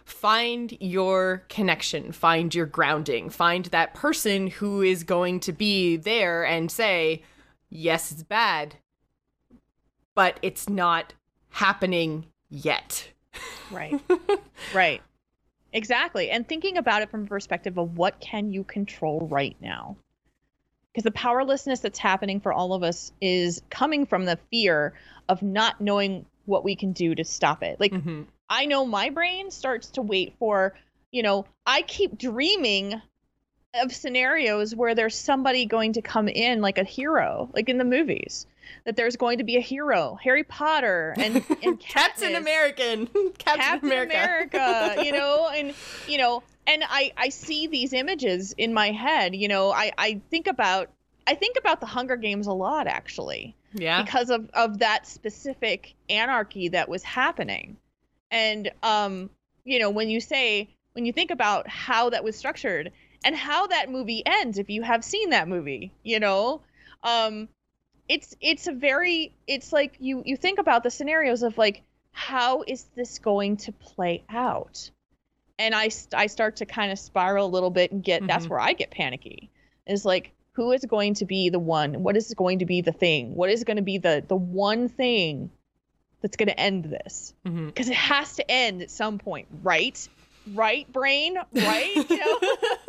Find 0.03 0.76
your 0.80 1.43
connection, 1.47 2.11
find 2.11 2.55
your 2.55 2.65
grounding, 2.65 3.30
find 3.30 3.65
that 3.65 3.93
person 3.93 4.47
who 4.47 4.82
is 4.82 5.03
going 5.03 5.41
to 5.41 5.51
be 5.51 5.97
there 5.97 6.43
and 6.43 6.72
say, 6.72 7.24
Yes, 7.70 8.11
it's 8.11 8.24
bad, 8.24 8.76
but 10.15 10.39
it's 10.41 10.70
not 10.70 11.13
happening 11.49 12.28
yet. 12.49 13.09
Right. 13.71 13.99
right. 14.73 15.01
Exactly. 15.73 16.29
And 16.29 16.47
thinking 16.47 16.77
about 16.77 17.01
it 17.01 17.11
from 17.11 17.23
a 17.23 17.27
perspective 17.27 17.77
of 17.77 17.97
what 17.97 18.19
can 18.19 18.51
you 18.51 18.63
control 18.63 19.27
right 19.29 19.55
now? 19.61 19.97
because 20.97 21.03
the 21.03 21.11
powerlessness 21.11 21.79
that's 21.81 21.99
happening 21.99 22.39
for 22.39 22.51
all 22.51 22.73
of 22.73 22.81
us 22.81 23.11
is 23.21 23.61
coming 23.69 24.07
from 24.07 24.25
the 24.25 24.39
fear 24.49 24.95
of 25.29 25.43
not 25.43 25.79
knowing 25.79 26.25
what 26.45 26.63
we 26.63 26.75
can 26.75 26.91
do 26.91 27.13
to 27.13 27.23
stop 27.23 27.61
it. 27.61 27.79
Like 27.79 27.91
mm-hmm. 27.91 28.23
I 28.49 28.65
know 28.65 28.83
my 28.83 29.11
brain 29.11 29.51
starts 29.51 29.91
to 29.91 30.01
wait 30.01 30.33
for, 30.39 30.73
you 31.11 31.21
know, 31.21 31.45
I 31.67 31.83
keep 31.83 32.17
dreaming 32.17 32.99
of 33.75 33.93
scenarios 33.93 34.73
where 34.73 34.95
there's 34.95 35.15
somebody 35.15 35.67
going 35.67 35.93
to 35.93 36.01
come 36.01 36.27
in 36.27 36.61
like 36.61 36.79
a 36.79 36.83
hero, 36.83 37.47
like 37.53 37.69
in 37.69 37.77
the 37.77 37.85
movies. 37.85 38.47
That 38.86 38.95
there's 38.95 39.15
going 39.15 39.39
to 39.39 39.43
be 39.43 39.57
a 39.57 39.61
hero, 39.61 40.18
Harry 40.22 40.43
Potter 40.43 41.13
and, 41.18 41.43
and 41.63 41.80
Captain 41.82 42.36
American, 42.36 43.07
Captain, 43.38 43.38
Captain 43.38 43.91
America. 43.91 44.57
America, 44.57 45.05
you 45.05 45.11
know, 45.11 45.49
and 45.53 45.74
you 46.07 46.18
know, 46.18 46.43
and 46.65 46.84
I 46.88 47.11
I 47.18 47.30
see 47.30 47.68
these 47.68 47.93
images 47.93 48.53
in 48.57 48.74
my 48.74 48.91
head. 48.91 49.36
You 49.36 49.47
know, 49.47 49.72
I 49.72 49.91
I 49.97 50.22
think 50.30 50.47
about 50.47 50.89
I 51.26 51.36
think 51.36 51.57
about 51.57 51.80
the 51.80 51.88
Hunger 51.88 52.15
Games 52.15 52.47
a 52.47 52.53
lot 52.53 52.88
actually. 52.88 53.55
Yeah. 53.74 54.01
Because 54.01 54.30
of 54.30 54.49
of 54.53 54.80
that 54.80 55.05
specific 55.05 55.93
anarchy 56.09 56.70
that 56.70 56.88
was 56.89 57.03
happening, 57.03 57.78
and 58.32 58.72
um, 58.82 59.30
you 59.65 59.80
know, 59.80 59.89
when 59.89 60.09
you 60.09 60.22
say 60.22 60.70
when 60.93 61.05
you 61.05 61.13
think 61.13 61.30
about 61.30 61.68
how 61.68 62.09
that 62.09 62.24
was 62.24 62.36
structured 62.36 62.91
and 63.24 63.36
how 63.36 63.68
that 63.68 63.91
movie 63.91 64.24
ends 64.26 64.57
if 64.57 64.70
you 64.70 64.82
have 64.82 65.03
seen 65.03 65.30
that 65.30 65.47
movie 65.47 65.91
you 66.03 66.20
know 66.20 66.61
um 67.03 67.47
it's 68.09 68.35
it's 68.39 68.67
a 68.67 68.71
very 68.71 69.33
it's 69.47 69.73
like 69.73 69.95
you 69.99 70.23
you 70.25 70.37
think 70.37 70.59
about 70.59 70.83
the 70.83 70.89
scenarios 70.89 71.43
of 71.43 71.57
like 71.57 71.83
how 72.11 72.63
is 72.65 72.83
this 72.95 73.19
going 73.19 73.57
to 73.57 73.71
play 73.71 74.23
out 74.29 74.89
and 75.59 75.75
i 75.75 75.89
i 76.13 76.27
start 76.27 76.57
to 76.57 76.65
kind 76.65 76.91
of 76.91 76.99
spiral 76.99 77.47
a 77.47 77.49
little 77.49 77.69
bit 77.69 77.91
and 77.91 78.03
get 78.03 78.21
mm-hmm. 78.21 78.27
that's 78.27 78.47
where 78.47 78.59
i 78.59 78.73
get 78.73 78.91
panicky 78.91 79.49
is 79.85 80.05
like 80.05 80.31
who 80.53 80.71
is 80.71 80.83
going 80.85 81.13
to 81.13 81.25
be 81.25 81.49
the 81.49 81.59
one 81.59 82.01
what 82.01 82.17
is 82.17 82.33
going 82.33 82.59
to 82.59 82.65
be 82.65 82.81
the 82.81 82.91
thing 82.91 83.35
what 83.35 83.49
is 83.49 83.63
going 83.63 83.77
to 83.77 83.83
be 83.83 83.97
the 83.97 84.23
the 84.27 84.35
one 84.35 84.87
thing 84.87 85.51
that's 86.21 86.37
going 86.37 86.49
to 86.49 86.59
end 86.59 86.85
this 86.85 87.33
because 87.43 87.53
mm-hmm. 87.53 87.91
it 87.91 87.95
has 87.95 88.35
to 88.35 88.51
end 88.51 88.81
at 88.81 88.89
some 88.89 89.19
point 89.19 89.47
right 89.61 90.07
right 90.53 90.91
brain, 90.91 91.37
right? 91.53 91.95
You 91.95 92.17
know? 92.17 92.39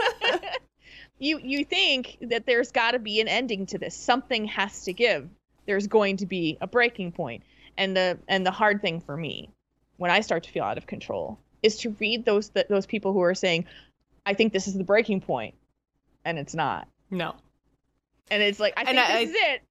you 1.18 1.40
you 1.42 1.64
think 1.64 2.18
that 2.22 2.46
there's 2.46 2.70
got 2.70 2.92
to 2.92 2.98
be 2.98 3.20
an 3.20 3.28
ending 3.28 3.66
to 3.66 3.78
this. 3.78 3.94
Something 3.94 4.46
has 4.46 4.84
to 4.84 4.92
give. 4.92 5.28
There's 5.66 5.86
going 5.86 6.16
to 6.18 6.26
be 6.26 6.58
a 6.60 6.66
breaking 6.66 7.12
point. 7.12 7.42
And 7.76 7.96
the 7.96 8.18
and 8.28 8.44
the 8.44 8.50
hard 8.50 8.82
thing 8.82 9.00
for 9.00 9.16
me 9.16 9.50
when 9.96 10.10
I 10.10 10.20
start 10.20 10.44
to 10.44 10.50
feel 10.50 10.64
out 10.64 10.78
of 10.78 10.86
control 10.86 11.38
is 11.62 11.76
to 11.78 11.90
read 12.00 12.24
those 12.24 12.48
th- 12.48 12.68
those 12.68 12.86
people 12.86 13.12
who 13.12 13.20
are 13.20 13.34
saying, 13.34 13.66
"I 14.26 14.34
think 14.34 14.52
this 14.52 14.66
is 14.66 14.74
the 14.74 14.84
breaking 14.84 15.20
point," 15.20 15.54
and 16.24 16.38
it's 16.38 16.54
not. 16.54 16.88
No. 17.10 17.34
And 18.30 18.42
it's 18.42 18.60
like 18.60 18.74
I 18.76 18.84
think 18.84 18.98
I, 18.98 19.24
this 19.24 19.30
is 19.30 19.36
it, 19.38 19.62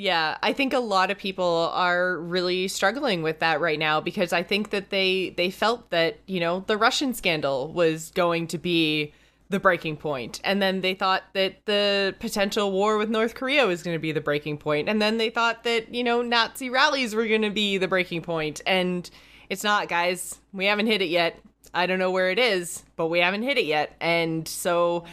yeah, 0.00 0.38
I 0.42 0.54
think 0.54 0.72
a 0.72 0.78
lot 0.78 1.10
of 1.10 1.18
people 1.18 1.70
are 1.74 2.16
really 2.16 2.68
struggling 2.68 3.22
with 3.22 3.40
that 3.40 3.60
right 3.60 3.78
now 3.78 4.00
because 4.00 4.32
I 4.32 4.42
think 4.42 4.70
that 4.70 4.88
they 4.88 5.34
they 5.36 5.50
felt 5.50 5.90
that, 5.90 6.18
you 6.26 6.40
know, 6.40 6.64
the 6.66 6.78
Russian 6.78 7.12
scandal 7.12 7.70
was 7.70 8.10
going 8.12 8.46
to 8.46 8.56
be 8.56 9.12
the 9.50 9.60
breaking 9.60 9.96
point. 9.96 10.40
And 10.44 10.62
then 10.62 10.80
they 10.80 10.94
thought 10.94 11.24
that 11.34 11.66
the 11.66 12.14
potential 12.20 12.72
war 12.72 12.96
with 12.96 13.10
North 13.10 13.34
Korea 13.34 13.66
was 13.66 13.82
going 13.82 13.96
to 13.96 14.00
be 14.00 14.12
the 14.12 14.20
breaking 14.20 14.58
point. 14.58 14.88
And 14.88 15.02
then 15.02 15.18
they 15.18 15.28
thought 15.28 15.64
that, 15.64 15.92
you 15.92 16.04
know, 16.04 16.22
Nazi 16.22 16.70
rallies 16.70 17.14
were 17.14 17.26
going 17.26 17.42
to 17.42 17.50
be 17.50 17.76
the 17.76 17.88
breaking 17.88 18.22
point. 18.22 18.60
And 18.64 19.10
it's 19.50 19.64
not, 19.64 19.88
guys. 19.88 20.38
We 20.52 20.66
haven't 20.66 20.86
hit 20.86 21.02
it 21.02 21.08
yet. 21.08 21.38
I 21.74 21.86
don't 21.86 21.98
know 21.98 22.12
where 22.12 22.30
it 22.30 22.38
is, 22.38 22.84
but 22.96 23.08
we 23.08 23.18
haven't 23.18 23.42
hit 23.42 23.58
it 23.58 23.64
yet. 23.64 23.96
And 24.00 24.46
so 24.46 25.04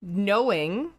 knowing 0.00 0.90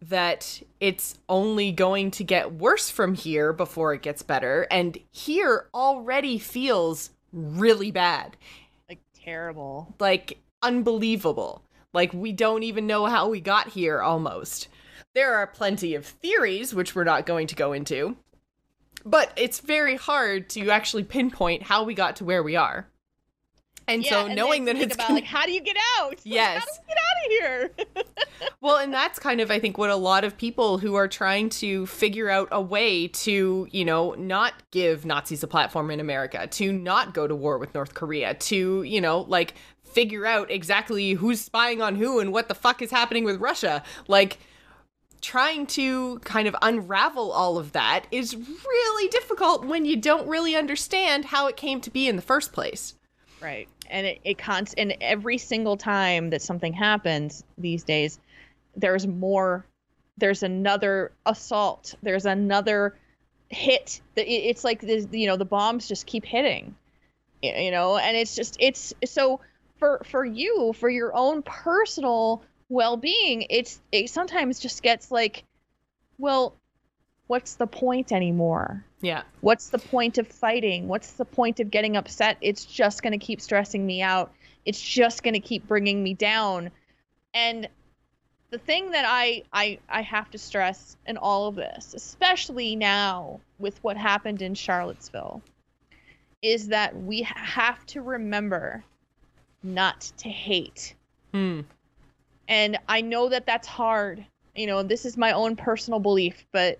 that 0.00 0.60
it's 0.80 1.18
only 1.28 1.70
going 1.70 2.10
to 2.12 2.24
get 2.24 2.54
worse 2.54 2.90
from 2.90 3.14
here 3.14 3.52
before 3.52 3.92
it 3.92 4.02
gets 4.02 4.22
better. 4.22 4.66
And 4.70 4.98
here 5.10 5.68
already 5.74 6.38
feels 6.38 7.10
really 7.32 7.90
bad. 7.90 8.36
Like 8.88 9.00
terrible. 9.14 9.94
Like 10.00 10.38
unbelievable. 10.62 11.62
Like 11.92 12.12
we 12.12 12.32
don't 12.32 12.62
even 12.62 12.86
know 12.86 13.06
how 13.06 13.28
we 13.28 13.40
got 13.40 13.68
here 13.68 14.00
almost. 14.00 14.68
There 15.14 15.34
are 15.34 15.46
plenty 15.46 15.94
of 15.94 16.06
theories, 16.06 16.74
which 16.74 16.94
we're 16.94 17.04
not 17.04 17.26
going 17.26 17.46
to 17.48 17.54
go 17.54 17.72
into, 17.72 18.16
but 19.04 19.32
it's 19.36 19.60
very 19.60 19.96
hard 19.96 20.48
to 20.50 20.70
actually 20.70 21.04
pinpoint 21.04 21.62
how 21.62 21.84
we 21.84 21.94
got 21.94 22.16
to 22.16 22.24
where 22.24 22.42
we 22.42 22.56
are. 22.56 22.88
And 23.88 24.04
yeah, 24.04 24.10
so 24.10 24.26
and 24.26 24.36
knowing 24.36 24.66
that 24.66 24.76
it's 24.76 24.94
about 24.94 25.10
like 25.10 25.24
how 25.24 25.44
do 25.44 25.52
you 25.52 25.60
get 25.60 25.76
out? 25.98 26.20
Yes. 26.24 26.64
Like, 26.88 26.96
how 26.98 27.04
do 27.14 27.28
we 27.28 27.38
get 27.38 27.48
out 27.48 27.94
of 27.94 28.04
here? 28.04 28.52
well, 28.60 28.76
and 28.76 28.92
that's 28.92 29.18
kind 29.18 29.40
of 29.40 29.50
I 29.50 29.58
think 29.58 29.76
what 29.76 29.90
a 29.90 29.96
lot 29.96 30.24
of 30.24 30.36
people 30.36 30.78
who 30.78 30.94
are 30.94 31.08
trying 31.08 31.48
to 31.50 31.86
figure 31.86 32.30
out 32.30 32.48
a 32.52 32.60
way 32.60 33.08
to, 33.08 33.68
you 33.70 33.84
know, 33.84 34.12
not 34.12 34.54
give 34.70 35.04
Nazis 35.04 35.42
a 35.42 35.48
platform 35.48 35.90
in 35.90 36.00
America, 36.00 36.46
to 36.46 36.72
not 36.72 37.12
go 37.14 37.26
to 37.26 37.34
war 37.34 37.58
with 37.58 37.74
North 37.74 37.94
Korea, 37.94 38.34
to, 38.34 38.82
you 38.82 39.00
know, 39.00 39.20
like 39.22 39.54
figure 39.92 40.26
out 40.26 40.50
exactly 40.50 41.12
who's 41.12 41.40
spying 41.40 41.82
on 41.82 41.96
who 41.96 42.18
and 42.18 42.32
what 42.32 42.48
the 42.48 42.54
fuck 42.54 42.82
is 42.82 42.90
happening 42.90 43.24
with 43.24 43.40
Russia. 43.40 43.82
Like 44.08 44.38
trying 45.20 45.66
to 45.66 46.18
kind 46.20 46.48
of 46.48 46.56
unravel 46.62 47.30
all 47.30 47.56
of 47.56 47.72
that 47.72 48.06
is 48.10 48.34
really 48.34 49.08
difficult 49.08 49.64
when 49.64 49.84
you 49.84 49.96
don't 49.96 50.26
really 50.26 50.56
understand 50.56 51.24
how 51.24 51.46
it 51.46 51.56
came 51.56 51.80
to 51.80 51.90
be 51.90 52.08
in 52.08 52.16
the 52.16 52.22
first 52.22 52.52
place. 52.52 52.94
Right. 53.40 53.68
And 53.88 54.06
it, 54.06 54.20
it 54.24 54.38
cons 54.38 54.74
and 54.74 54.96
every 55.00 55.38
single 55.38 55.76
time 55.76 56.30
that 56.30 56.42
something 56.42 56.72
happens 56.72 57.44
these 57.58 57.84
days, 57.84 58.18
there's 58.76 59.06
more 59.06 59.64
there's 60.18 60.42
another 60.42 61.12
assault. 61.26 61.94
There's 62.02 62.26
another 62.26 62.96
hit. 63.48 64.00
That 64.14 64.30
It's 64.30 64.64
like 64.64 64.80
the 64.80 65.06
you 65.10 65.26
know 65.26 65.36
the 65.36 65.44
bombs 65.44 65.88
just 65.88 66.06
keep 66.06 66.24
hitting, 66.24 66.74
you 67.42 67.70
know, 67.70 67.96
and 67.96 68.16
it's 68.16 68.34
just 68.34 68.56
it's 68.60 68.92
so 69.04 69.40
for 69.82 70.00
for 70.04 70.24
you 70.24 70.72
for 70.78 70.88
your 70.88 71.12
own 71.12 71.42
personal 71.42 72.40
well-being. 72.68 73.46
It's 73.50 73.80
it 73.90 74.10
sometimes 74.10 74.60
just 74.60 74.80
gets 74.80 75.10
like, 75.10 75.42
well, 76.18 76.54
what's 77.26 77.56
the 77.56 77.66
point 77.66 78.12
anymore? 78.12 78.84
Yeah. 79.00 79.22
What's 79.40 79.70
the 79.70 79.80
point 79.80 80.18
of 80.18 80.28
fighting? 80.28 80.86
What's 80.86 81.10
the 81.14 81.24
point 81.24 81.58
of 81.58 81.72
getting 81.72 81.96
upset? 81.96 82.36
It's 82.40 82.64
just 82.64 83.02
going 83.02 83.18
to 83.18 83.26
keep 83.26 83.40
stressing 83.40 83.84
me 83.84 84.02
out. 84.02 84.32
It's 84.64 84.80
just 84.80 85.24
going 85.24 85.34
to 85.34 85.40
keep 85.40 85.66
bringing 85.66 86.00
me 86.00 86.14
down. 86.14 86.70
And 87.34 87.68
the 88.50 88.58
thing 88.58 88.92
that 88.92 89.04
I, 89.04 89.42
I 89.52 89.80
I 89.88 90.02
have 90.02 90.30
to 90.30 90.38
stress 90.38 90.96
in 91.08 91.16
all 91.16 91.48
of 91.48 91.56
this, 91.56 91.92
especially 91.92 92.76
now 92.76 93.40
with 93.58 93.82
what 93.82 93.96
happened 93.96 94.42
in 94.42 94.54
Charlottesville, 94.54 95.42
is 96.40 96.68
that 96.68 96.96
we 96.96 97.22
have 97.22 97.84
to 97.86 98.00
remember 98.00 98.84
not 99.62 100.12
to 100.18 100.28
hate. 100.28 100.94
Hmm. 101.32 101.60
And 102.48 102.78
I 102.88 103.00
know 103.00 103.28
that 103.28 103.46
that's 103.46 103.68
hard. 103.68 104.24
You 104.54 104.66
know, 104.66 104.82
this 104.82 105.06
is 105.06 105.16
my 105.16 105.32
own 105.32 105.56
personal 105.56 106.00
belief, 106.00 106.44
but 106.52 106.78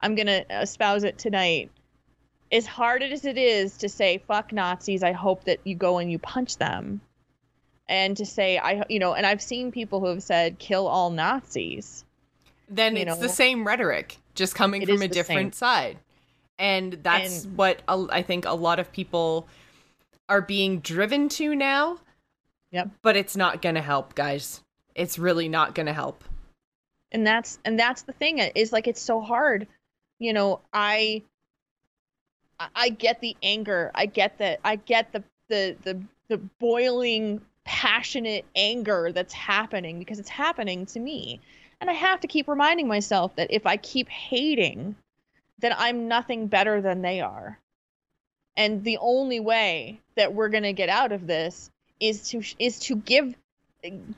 I'm 0.00 0.14
going 0.14 0.26
to 0.26 0.44
espouse 0.62 1.04
it 1.04 1.18
tonight. 1.18 1.70
As 2.52 2.66
hard 2.66 3.02
as 3.02 3.24
it 3.24 3.36
is 3.36 3.76
to 3.78 3.88
say, 3.88 4.18
fuck 4.18 4.52
Nazis, 4.52 5.02
I 5.02 5.12
hope 5.12 5.44
that 5.44 5.60
you 5.64 5.74
go 5.74 5.98
and 5.98 6.10
you 6.10 6.18
punch 6.18 6.56
them. 6.56 7.00
And 7.88 8.16
to 8.16 8.24
say, 8.24 8.56
I, 8.56 8.84
you 8.88 8.98
know, 8.98 9.14
and 9.14 9.26
I've 9.26 9.42
seen 9.42 9.72
people 9.72 10.00
who 10.00 10.06
have 10.06 10.22
said, 10.22 10.58
kill 10.58 10.86
all 10.86 11.10
Nazis. 11.10 12.04
Then 12.68 12.96
it's 12.96 13.06
know, 13.06 13.16
the 13.16 13.28
same 13.28 13.66
rhetoric, 13.66 14.18
just 14.34 14.54
coming 14.54 14.86
from 14.86 15.02
a 15.02 15.08
different 15.08 15.54
same. 15.54 15.58
side. 15.58 15.98
And 16.58 16.98
that's 17.02 17.44
and, 17.44 17.56
what 17.56 17.82
I 17.88 18.22
think 18.22 18.44
a 18.46 18.54
lot 18.54 18.78
of 18.78 18.92
people 18.92 19.48
are 20.28 20.40
being 20.40 20.80
driven 20.80 21.28
to 21.30 21.54
now. 21.54 21.98
Yep. 22.72 22.90
But 23.02 23.16
it's 23.16 23.36
not 23.36 23.62
going 23.62 23.74
to 23.74 23.80
help, 23.80 24.14
guys. 24.14 24.62
It's 24.94 25.18
really 25.18 25.48
not 25.48 25.74
going 25.74 25.86
to 25.86 25.92
help. 25.92 26.24
And 27.12 27.26
that's 27.26 27.58
and 27.64 27.78
that's 27.78 28.02
the 28.02 28.12
thing 28.12 28.38
is 28.38 28.72
like 28.72 28.86
it's 28.86 29.00
so 29.00 29.20
hard 29.20 29.66
you 30.20 30.32
know, 30.32 30.60
I 30.72 31.22
I 32.76 32.90
get 32.90 33.20
the 33.20 33.36
anger. 33.42 33.90
I 33.94 34.06
get 34.06 34.38
that 34.38 34.60
I 34.62 34.76
get 34.76 35.10
the 35.12 35.24
the 35.48 35.76
the 35.82 36.00
the 36.28 36.36
boiling 36.36 37.40
passionate 37.64 38.44
anger 38.54 39.10
that's 39.12 39.32
happening 39.32 39.98
because 39.98 40.20
it's 40.20 40.28
happening 40.28 40.86
to 40.86 41.00
me. 41.00 41.40
And 41.80 41.90
I 41.90 41.94
have 41.94 42.20
to 42.20 42.28
keep 42.28 42.46
reminding 42.46 42.86
myself 42.86 43.34
that 43.36 43.50
if 43.50 43.66
I 43.66 43.78
keep 43.78 44.08
hating, 44.08 44.94
then 45.58 45.74
I'm 45.76 46.06
nothing 46.06 46.46
better 46.46 46.80
than 46.80 47.00
they 47.02 47.20
are. 47.20 47.58
And 48.56 48.84
the 48.84 48.98
only 48.98 49.40
way 49.40 50.00
that 50.16 50.34
we're 50.34 50.50
going 50.50 50.64
to 50.64 50.74
get 50.74 50.90
out 50.90 51.12
of 51.12 51.26
this 51.26 51.70
is 52.00 52.28
to 52.30 52.42
is 52.58 52.78
to 52.80 52.96
give 52.96 53.34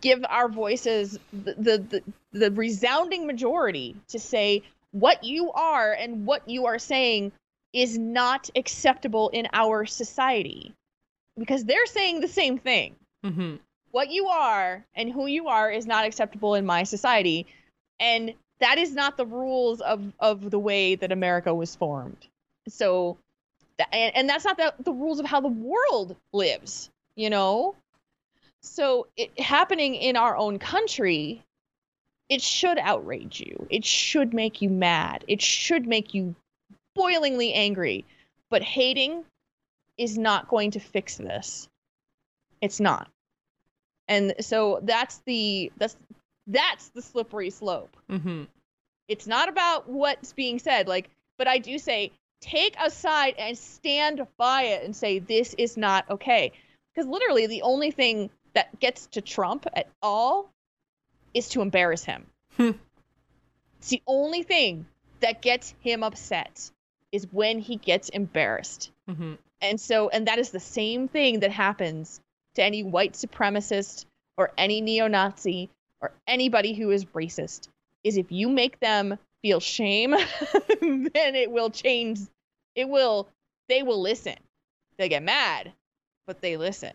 give 0.00 0.24
our 0.28 0.48
voices 0.48 1.18
the, 1.32 1.54
the 1.54 1.78
the 1.78 2.02
the 2.32 2.50
resounding 2.52 3.26
majority 3.26 3.96
to 4.08 4.18
say 4.18 4.62
what 4.92 5.24
you 5.24 5.52
are 5.52 5.92
and 5.92 6.26
what 6.26 6.48
you 6.48 6.66
are 6.66 6.78
saying 6.78 7.32
is 7.72 7.98
not 7.98 8.50
acceptable 8.54 9.30
in 9.30 9.48
our 9.52 9.86
society 9.86 10.74
because 11.38 11.64
they're 11.64 11.86
saying 11.86 12.20
the 12.20 12.28
same 12.28 12.58
thing. 12.58 12.94
Mm-hmm. 13.24 13.56
What 13.90 14.10
you 14.10 14.26
are 14.26 14.84
and 14.94 15.12
who 15.12 15.26
you 15.26 15.48
are 15.48 15.70
is 15.70 15.86
not 15.86 16.04
acceptable 16.04 16.54
in 16.54 16.66
my 16.66 16.82
society. 16.82 17.46
And 18.00 18.34
that 18.60 18.78
is 18.78 18.94
not 18.94 19.16
the 19.16 19.26
rules 19.26 19.80
of 19.80 20.12
of 20.18 20.50
the 20.50 20.58
way 20.58 20.94
that 20.94 21.12
America 21.12 21.54
was 21.54 21.74
formed. 21.74 22.26
So 22.68 23.18
and, 23.92 24.14
and 24.14 24.28
that's 24.28 24.44
not 24.44 24.56
the, 24.56 24.74
the 24.80 24.92
rules 24.92 25.18
of 25.18 25.26
how 25.26 25.40
the 25.40 25.48
world 25.48 26.16
lives, 26.32 26.90
you 27.16 27.30
know? 27.30 27.74
So 28.62 29.08
it 29.16 29.38
happening 29.40 29.94
in 29.94 30.16
our 30.16 30.36
own 30.36 30.58
country, 30.58 31.42
it 32.28 32.40
should 32.40 32.78
outrage 32.78 33.40
you. 33.40 33.66
It 33.70 33.84
should 33.84 34.32
make 34.32 34.62
you 34.62 34.70
mad. 34.70 35.24
It 35.28 35.42
should 35.42 35.86
make 35.86 36.14
you 36.14 36.34
boilingly 36.94 37.52
angry. 37.52 38.04
But 38.50 38.62
hating 38.62 39.24
is 39.98 40.16
not 40.16 40.48
going 40.48 40.70
to 40.72 40.80
fix 40.80 41.16
this. 41.16 41.68
It's 42.60 42.80
not. 42.80 43.08
And 44.08 44.34
so 44.40 44.80
that's 44.82 45.22
the 45.26 45.72
that's 45.78 45.96
that's 46.46 46.88
the 46.90 47.02
slippery 47.02 47.50
slope. 47.50 47.96
Mm-hmm. 48.10 48.44
It's 49.08 49.26
not 49.26 49.48
about 49.48 49.88
what's 49.88 50.32
being 50.32 50.58
said. 50.58 50.88
Like, 50.88 51.10
but 51.38 51.48
I 51.48 51.58
do 51.58 51.78
say 51.78 52.12
take 52.40 52.76
a 52.80 52.90
side 52.90 53.34
and 53.38 53.56
stand 53.56 54.26
by 54.36 54.62
it 54.62 54.84
and 54.84 54.94
say 54.94 55.18
this 55.18 55.54
is 55.58 55.76
not 55.76 56.08
okay. 56.10 56.52
Because 56.94 57.08
literally 57.08 57.46
the 57.46 57.62
only 57.62 57.90
thing 57.90 58.30
that 58.54 58.78
gets 58.80 59.06
to 59.08 59.20
Trump 59.20 59.66
at 59.74 59.88
all 60.02 60.50
is 61.34 61.48
to 61.50 61.62
embarrass 61.62 62.04
him. 62.04 62.26
Hmm. 62.56 62.72
It's 63.78 63.88
the 63.88 64.02
only 64.06 64.42
thing 64.42 64.86
that 65.20 65.42
gets 65.42 65.74
him 65.80 66.02
upset 66.02 66.70
is 67.10 67.26
when 67.30 67.58
he 67.58 67.76
gets 67.76 68.08
embarrassed. 68.10 68.90
Mm-hmm. 69.08 69.34
And 69.60 69.80
so, 69.80 70.08
and 70.08 70.26
that 70.26 70.38
is 70.38 70.50
the 70.50 70.60
same 70.60 71.08
thing 71.08 71.40
that 71.40 71.50
happens 71.50 72.20
to 72.54 72.62
any 72.62 72.82
white 72.82 73.12
supremacist 73.12 74.04
or 74.36 74.50
any 74.58 74.80
neo 74.80 75.08
Nazi 75.08 75.70
or 76.00 76.12
anybody 76.26 76.74
who 76.74 76.90
is 76.90 77.04
racist 77.06 77.68
is 78.04 78.16
if 78.16 78.32
you 78.32 78.48
make 78.48 78.80
them 78.80 79.18
feel 79.40 79.60
shame, 79.60 80.10
then 80.80 81.34
it 81.34 81.50
will 81.50 81.70
change. 81.70 82.20
It 82.74 82.88
will, 82.88 83.28
they 83.68 83.82
will 83.82 84.00
listen. 84.00 84.36
They 84.98 85.08
get 85.08 85.22
mad, 85.22 85.72
but 86.26 86.40
they 86.40 86.56
listen. 86.56 86.92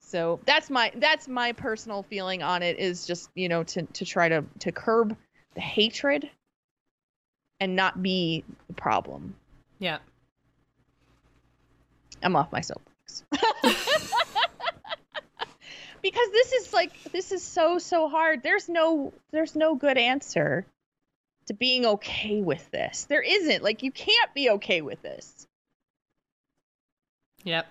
So 0.00 0.40
that's 0.44 0.70
my 0.70 0.92
that's 0.96 1.28
my 1.28 1.52
personal 1.52 2.02
feeling 2.02 2.42
on 2.42 2.62
it 2.62 2.78
is 2.78 3.06
just 3.06 3.30
you 3.34 3.48
know 3.48 3.62
to 3.64 3.82
to 3.82 4.04
try 4.04 4.28
to 4.28 4.44
to 4.60 4.72
curb 4.72 5.16
the 5.54 5.60
hatred 5.60 6.28
and 7.60 7.76
not 7.76 8.02
be 8.02 8.44
the 8.66 8.72
problem. 8.72 9.36
Yeah. 9.78 9.98
I'm 12.22 12.36
off 12.36 12.50
my 12.52 12.60
soapbox. 12.60 13.24
because 16.02 16.30
this 16.32 16.52
is 16.52 16.72
like 16.72 16.92
this 17.12 17.32
is 17.32 17.42
so 17.42 17.78
so 17.78 18.08
hard. 18.08 18.42
There's 18.42 18.68
no 18.68 19.12
there's 19.30 19.54
no 19.54 19.74
good 19.74 19.98
answer 19.98 20.66
to 21.46 21.54
being 21.54 21.86
okay 21.86 22.40
with 22.40 22.70
this. 22.70 23.04
There 23.04 23.22
isn't. 23.22 23.62
Like 23.62 23.82
you 23.82 23.92
can't 23.92 24.34
be 24.34 24.50
okay 24.50 24.80
with 24.82 25.02
this. 25.02 25.46
Yep. 27.44 27.66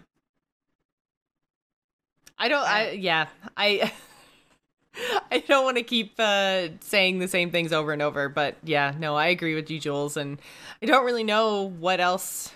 I 2.38 2.48
don't 2.48 2.66
I 2.66 2.92
yeah. 2.92 3.28
I 3.58 3.92
I 5.32 5.40
don't 5.40 5.64
want 5.64 5.78
to 5.78 5.84
keep 5.84 6.14
uh, 6.20 6.70
saying 6.82 7.20
the 7.20 7.28
same 7.28 7.52
things 7.52 7.72
over 7.72 7.94
and 7.94 8.02
over, 8.02 8.28
but 8.28 8.56
yeah, 8.64 8.94
no, 8.98 9.16
I 9.16 9.28
agree 9.28 9.56
with 9.56 9.70
you, 9.70 9.80
Jules, 9.80 10.18
and 10.18 10.40
I 10.82 10.88
don't 10.88 11.06
really 11.06 11.24
know 11.24 11.70
what 11.70 12.00
else 12.00 12.52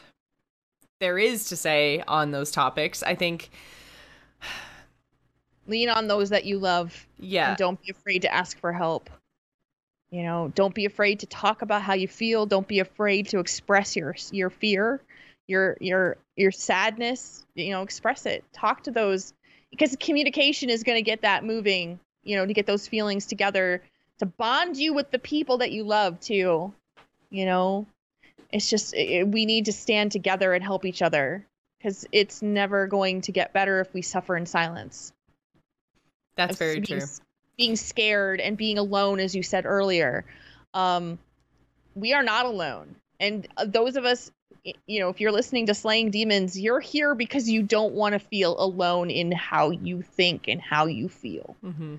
there 1.00 1.18
is 1.18 1.50
to 1.50 1.56
say 1.56 2.04
on 2.08 2.32
those 2.32 2.52
topics. 2.52 3.04
I 3.04 3.16
think 3.16 3.52
lean 5.68 5.90
on 5.90 6.08
those 6.08 6.30
that 6.30 6.46
you 6.46 6.60
love. 6.60 7.08
Yeah. 7.20 7.50
And 7.50 7.58
don't 7.58 7.82
be 7.82 7.92
afraid 7.92 8.24
to 8.24 8.34
ask 8.34 8.58
for 8.60 8.74
help. 8.74 9.10
You 10.10 10.24
know, 10.24 10.52
don't 10.54 10.76
be 10.76 10.86
afraid 10.86 11.20
to 11.22 11.26
talk 11.26 11.62
about 11.62 11.82
how 11.82 11.94
you 11.94 12.08
feel. 12.08 12.46
Don't 12.46 12.68
be 12.68 12.80
afraid 12.80 13.30
to 13.30 13.40
express 13.40 13.96
your 13.96 14.16
your 14.32 14.50
fear, 14.50 15.02
your 15.48 15.78
your 15.80 16.18
your 16.36 16.52
sadness. 16.52 17.46
You 17.56 17.72
know, 17.72 17.82
express 17.82 18.26
it. 18.26 18.44
Talk 18.54 18.84
to 18.84 18.92
those 18.92 19.34
because 19.72 19.96
communication 20.00 20.70
is 20.70 20.84
going 20.84 20.98
to 20.98 21.04
get 21.04 21.22
that 21.22 21.44
moving. 21.44 22.00
You 22.24 22.38
know, 22.38 22.46
to 22.46 22.54
get 22.54 22.66
those 22.66 22.88
feelings 22.88 23.26
together 23.26 23.82
to 24.20 24.26
bond 24.26 24.78
you 24.78 24.94
with 24.94 25.12
the 25.12 25.20
people 25.20 25.58
that 25.60 25.72
you 25.72 25.84
love 25.84 26.20
too. 26.20 26.74
You 27.30 27.46
know, 27.46 27.86
it's 28.52 28.70
just 28.70 28.94
it, 28.94 29.28
we 29.28 29.46
need 29.46 29.66
to 29.66 29.74
stand 29.74 30.12
together 30.12 30.54
and 30.54 30.64
help 30.64 30.86
each 30.86 31.02
other 31.02 31.46
because 31.78 32.06
it's 32.12 32.42
never 32.42 32.88
going 32.88 33.22
to 33.22 33.32
get 33.32 33.52
better 33.52 33.82
if 33.82 33.94
we 33.94 34.02
suffer 34.02 34.38
in 34.38 34.46
silence. 34.46 35.12
That's 36.36 36.58
very 36.58 36.80
being, 36.80 37.00
true. 37.00 37.08
Being 37.58 37.76
scared 37.76 38.40
and 38.40 38.56
being 38.56 38.78
alone, 38.78 39.20
as 39.20 39.36
you 39.36 39.44
said 39.44 39.66
earlier, 39.66 40.26
um, 40.74 41.20
we 41.96 42.14
are 42.14 42.24
not 42.24 42.46
alone. 42.46 42.96
And 43.20 43.48
uh, 43.58 43.66
those 43.66 43.96
of 43.96 44.06
us, 44.06 44.32
you 44.88 45.00
know, 45.00 45.10
if 45.10 45.20
you're 45.20 45.32
listening 45.32 45.68
to 45.68 45.74
Slaying 45.74 46.12
Demons, 46.12 46.60
you're 46.60 46.80
here 46.80 47.16
because 47.16 47.50
you 47.50 47.64
don't 47.64 47.94
want 47.94 48.14
to 48.14 48.20
feel 48.20 48.56
alone 48.60 49.10
in 49.10 49.32
how 49.32 49.72
you 49.72 50.02
think 50.02 50.48
and 50.48 50.62
how 50.62 50.86
you 50.86 51.10
feel. 51.10 51.56
Mm-hmm. 51.64 51.96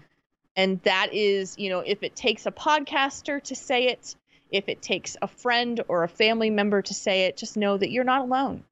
And 0.56 0.80
that 0.82 1.12
is, 1.12 1.58
you 1.58 1.70
know, 1.70 1.80
if 1.80 2.02
it 2.02 2.14
takes 2.14 2.46
a 2.46 2.52
podcaster 2.52 3.42
to 3.44 3.54
say 3.54 3.88
it, 3.88 4.14
if 4.50 4.68
it 4.68 4.82
takes 4.82 5.16
a 5.20 5.26
friend 5.26 5.82
or 5.88 6.04
a 6.04 6.08
family 6.08 6.50
member 6.50 6.80
to 6.82 6.94
say 6.94 7.22
it, 7.22 7.36
just 7.36 7.56
know 7.56 7.76
that 7.76 7.90
you're 7.90 8.04
not 8.04 8.22
alone. 8.22 8.62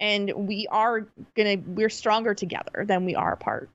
And 0.00 0.32
we 0.34 0.66
are 0.70 1.06
going 1.34 1.62
to, 1.62 1.70
we're 1.70 1.90
stronger 1.90 2.34
together 2.34 2.84
than 2.86 3.04
we 3.04 3.14
are 3.14 3.32
apart. 3.32 3.70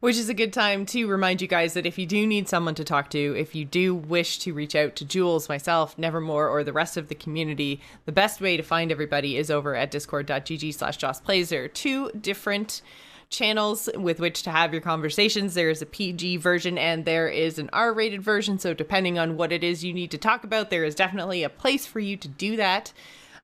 Which 0.00 0.16
is 0.16 0.28
a 0.28 0.34
good 0.34 0.52
time 0.52 0.84
to 0.86 1.06
remind 1.06 1.40
you 1.40 1.48
guys 1.48 1.72
that 1.72 1.86
if 1.86 1.98
you 1.98 2.06
do 2.06 2.26
need 2.26 2.48
someone 2.48 2.74
to 2.74 2.84
talk 2.84 3.08
to, 3.10 3.34
if 3.36 3.54
you 3.54 3.64
do 3.64 3.94
wish 3.94 4.38
to 4.40 4.52
reach 4.52 4.74
out 4.74 4.94
to 4.96 5.06
Jules, 5.06 5.48
myself, 5.48 5.96
Nevermore, 5.96 6.48
or 6.48 6.62
the 6.62 6.72
rest 6.72 6.98
of 6.98 7.08
the 7.08 7.14
community, 7.14 7.80
the 8.04 8.12
best 8.12 8.40
way 8.40 8.58
to 8.58 8.62
find 8.62 8.92
everybody 8.92 9.38
is 9.38 9.50
over 9.50 9.74
at 9.74 9.90
discord.gg 9.90 10.74
slash 10.74 10.98
Joce 10.98 11.20
Plays. 11.20 11.48
There 11.48 11.64
are 11.64 11.68
two 11.68 12.10
different 12.10 12.82
channels 13.30 13.88
with 13.94 14.20
which 14.20 14.42
to 14.42 14.50
have 14.50 14.72
your 14.72 14.82
conversations. 14.82 15.54
There 15.54 15.70
is 15.70 15.82
a 15.82 15.86
PG 15.86 16.36
version 16.38 16.78
and 16.78 17.04
there 17.04 17.28
is 17.28 17.58
an 17.58 17.70
R 17.72 17.92
rated 17.92 18.22
version. 18.22 18.58
So, 18.58 18.74
depending 18.74 19.18
on 19.18 19.36
what 19.36 19.50
it 19.50 19.64
is 19.64 19.82
you 19.82 19.92
need 19.92 20.10
to 20.10 20.18
talk 20.18 20.44
about, 20.44 20.70
there 20.70 20.84
is 20.84 20.94
definitely 20.94 21.42
a 21.42 21.48
place 21.48 21.86
for 21.86 22.00
you 22.00 22.16
to 22.18 22.28
do 22.28 22.56
that. 22.56 22.92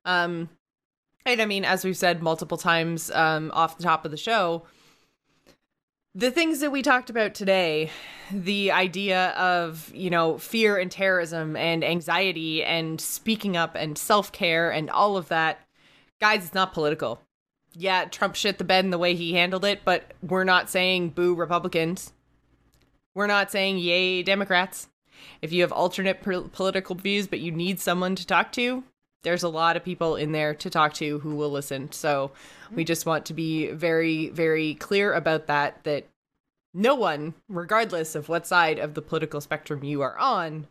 Um, 0.05 0.49
and 1.25 1.41
I 1.41 1.45
mean, 1.45 1.65
as 1.65 1.83
we've 1.83 1.97
said 1.97 2.21
multiple 2.21 2.57
times 2.57 3.09
um, 3.11 3.51
off 3.53 3.77
the 3.77 3.83
top 3.83 4.05
of 4.05 4.11
the 4.11 4.17
show, 4.17 4.63
the 6.15 6.31
things 6.31 6.59
that 6.59 6.71
we 6.71 6.81
talked 6.81 7.09
about 7.09 7.33
today 7.33 7.89
the 8.31 8.71
idea 8.71 9.29
of 9.31 9.91
you 9.93 10.09
know 10.09 10.37
fear 10.37 10.77
and 10.77 10.91
terrorism 10.91 11.55
and 11.55 11.83
anxiety 11.83 12.63
and 12.63 13.01
speaking 13.01 13.57
up 13.57 13.75
and 13.75 13.97
self-care 13.97 14.71
and 14.71 14.89
all 14.89 15.17
of 15.17 15.27
that 15.29 15.59
guys 16.19 16.45
it's 16.45 16.53
not 16.53 16.73
political. 16.73 17.19
Yeah 17.73 18.05
trump 18.05 18.35
shit 18.35 18.57
the 18.59 18.63
bed 18.63 18.85
in 18.85 18.91
the 18.91 18.97
way 18.97 19.15
he 19.15 19.33
handled 19.33 19.65
it 19.65 19.81
but 19.83 20.13
we're 20.21 20.43
not 20.43 20.69
saying 20.69 21.09
boo 21.09 21.33
republicans. 21.33 22.13
We're 23.15 23.27
not 23.27 23.51
saying 23.51 23.79
yay 23.79 24.23
democrats. 24.23 24.89
If 25.41 25.51
you 25.51 25.61
have 25.61 25.71
alternate 25.71 26.21
political 26.21 26.95
views 26.95 27.27
but 27.27 27.39
you 27.39 27.51
need 27.51 27.79
someone 27.79 28.15
to 28.15 28.27
talk 28.27 28.51
to 28.53 28.83
there's 29.23 29.43
a 29.43 29.49
lot 29.49 29.75
of 29.75 29.83
people 29.83 30.15
in 30.15 30.31
there 30.31 30.53
to 30.53 30.69
talk 30.69 30.93
to 30.95 31.19
who 31.19 31.35
will 31.35 31.49
listen. 31.49 31.91
So 31.91 32.31
we 32.71 32.83
just 32.83 33.05
want 33.05 33.25
to 33.25 33.33
be 33.33 33.71
very, 33.71 34.29
very 34.29 34.75
clear 34.75 35.13
about 35.13 35.47
that, 35.47 35.83
that 35.83 36.07
no 36.73 36.95
one, 36.95 37.33
regardless 37.49 38.15
of 38.15 38.29
what 38.29 38.45
side 38.47 38.79
of 38.79 38.93
the 38.93 39.01
political 39.01 39.41
spectrum 39.41 39.83
you 39.83 40.01
are 40.01 40.17
on, 40.17 40.67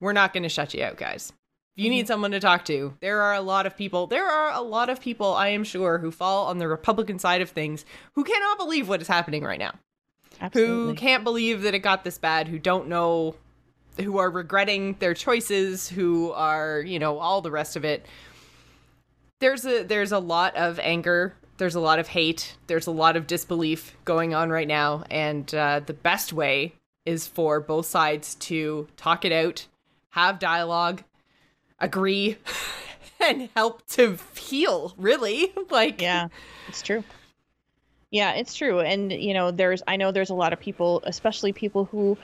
we're 0.00 0.12
not 0.12 0.32
going 0.32 0.42
to 0.42 0.48
shut 0.48 0.74
you 0.74 0.84
out, 0.84 0.96
guys. 0.96 1.32
If 1.76 1.84
you 1.84 1.90
need 1.90 2.02
mm-hmm. 2.02 2.08
someone 2.08 2.30
to 2.32 2.40
talk 2.40 2.64
to, 2.66 2.94
there 3.00 3.22
are 3.22 3.34
a 3.34 3.40
lot 3.40 3.66
of 3.66 3.76
people, 3.76 4.06
there 4.06 4.26
are 4.26 4.52
a 4.52 4.60
lot 4.60 4.90
of 4.90 5.00
people, 5.00 5.34
I 5.34 5.48
am 5.48 5.64
sure, 5.64 5.98
who 5.98 6.10
fall 6.10 6.46
on 6.46 6.58
the 6.58 6.68
Republican 6.68 7.18
side 7.18 7.40
of 7.40 7.50
things 7.50 7.84
who 8.14 8.24
cannot 8.24 8.58
believe 8.58 8.88
what 8.88 9.00
is 9.00 9.08
happening 9.08 9.44
right 9.44 9.58
now. 9.58 9.74
Absolutely. 10.40 10.92
Who 10.92 10.94
can't 10.94 11.24
believe 11.24 11.62
that 11.62 11.74
it 11.74 11.80
got 11.80 12.04
this 12.04 12.18
bad, 12.18 12.48
who 12.48 12.58
don't 12.58 12.88
know 12.88 13.36
who 14.00 14.18
are 14.18 14.30
regretting 14.30 14.94
their 14.98 15.14
choices, 15.14 15.88
who 15.88 16.32
are, 16.32 16.80
you 16.80 16.98
know, 16.98 17.18
all 17.18 17.40
the 17.40 17.50
rest 17.50 17.76
of 17.76 17.84
it. 17.84 18.06
There's 19.40 19.64
a 19.64 19.84
there's 19.84 20.12
a 20.12 20.18
lot 20.18 20.56
of 20.56 20.78
anger, 20.80 21.34
there's 21.58 21.74
a 21.74 21.80
lot 21.80 21.98
of 21.98 22.08
hate, 22.08 22.56
there's 22.66 22.86
a 22.86 22.92
lot 22.92 23.16
of 23.16 23.26
disbelief 23.26 23.96
going 24.04 24.34
on 24.34 24.50
right 24.50 24.66
now, 24.66 25.04
and 25.10 25.52
uh, 25.54 25.80
the 25.84 25.94
best 25.94 26.32
way 26.32 26.74
is 27.04 27.26
for 27.26 27.60
both 27.60 27.86
sides 27.86 28.34
to 28.36 28.88
talk 28.96 29.24
it 29.24 29.32
out, 29.32 29.66
have 30.10 30.38
dialogue, 30.38 31.02
agree, 31.78 32.36
and 33.20 33.48
help 33.54 33.86
to 33.86 34.18
heal. 34.36 34.92
Really, 34.96 35.52
like 35.70 36.02
yeah, 36.02 36.28
it's 36.68 36.82
true. 36.82 37.04
Yeah, 38.10 38.32
it's 38.32 38.54
true. 38.54 38.80
And 38.80 39.12
you 39.12 39.34
know, 39.34 39.50
there's 39.50 39.82
I 39.86 39.96
know 39.96 40.12
there's 40.12 40.30
a 40.30 40.34
lot 40.34 40.52
of 40.52 40.60
people, 40.60 41.02
especially 41.04 41.52
people 41.52 41.84
who 41.84 42.18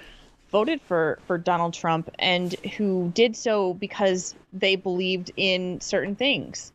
voted 0.55 0.81
for 0.83 1.19
for 1.27 1.37
Donald 1.37 1.75
Trump 1.75 2.09
and 2.21 2.53
who 2.77 3.11
did 3.13 3.35
so 3.35 3.75
because 3.75 4.37
they 4.53 4.77
believed 4.77 5.33
in 5.37 5.81
certain 5.81 6.15
things. 6.15 6.73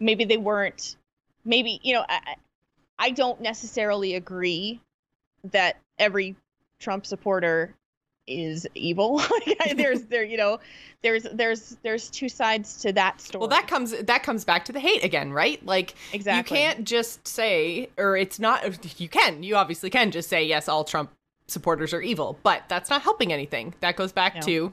Maybe 0.00 0.24
they 0.24 0.36
weren't. 0.36 0.96
Maybe 1.44 1.78
you 1.84 1.94
know. 1.94 2.04
I, 2.08 2.34
I 2.98 3.10
don't 3.12 3.40
necessarily 3.40 4.16
agree 4.16 4.80
that 5.52 5.76
every 5.96 6.34
Trump 6.80 7.06
supporter 7.06 7.72
is 8.26 8.66
evil. 8.74 9.22
there's 9.76 10.02
there 10.06 10.24
you 10.24 10.36
know 10.36 10.58
there's 11.02 11.22
there's 11.32 11.76
there's 11.84 12.10
two 12.10 12.28
sides 12.28 12.78
to 12.82 12.92
that 12.94 13.20
story. 13.20 13.40
Well, 13.40 13.48
that 13.48 13.68
comes 13.68 13.92
that 13.92 14.24
comes 14.24 14.44
back 14.44 14.64
to 14.64 14.72
the 14.72 14.80
hate 14.80 15.04
again, 15.04 15.32
right? 15.32 15.64
Like 15.64 15.94
Exactly. 16.12 16.58
you 16.58 16.64
can't 16.64 16.84
just 16.84 17.28
say 17.28 17.90
or 17.96 18.16
it's 18.16 18.40
not 18.40 19.00
you 19.00 19.08
can. 19.08 19.44
You 19.44 19.54
obviously 19.54 19.88
can 19.88 20.10
just 20.10 20.28
say 20.28 20.44
yes, 20.44 20.68
all 20.68 20.82
Trump 20.82 21.12
supporters 21.50 21.92
are 21.92 22.00
evil, 22.02 22.38
but 22.42 22.62
that's 22.68 22.88
not 22.90 23.02
helping 23.02 23.32
anything. 23.32 23.74
That 23.80 23.96
goes 23.96 24.12
back 24.12 24.36
No. 24.36 24.40
to 24.42 24.72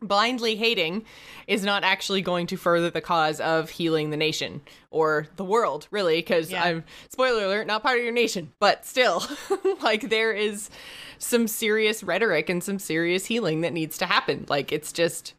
blindly 0.00 0.56
hating 0.56 1.04
is 1.46 1.62
not 1.64 1.84
actually 1.84 2.22
going 2.22 2.44
to 2.48 2.56
further 2.56 2.90
the 2.90 3.00
cause 3.00 3.40
of 3.40 3.70
healing 3.70 4.10
the 4.10 4.16
nation 4.16 4.60
or 4.90 5.28
the 5.36 5.44
world 5.44 5.86
really 5.92 6.16
because 6.16 6.50
Yeah. 6.50 6.64
i'm 6.64 6.84
spoiler 7.08 7.44
alert 7.44 7.68
not 7.68 7.84
part 7.84 7.98
of 7.98 8.02
your 8.04 8.12
nation 8.12 8.50
but 8.58 8.84
still 8.84 9.22
like 9.80 10.08
there 10.10 10.32
is 10.32 10.70
some 11.18 11.46
serious 11.46 12.02
rhetoric 12.02 12.50
and 12.50 12.64
some 12.64 12.80
serious 12.80 13.26
healing 13.26 13.60
that 13.60 13.72
needs 13.72 13.96
to 13.98 14.06
happen 14.06 14.44
like 14.48 14.72
it's 14.72 14.90
just 14.92 15.34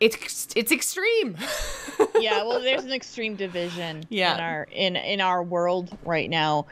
it's 0.00 0.48
it's 0.56 0.72
extreme 0.72 1.36
yeah, 2.20 2.44
well, 2.44 2.60
there's 2.62 2.84
an 2.84 2.92
extreme 2.92 3.34
division 3.36 4.04
Yeah. 4.08 4.34
in 4.34 4.40
our 4.40 4.66
in 4.72 4.96
in 4.96 5.20
our 5.20 5.42
world 5.42 5.96
right 6.04 6.30
now, 6.30 6.66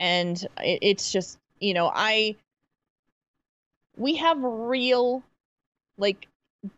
and 0.00 0.40
it, 0.60 0.78
it's 0.82 1.10
just 1.12 1.38
you 1.60 1.74
know 1.74 1.90
I 1.94 2.36
we 3.96 4.16
have 4.16 4.38
real, 4.40 5.22
like, 5.96 6.28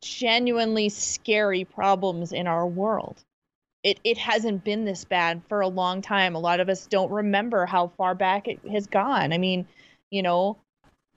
genuinely 0.01 0.89
scary 0.89 1.65
problems 1.65 2.33
in 2.33 2.47
our 2.47 2.67
world. 2.67 3.23
It 3.83 3.99
it 4.05 4.19
hasn't 4.19 4.65
been 4.65 4.85
this 4.85 5.05
bad 5.05 5.43
for 5.49 5.61
a 5.61 5.69
long 5.69 6.03
time. 6.03 6.35
A 6.35 6.39
lot 6.41 6.61
of 6.61 6.69
us 6.69 6.87
don't 6.87 7.11
remember 7.11 7.67
how 7.67 7.89
far 7.97 8.15
back 8.15 8.49
it 8.49 8.61
has 8.71 8.87
gone. 8.87 9.33
I 9.33 9.39
mean, 9.39 9.67
you 10.11 10.23
know, 10.23 10.59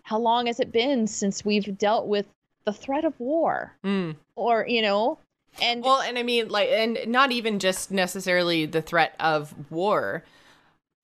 how 0.03 0.17
long 0.19 0.47
has 0.47 0.59
it 0.59 0.71
been 0.71 1.07
since 1.07 1.43
we've 1.43 1.77
dealt 1.77 2.07
with 2.07 2.25
the 2.65 2.73
threat 2.73 3.03
of 3.03 3.19
war, 3.19 3.73
Mm. 3.83 4.15
or 4.35 4.65
you 4.67 4.81
know, 4.81 5.17
and 5.61 5.83
Well, 5.83 6.01
and 6.01 6.17
I 6.17 6.23
mean, 6.23 6.47
like, 6.47 6.69
and 6.69 6.99
not 7.07 7.31
even 7.33 7.59
just 7.59 7.91
necessarily 7.91 8.65
the 8.65 8.81
threat 8.81 9.13
of 9.19 9.53
war. 9.69 10.23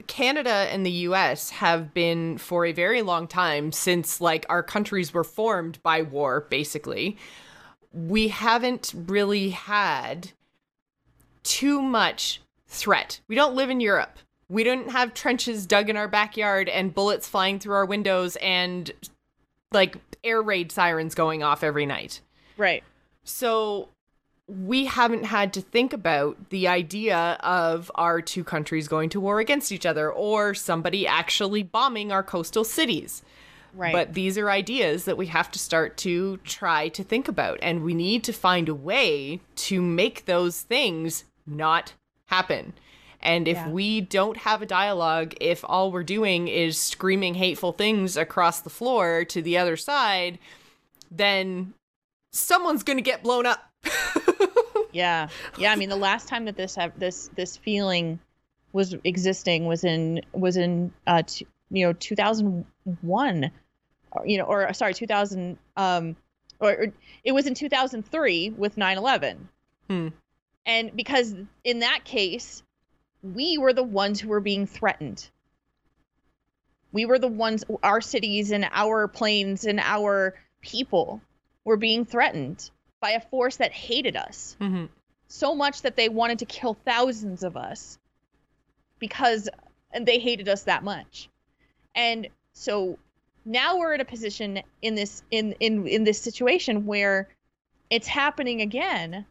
Canada 0.10 0.50
and 0.50 0.86
the 0.86 0.92
US 0.92 1.52
have 1.52 1.94
been 1.94 2.38
for 2.38 2.66
a 2.66 2.74
very 2.74 3.02
long 3.02 3.28
time 3.28 3.72
since, 3.72 4.20
like, 4.20 4.46
our 4.50 4.64
countries 4.64 5.14
were 5.14 5.24
formed 5.24 5.82
by 5.84 6.02
war, 6.02 6.48
basically. 6.50 7.16
We 7.94 8.28
haven't 8.28 8.92
really 8.94 9.52
had 9.52 10.32
too 11.44 11.82
much 11.82 12.42
threat. 12.68 13.22
We 13.30 13.36
don't 13.36 13.56
live 13.56 13.70
in 13.70 13.80
Europe. 13.80 14.18
We 14.50 14.64
don't 14.64 14.90
have 14.90 15.14
trenches 15.14 15.66
dug 15.66 15.90
in 15.90 15.96
our 15.96 16.08
backyard 16.08 16.68
and 16.68 16.94
bullets 16.94 17.28
flying 17.28 17.60
through 17.60 17.76
our 17.76 17.86
windows 17.86 18.36
and, 18.42 18.92
like, 19.72 19.96
air 20.24 20.42
raid 20.42 20.72
sirens 20.72 21.14
going 21.16 21.44
off 21.44 21.64
every 21.64 21.86
night. 21.86 22.20
right. 22.58 22.84
So 23.24 23.90
we 24.50 24.86
haven't 24.86 25.26
had 25.26 25.54
to 25.54 25.62
think 25.62 25.94
about 25.94 26.50
the 26.50 26.68
idea 26.68 27.38
of 27.42 27.92
our 27.96 28.20
two 28.22 28.44
countries 28.44 28.88
going 28.88 29.10
to 29.10 29.20
war 29.20 29.40
against 29.40 29.72
each 29.72 29.86
other 29.86 30.12
or 30.12 30.56
somebody 30.56 31.06
actually 31.06 31.62
bombing 31.62 32.12
our 32.12 32.24
coastal 32.24 32.64
cities. 32.64 33.22
Right. 33.76 33.94
But 33.94 34.16
these 34.16 34.38
are 34.40 34.50
ideas 34.50 35.06
that 35.06 35.18
we 35.18 35.28
have 35.28 35.52
to 35.52 35.60
start 35.60 35.98
to 35.98 36.38
try 36.38 36.88
to 36.90 37.04
think 37.04 37.28
about. 37.28 37.60
And 37.62 37.84
we 37.84 37.94
need 37.94 38.24
to 38.24 38.34
find 38.34 38.68
a 38.68 38.74
way 38.74 39.42
to 39.58 39.82
make 39.82 40.26
those 40.26 40.62
things 40.62 41.26
not 41.46 41.94
happen. 42.26 42.74
And 43.22 43.48
if 43.48 43.58
Yeah. 43.58 43.70
we 43.70 44.02
don't 44.02 44.38
have 44.38 44.62
a 44.62 44.66
dialogue, 44.66 45.36
if 45.40 45.64
all 45.68 45.92
we're 45.92 46.04
doing 46.04 46.48
is 46.48 46.80
screaming 46.80 47.36
hateful 47.36 47.74
things 47.74 48.18
across 48.18 48.62
the 48.62 48.70
floor 48.70 49.26
to 49.26 49.42
the 49.42 49.58
other 49.58 49.78
side, 49.78 50.40
then 51.12 51.74
someone's 52.32 52.84
going 52.84 52.98
to 52.98 53.04
get 53.04 53.22
blown 53.22 53.46
up. 53.46 53.69
Yeah, 54.92 55.28
yeah. 55.58 55.72
I 55.72 55.76
mean, 55.76 55.90
the 55.90 55.96
last 55.96 56.28
time 56.28 56.46
that 56.46 56.58
this 56.58 56.76
have 56.76 56.98
this 56.98 57.30
this 57.36 57.58
feeling 57.58 58.20
was 58.74 58.96
existing 59.04 59.66
was 59.66 59.84
in 59.84 60.22
was 60.34 60.58
in 60.58 60.92
uh 61.06 61.24
t- 61.26 61.48
you 61.70 61.86
know 61.86 61.94
2001, 61.94 63.52
or, 64.12 64.28
you 64.28 64.38
know, 64.38 64.46
or 64.46 64.74
sorry 64.74 64.94
2000 64.94 65.58
um 65.78 66.16
or, 66.60 66.72
or 66.72 66.94
it 67.24 67.32
was 67.32 67.46
in 67.46 67.54
2003 67.54 68.50
with 68.58 68.76
9/11. 68.76 69.38
Hmm. 69.90 70.08
And 70.66 70.96
because 70.96 71.36
in 71.64 71.80
that 71.80 72.04
case, 72.04 72.64
we 73.22 73.58
were 73.58 73.74
the 73.74 73.84
ones 73.84 74.20
who 74.20 74.30
were 74.30 74.40
being 74.40 74.68
threatened. 74.68 75.30
We 76.92 77.06
were 77.06 77.20
the 77.20 77.28
ones, 77.28 77.64
our 77.84 78.02
cities 78.02 78.52
and 78.52 78.68
our 78.72 79.08
planes 79.08 79.66
and 79.66 79.80
our 79.80 80.36
people 80.62 81.22
were 81.64 81.78
being 81.78 82.06
threatened 82.06 82.70
by 83.02 83.12
a 83.12 83.20
force 83.20 83.58
that 83.58 83.72
hated 83.72 84.16
us 84.16 84.58
mm-hmm. 84.60 84.86
so 85.28 85.56
much 85.56 85.82
that 85.84 85.96
they 85.96 86.10
wanted 86.10 86.40
to 86.40 86.46
kill 86.46 86.74
thousands 86.86 87.44
of 87.44 87.56
us 87.56 87.98
because 89.00 89.50
and 89.92 90.06
they 90.06 90.20
hated 90.20 90.48
us 90.48 90.64
that 90.64 90.84
much. 90.84 91.30
And 91.96 92.28
so 92.54 93.00
now 93.46 93.78
we're 93.78 93.94
in 93.94 94.02
a 94.02 94.06
position 94.06 94.62
in 94.82 94.96
this 94.96 95.24
in 95.32 95.54
in 95.60 95.88
in 95.88 96.04
this 96.04 96.22
situation 96.22 96.86
where 96.86 97.30
it's 97.90 98.08
happening 98.08 98.62
again, 98.62 99.26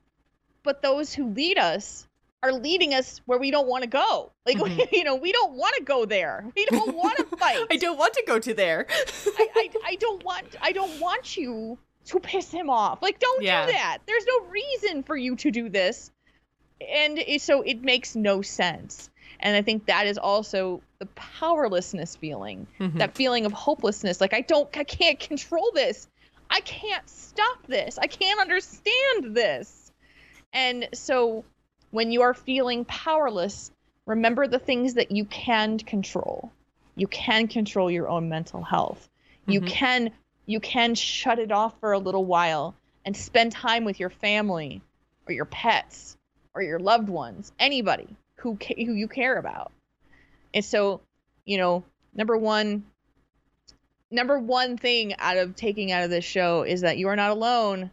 but 0.62 0.82
those 0.82 1.14
who 1.14 1.32
lead 1.32 1.58
us 1.58 2.06
are 2.42 2.52
leading 2.52 2.94
us 2.94 3.20
where 3.26 3.38
we 3.38 3.50
don't 3.50 3.66
want 3.66 3.82
to 3.82 3.88
go. 3.88 4.32
Like 4.46 4.56
Mhm. 4.56 4.92
you 4.92 5.04
know, 5.04 5.16
we 5.16 5.32
don't 5.32 5.54
want 5.54 5.74
to 5.76 5.82
go 5.82 6.04
there. 6.04 6.44
We 6.56 6.64
don't 6.66 6.96
want 6.96 7.18
to 7.18 7.24
fight. 7.36 7.66
I 7.70 7.76
don't 7.76 7.98
want 7.98 8.14
to 8.14 8.24
go 8.26 8.38
to 8.38 8.54
there. 8.54 8.86
I, 9.26 9.48
I, 9.54 9.70
I 9.86 9.94
don't 9.96 10.24
want 10.24 10.46
I 10.60 10.72
don't 10.72 11.00
want 11.00 11.36
you 11.36 11.78
to 12.08 12.20
piss 12.20 12.50
him 12.50 12.70
off. 12.70 13.00
Like 13.02 13.18
don't 13.18 13.42
Yeah. 13.42 13.66
do 13.66 13.72
that. 13.72 13.98
There's 14.06 14.26
no 14.26 14.46
reason 14.46 15.02
for 15.02 15.16
you 15.16 15.36
to 15.36 15.50
do 15.50 15.68
this. 15.68 16.10
And 16.80 17.18
so 17.38 17.62
it 17.62 17.82
makes 17.82 18.14
no 18.14 18.42
sense. 18.42 19.10
And 19.40 19.56
I 19.56 19.62
think 19.62 19.86
that 19.86 20.06
is 20.06 20.18
also 20.18 20.82
the 20.98 21.06
powerlessness 21.06 22.16
feeling. 22.16 22.66
Mhm. 22.78 22.98
That 22.98 23.14
feeling 23.14 23.46
of 23.46 23.52
hopelessness. 23.52 24.20
Like 24.20 24.34
I 24.34 24.40
don't 24.42 24.68
I 24.76 24.84
can't 24.84 25.18
control 25.18 25.70
this. 25.74 26.08
I 26.50 26.60
can't 26.60 27.08
stop 27.08 27.66
this. 27.66 27.98
I 27.98 28.06
can't 28.06 28.40
understand 28.40 29.36
this. 29.36 29.92
And 30.52 30.88
so 30.94 31.44
when 31.90 32.10
you 32.10 32.22
are 32.22 32.34
feeling 32.34 32.84
powerless, 32.86 33.70
remember 34.06 34.46
the 34.46 34.58
things 34.58 34.94
that 34.94 35.10
you 35.10 35.24
can 35.26 35.78
control. 35.78 36.50
You 36.96 37.06
can 37.06 37.48
control 37.48 37.90
your 37.90 38.08
own 38.08 38.28
mental 38.28 38.62
health. 38.62 39.08
You 39.46 39.60
Mhm. 39.60 39.66
can 39.68 40.10
you 40.48 40.60
can 40.60 40.94
shut 40.94 41.38
it 41.38 41.52
off 41.52 41.78
for 41.78 41.92
a 41.92 41.98
little 41.98 42.24
while 42.24 42.74
and 43.04 43.14
spend 43.14 43.52
time 43.52 43.84
with 43.84 44.00
your 44.00 44.08
family 44.08 44.80
or 45.26 45.34
your 45.34 45.44
pets 45.44 46.16
or 46.54 46.62
your 46.62 46.78
loved 46.78 47.10
ones, 47.10 47.52
anybody 47.58 48.08
who 48.36 48.56
ca- 48.56 48.82
who 48.84 48.94
you 48.94 49.08
care 49.08 49.36
about. 49.36 49.70
And 50.54 50.64
so, 50.64 51.02
you 51.44 51.58
know, 51.58 51.84
number 52.14 52.36
1 52.36 52.82
number 54.10 54.38
one 54.38 54.78
thing 54.78 55.14
out 55.18 55.36
of 55.36 55.54
taking 55.54 55.92
out 55.92 56.02
of 56.02 56.08
this 56.08 56.24
show 56.24 56.62
is 56.62 56.80
that 56.80 56.96
you 56.96 57.08
are 57.08 57.16
not 57.16 57.30
alone 57.30 57.90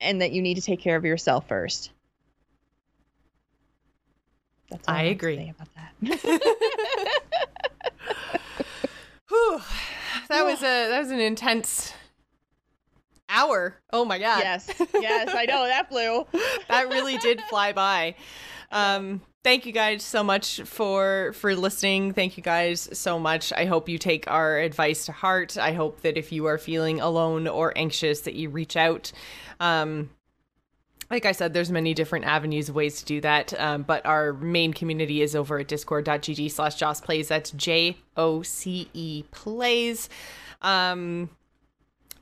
and 0.00 0.22
that 0.22 0.32
you 0.32 0.40
need 0.40 0.54
to 0.54 0.62
take 0.62 0.80
care 0.80 0.96
of 0.96 1.04
yourself 1.04 1.46
first. 1.48 1.90
That's 4.70 4.88
all 4.88 4.94
I 4.94 5.02
to 5.04 5.10
agree. 5.10 5.36
say 5.36 5.50
about 5.54 5.68
that. 5.74 5.92
Whew. 9.28 9.60
That 10.28 10.44
was 10.44 10.58
a 10.60 10.88
that 10.88 11.00
was 11.00 11.10
an 11.10 11.20
intense 11.20 11.94
hour. 13.28 13.76
Oh 13.92 14.04
my 14.04 14.18
god. 14.18 14.40
yes, 14.40 14.70
yes, 14.94 15.30
I 15.34 15.46
know 15.46 15.66
that 15.66 15.88
flew. 15.88 16.26
that 16.68 16.88
really 16.88 17.18
did 17.18 17.40
fly 17.42 17.72
by. 17.72 18.14
Um, 18.70 19.22
thank 19.44 19.64
you 19.66 19.72
guys 19.72 20.02
so 20.02 20.22
much 20.22 20.60
for 20.62 21.32
for 21.34 21.54
listening. 21.54 22.12
Thank 22.12 22.36
you 22.36 22.42
guys 22.42 22.88
so 22.92 23.18
much. 23.18 23.52
I 23.52 23.64
hope 23.64 23.88
you 23.88 23.98
take 23.98 24.30
our 24.30 24.58
advice 24.58 25.06
to 25.06 25.12
heart. 25.12 25.56
I 25.56 25.72
hope 25.72 26.02
that 26.02 26.16
if 26.16 26.32
you 26.32 26.46
are 26.46 26.58
feeling 26.58 27.00
alone 27.00 27.48
or 27.48 27.72
anxious, 27.76 28.20
that 28.22 28.34
you 28.34 28.50
reach 28.50 28.76
out. 28.76 29.12
Um, 29.60 30.10
like 31.10 31.24
I 31.24 31.32
said, 31.32 31.54
there's 31.54 31.70
many 31.70 31.94
different 31.94 32.26
avenues 32.26 32.68
of 32.68 32.74
ways 32.74 32.98
to 33.00 33.04
do 33.04 33.20
that. 33.22 33.58
Um, 33.58 33.82
but 33.82 34.04
our 34.04 34.32
main 34.34 34.72
community 34.72 35.22
is 35.22 35.34
over 35.34 35.58
at 35.58 35.68
discord.gg 35.68 36.50
slash 36.50 36.74
Joce 36.74 37.00
Plays. 37.00 37.28
That's 37.28 37.50
J 37.52 37.96
O 38.16 38.42
C 38.42 38.88
E 38.92 39.24
Plays. 39.30 40.08
Um, 40.62 41.30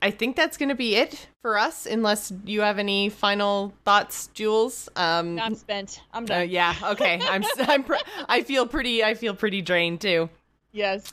I 0.01 0.11
think 0.11 0.35
that's 0.35 0.57
going 0.57 0.69
to 0.69 0.75
be 0.75 0.95
it 0.95 1.27
for 1.41 1.57
us, 1.57 1.85
unless 1.85 2.31
you 2.45 2.61
have 2.61 2.77
any 2.77 3.09
final 3.09 3.73
thoughts, 3.83 4.27
Jules. 4.27 4.89
Um, 4.95 5.39
I'm 5.39 5.55
spent. 5.55 6.01
I'm 6.13 6.23
uh, 6.25 6.27
done. 6.27 6.49
yeah. 6.49 6.75
Okay. 6.83 7.19
I'm. 7.21 7.43
I'm. 7.59 7.83
Pr- 7.83 7.95
I 8.29 8.43
feel 8.43 8.67
pretty. 8.67 9.03
I 9.03 9.15
feel 9.15 9.33
pretty 9.33 9.61
drained 9.61 10.01
too. 10.01 10.29
Yes. 10.77 11.11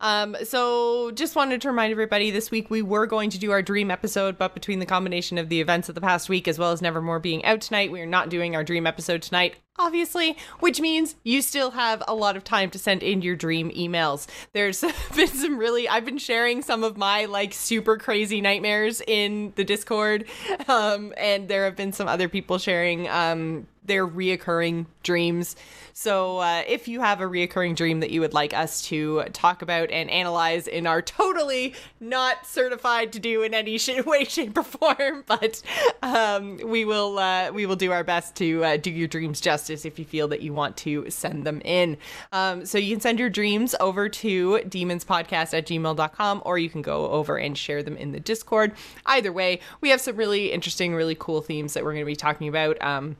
Um, 0.00 0.36
so 0.44 1.10
just 1.12 1.34
wanted 1.34 1.62
to 1.62 1.68
remind 1.68 1.92
everybody 1.92 2.30
this 2.30 2.50
week 2.50 2.68
we 2.70 2.82
were 2.82 3.06
going 3.06 3.30
to 3.30 3.38
do 3.38 3.50
our 3.52 3.62
dream 3.62 3.90
episode, 3.90 4.36
but 4.36 4.52
between 4.52 4.80
the 4.80 4.86
combination 4.86 5.38
of 5.38 5.48
the 5.48 5.62
events 5.62 5.88
of 5.88 5.94
the 5.94 6.00
past 6.02 6.28
week 6.28 6.46
as 6.46 6.58
well 6.58 6.72
as 6.72 6.82
Nevermore 6.82 7.18
being 7.18 7.42
out 7.44 7.62
tonight, 7.62 7.90
we 7.90 8.02
are 8.02 8.06
not 8.06 8.28
doing 8.28 8.54
our 8.54 8.62
dream 8.62 8.86
episode 8.86 9.22
tonight, 9.22 9.56
obviously, 9.78 10.36
which 10.60 10.78
means 10.78 11.16
you 11.24 11.40
still 11.40 11.70
have 11.70 12.02
a 12.06 12.14
lot 12.14 12.36
of 12.36 12.44
time 12.44 12.68
to 12.70 12.78
send 12.78 13.02
in 13.02 13.22
your 13.22 13.34
dream 13.34 13.70
emails. 13.70 14.26
There's 14.52 14.80
been 15.16 15.28
some 15.28 15.56
really 15.56 15.88
I've 15.88 16.04
been 16.04 16.18
sharing 16.18 16.60
some 16.60 16.84
of 16.84 16.98
my 16.98 17.24
like 17.24 17.54
super 17.54 17.96
crazy 17.96 18.42
nightmares 18.42 19.00
in 19.06 19.54
the 19.56 19.64
Discord. 19.64 20.26
Um, 20.68 21.14
and 21.16 21.48
there 21.48 21.64
have 21.64 21.76
been 21.76 21.92
some 21.92 22.08
other 22.08 22.28
people 22.28 22.58
sharing 22.58 23.08
um 23.08 23.66
their 23.88 24.06
reoccurring 24.06 24.86
dreams. 25.02 25.56
So, 25.92 26.38
uh, 26.38 26.62
if 26.68 26.86
you 26.86 27.00
have 27.00 27.20
a 27.20 27.24
reoccurring 27.24 27.74
dream 27.74 27.98
that 28.00 28.10
you 28.10 28.20
would 28.20 28.32
like 28.32 28.54
us 28.54 28.82
to 28.82 29.24
talk 29.32 29.62
about 29.62 29.90
and 29.90 30.08
analyze 30.08 30.68
in 30.68 30.86
our 30.86 31.02
totally 31.02 31.74
not 31.98 32.46
certified 32.46 33.12
to 33.14 33.18
do 33.18 33.42
in 33.42 33.52
any 33.52 33.78
sh- 33.78 34.00
way, 34.06 34.24
shape, 34.24 34.56
or 34.56 34.62
form, 34.62 35.24
but 35.26 35.60
um, 36.02 36.58
we 36.64 36.84
will 36.84 37.18
uh, 37.18 37.50
we 37.50 37.66
will 37.66 37.74
do 37.74 37.90
our 37.90 38.04
best 38.04 38.36
to 38.36 38.64
uh, 38.64 38.76
do 38.76 38.92
your 38.92 39.08
dreams 39.08 39.40
justice 39.40 39.84
if 39.84 39.98
you 39.98 40.04
feel 40.04 40.28
that 40.28 40.40
you 40.40 40.52
want 40.52 40.76
to 40.76 41.10
send 41.10 41.44
them 41.44 41.60
in. 41.64 41.96
Um, 42.32 42.64
so 42.64 42.78
you 42.78 42.94
can 42.94 43.00
send 43.00 43.18
your 43.18 43.30
dreams 43.30 43.74
over 43.80 44.08
to 44.08 44.60
demonspodcast 44.66 45.56
at 45.56 45.66
gmail.com 45.66 46.42
or 46.44 46.58
you 46.58 46.70
can 46.70 46.82
go 46.82 47.08
over 47.10 47.38
and 47.38 47.58
share 47.58 47.82
them 47.82 47.96
in 47.96 48.12
the 48.12 48.20
Discord. 48.20 48.72
Either 49.06 49.32
way, 49.32 49.60
we 49.80 49.88
have 49.90 50.00
some 50.00 50.16
really 50.16 50.52
interesting, 50.52 50.94
really 50.94 51.16
cool 51.18 51.40
themes 51.40 51.74
that 51.74 51.84
we're 51.84 51.92
going 51.92 52.04
to 52.04 52.06
be 52.06 52.16
talking 52.16 52.48
about. 52.48 52.80
Um, 52.82 53.16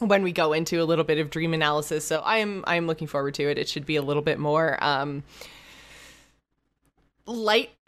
when 0.00 0.22
we 0.22 0.32
go 0.32 0.52
into 0.52 0.82
a 0.82 0.84
little 0.84 1.04
bit 1.04 1.18
of 1.18 1.30
dream 1.30 1.54
analysis. 1.54 2.04
So 2.04 2.20
I 2.20 2.38
am 2.38 2.64
I 2.66 2.76
am 2.76 2.86
looking 2.86 3.06
forward 3.06 3.34
to 3.34 3.50
it. 3.50 3.58
It 3.58 3.68
should 3.68 3.86
be 3.86 3.96
a 3.96 4.02
little 4.02 4.22
bit 4.22 4.38
more 4.38 4.82
um 4.82 5.22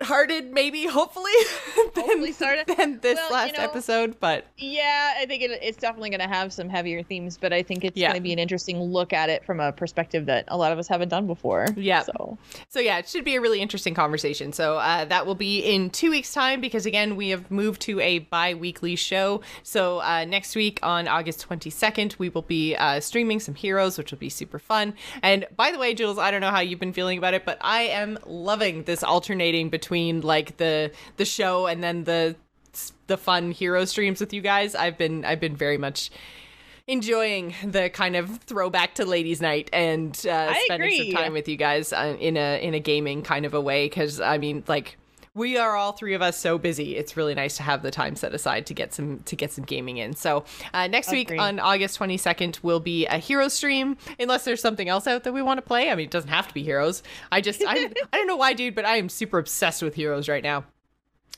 light-hearted 0.00 0.52
maybe 0.52 0.86
hopefully 0.86 1.32
than, 1.94 2.04
hopefully 2.04 2.32
started. 2.32 2.66
than 2.76 2.98
this 3.00 3.16
well, 3.16 3.32
last 3.32 3.52
you 3.52 3.58
know, 3.58 3.64
episode 3.64 4.18
but 4.20 4.46
yeah 4.56 5.14
i 5.18 5.26
think 5.26 5.42
it, 5.42 5.50
it's 5.62 5.78
definitely 5.78 6.10
going 6.10 6.20
to 6.20 6.28
have 6.28 6.52
some 6.52 6.68
heavier 6.68 7.02
themes 7.02 7.36
but 7.36 7.52
i 7.52 7.62
think 7.62 7.84
it's 7.84 7.96
yeah. 7.96 8.08
going 8.08 8.16
to 8.16 8.22
be 8.22 8.32
an 8.32 8.38
interesting 8.38 8.80
look 8.80 9.12
at 9.12 9.28
it 9.28 9.44
from 9.44 9.60
a 9.60 9.72
perspective 9.72 10.26
that 10.26 10.44
a 10.48 10.56
lot 10.56 10.72
of 10.72 10.78
us 10.78 10.86
haven't 10.86 11.08
done 11.08 11.26
before 11.26 11.66
yeah 11.76 12.02
so 12.02 12.38
so 12.68 12.80
yeah 12.80 12.98
it 12.98 13.08
should 13.08 13.24
be 13.24 13.34
a 13.34 13.40
really 13.40 13.60
interesting 13.60 13.94
conversation 13.94 14.52
so 14.52 14.78
uh, 14.78 15.04
that 15.04 15.26
will 15.26 15.34
be 15.34 15.60
in 15.60 15.90
two 15.90 16.10
weeks 16.10 16.32
time 16.32 16.60
because 16.60 16.86
again 16.86 17.16
we 17.16 17.30
have 17.30 17.50
moved 17.50 17.80
to 17.80 17.98
a 18.00 18.20
bi-weekly 18.20 18.94
show 18.94 19.40
so 19.62 20.00
uh, 20.00 20.24
next 20.24 20.54
week 20.54 20.78
on 20.82 21.08
august 21.08 21.46
22nd 21.48 22.18
we 22.18 22.28
will 22.28 22.42
be 22.42 22.76
uh, 22.76 23.00
streaming 23.00 23.40
some 23.40 23.54
heroes 23.54 23.98
which 23.98 24.10
will 24.12 24.18
be 24.18 24.30
super 24.30 24.58
fun 24.58 24.94
and 25.22 25.46
by 25.56 25.72
the 25.72 25.78
way 25.78 25.92
jules 25.92 26.18
i 26.18 26.30
don't 26.30 26.40
know 26.40 26.50
how 26.50 26.60
you've 26.60 26.80
been 26.80 26.92
feeling 26.92 27.18
about 27.18 27.34
it 27.34 27.44
but 27.44 27.58
i 27.60 27.82
am 27.82 28.16
loving 28.26 28.84
this 28.84 29.02
alternating 29.02 29.68
between 29.68 29.87
like 29.90 30.56
the 30.56 30.92
the 31.16 31.24
show 31.24 31.66
and 31.66 31.82
then 31.82 32.04
the 32.04 32.36
the 33.06 33.16
fun 33.16 33.50
hero 33.50 33.84
streams 33.84 34.20
with 34.20 34.32
you 34.32 34.40
guys. 34.40 34.74
I've 34.74 34.98
been 34.98 35.24
I've 35.24 35.40
been 35.40 35.56
very 35.56 35.78
much 35.78 36.10
enjoying 36.86 37.54
the 37.64 37.90
kind 37.90 38.16
of 38.16 38.38
throwback 38.38 38.94
to 38.94 39.04
ladies' 39.04 39.40
night 39.40 39.68
and 39.72 40.14
uh, 40.26 40.54
spending 40.64 40.88
agree. 40.88 41.12
some 41.12 41.22
time 41.22 41.32
with 41.32 41.48
you 41.48 41.56
guys 41.56 41.92
uh, 41.92 42.16
in 42.18 42.36
a 42.36 42.62
in 42.62 42.74
a 42.74 42.80
gaming 42.80 43.22
kind 43.22 43.46
of 43.46 43.54
a 43.54 43.60
way. 43.60 43.86
Because 43.86 44.20
I 44.20 44.38
mean, 44.38 44.64
like 44.66 44.96
we 45.38 45.56
are 45.56 45.76
all 45.76 45.92
three 45.92 46.14
of 46.14 46.20
us 46.20 46.36
so 46.36 46.58
busy. 46.58 46.96
It's 46.96 47.16
really 47.16 47.34
nice 47.34 47.56
to 47.56 47.62
have 47.62 47.82
the 47.82 47.90
time 47.90 48.16
set 48.16 48.34
aside 48.34 48.66
to 48.66 48.74
get 48.74 48.92
some 48.92 49.20
to 49.20 49.36
get 49.36 49.52
some 49.52 49.64
gaming 49.64 49.96
in. 49.96 50.14
So 50.14 50.44
uh, 50.74 50.88
next 50.88 51.08
Agreed. 51.08 51.30
week 51.30 51.40
on 51.40 51.60
August 51.60 51.96
twenty 51.96 52.18
second 52.18 52.58
will 52.62 52.80
be 52.80 53.06
a 53.06 53.18
hero 53.18 53.48
stream, 53.48 53.96
unless 54.18 54.44
there's 54.44 54.60
something 54.60 54.88
else 54.88 55.06
out 55.06 55.24
that 55.24 55.32
we 55.32 55.40
want 55.40 55.58
to 55.58 55.62
play. 55.62 55.90
I 55.90 55.94
mean, 55.94 56.06
it 56.06 56.10
doesn't 56.10 56.30
have 56.30 56.48
to 56.48 56.54
be 56.54 56.62
heroes. 56.62 57.02
I 57.32 57.40
just 57.40 57.62
I 57.66 57.90
I 58.12 58.16
don't 58.16 58.26
know 58.26 58.36
why, 58.36 58.52
dude, 58.52 58.74
but 58.74 58.84
I 58.84 58.96
am 58.96 59.08
super 59.08 59.38
obsessed 59.38 59.82
with 59.82 59.94
heroes 59.94 60.28
right 60.28 60.42
now. 60.42 60.64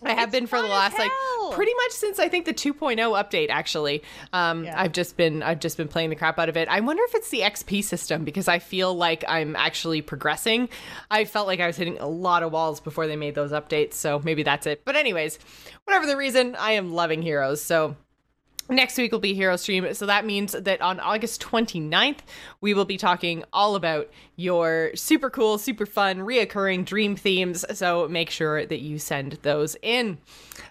I 0.03 0.13
have 0.15 0.31
been 0.31 0.47
for 0.47 0.61
the 0.61 0.69
last 0.69 0.99
like 0.99 1.11
pretty 1.53 1.75
much 1.75 1.93
since 1.93 2.19
I 2.19 2.29
think 2.29 2.47
the 2.47 2.55
2.0 2.55 2.97
update 2.97 3.51
actually. 3.51 4.03
Um, 4.33 4.65
yeah. 4.65 4.81
I've 4.81 4.93
just 4.93 5.17
been 5.17 5.43
I've 5.43 5.61
just 5.61 5.77
been 5.77 5.89
playing 5.89 6.11
the 6.11 6.17
crap 6.17 6.39
out 6.39 6.49
of 6.49 6.57
it. 6.57 6.69
I 6.69 6.81
wonder 6.81 7.03
if 7.05 7.15
it's 7.15 7.31
the 7.31 7.41
XP 7.41 7.85
system 7.85 8.25
because 8.25 8.49
I 8.49 8.59
feel 8.59 8.95
like 8.95 9.25
I'm 9.29 9.57
actually 9.57 10.03
progressing. 10.03 10.69
I 11.11 11.25
felt 11.25 11.47
like 11.47 11.61
I 11.61 11.67
was 11.67 11.77
hitting 11.77 11.99
a 11.99 12.09
lot 12.09 12.43
of 12.43 12.53
walls 12.53 12.81
before 12.81 13.07
they 13.07 13.17
made 13.17 13.35
those 13.35 13.53
updates, 13.53 13.95
so 13.95 14.21
maybe 14.25 14.43
that's 14.43 14.67
it. 14.67 14.85
But 14.85 14.97
anyways, 14.97 15.39
whatever 15.85 16.07
the 16.07 16.17
reason, 16.17 16.57
I 16.57 16.73
am 16.73 16.93
loving 16.93 17.23
Heroes. 17.23 17.63
So 17.63 17.97
Next 18.71 18.97
week 18.97 19.11
will 19.11 19.19
be 19.19 19.35
Hero 19.35 19.57
Stream. 19.57 19.93
So 19.95 20.07
that 20.07 20.25
means 20.25 20.53
that 20.53 20.81
on 20.81 21.01
August 21.01 21.43
29th, 21.43 22.19
we 22.61 22.73
will 22.73 22.85
be 22.85 22.97
talking 22.97 23.43
all 23.53 23.75
about 23.75 24.09
your 24.37 24.93
super 24.95 25.29
cool, 25.29 25.59
super 25.59 25.87
fun, 25.87 26.19
reoccurring 26.19 26.85
dream 26.85 27.17
themes. 27.17 27.65
So 27.77 28.07
make 28.07 28.31
sure 28.31 28.65
that 28.65 28.81
you 28.81 29.01
send 29.01 29.39
those 29.43 29.77
in. 29.83 30.19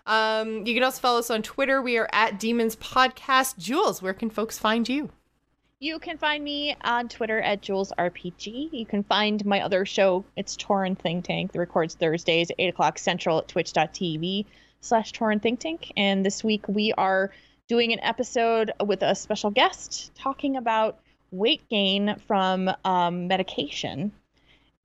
Um, 0.07 0.65
you 0.65 0.73
can 0.73 0.83
also 0.83 1.01
follow 1.01 1.19
us 1.19 1.29
on 1.29 1.41
Twitter. 1.41 1.81
We 1.81 1.97
are 1.97 2.09
at 2.13 2.39
Demons 2.39 2.77
Podcast. 2.77 3.57
Jules, 3.57 4.01
where 4.01 4.13
can 4.13 4.29
folks 4.29 4.57
find 4.57 4.87
you? 4.87 5.09
You 5.81 5.99
can 5.99 6.17
find 6.17 6.41
me 6.41 6.77
on 6.81 7.09
Twitter 7.09 7.41
at 7.41 7.61
Jules 7.61 7.91
RPG. 7.97 8.69
You 8.71 8.85
can 8.85 9.03
find 9.03 9.45
my 9.45 9.61
other 9.61 9.85
show. 9.85 10.23
It's 10.37 10.55
Tauren 10.55 10.97
Think 10.97 11.25
Tank. 11.25 11.51
that 11.51 11.59
records 11.59 11.95
Thursdays, 11.95 12.49
8 12.57 12.69
o'clock 12.69 12.97
Central 12.97 13.39
at 13.39 13.49
twitch.tv 13.49 14.45
slash 14.81 15.11
Tauren 15.11 15.41
Think 15.41 15.59
Tank. 15.59 15.91
And 15.97 16.25
this 16.25 16.43
week 16.45 16.65
we 16.67 16.93
are 16.93 17.31
doing 17.69 17.93
an 17.93 17.99
episode 18.01 18.71
with 18.85 19.03
a 19.03 19.15
special 19.15 19.51
guest 19.51 20.11
talking 20.15 20.57
about 20.57 20.99
weight 21.31 21.61
gain 21.69 22.15
from 22.27 22.69
um, 22.83 23.27
medication 23.27 24.11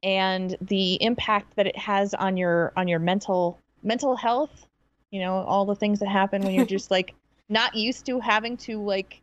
and 0.03 0.57
the 0.61 1.03
impact 1.03 1.57
that 1.57 1.66
it 1.66 1.76
has 1.76 2.14
on 2.14 2.37
your 2.37 2.72
on 2.76 2.87
your 2.87 2.99
mental 2.99 3.59
mental 3.82 4.14
health 4.14 4.68
you 5.11 5.18
know 5.18 5.37
all 5.37 5.64
the 5.64 5.74
things 5.74 5.99
that 5.99 6.09
happen 6.09 6.43
when 6.43 6.55
you're 6.55 6.66
just 6.66 6.91
like 6.91 7.14
not 7.49 7.74
used 7.74 8.07
to 8.07 8.20
having 8.20 8.57
to 8.57 8.80
like 8.82 9.22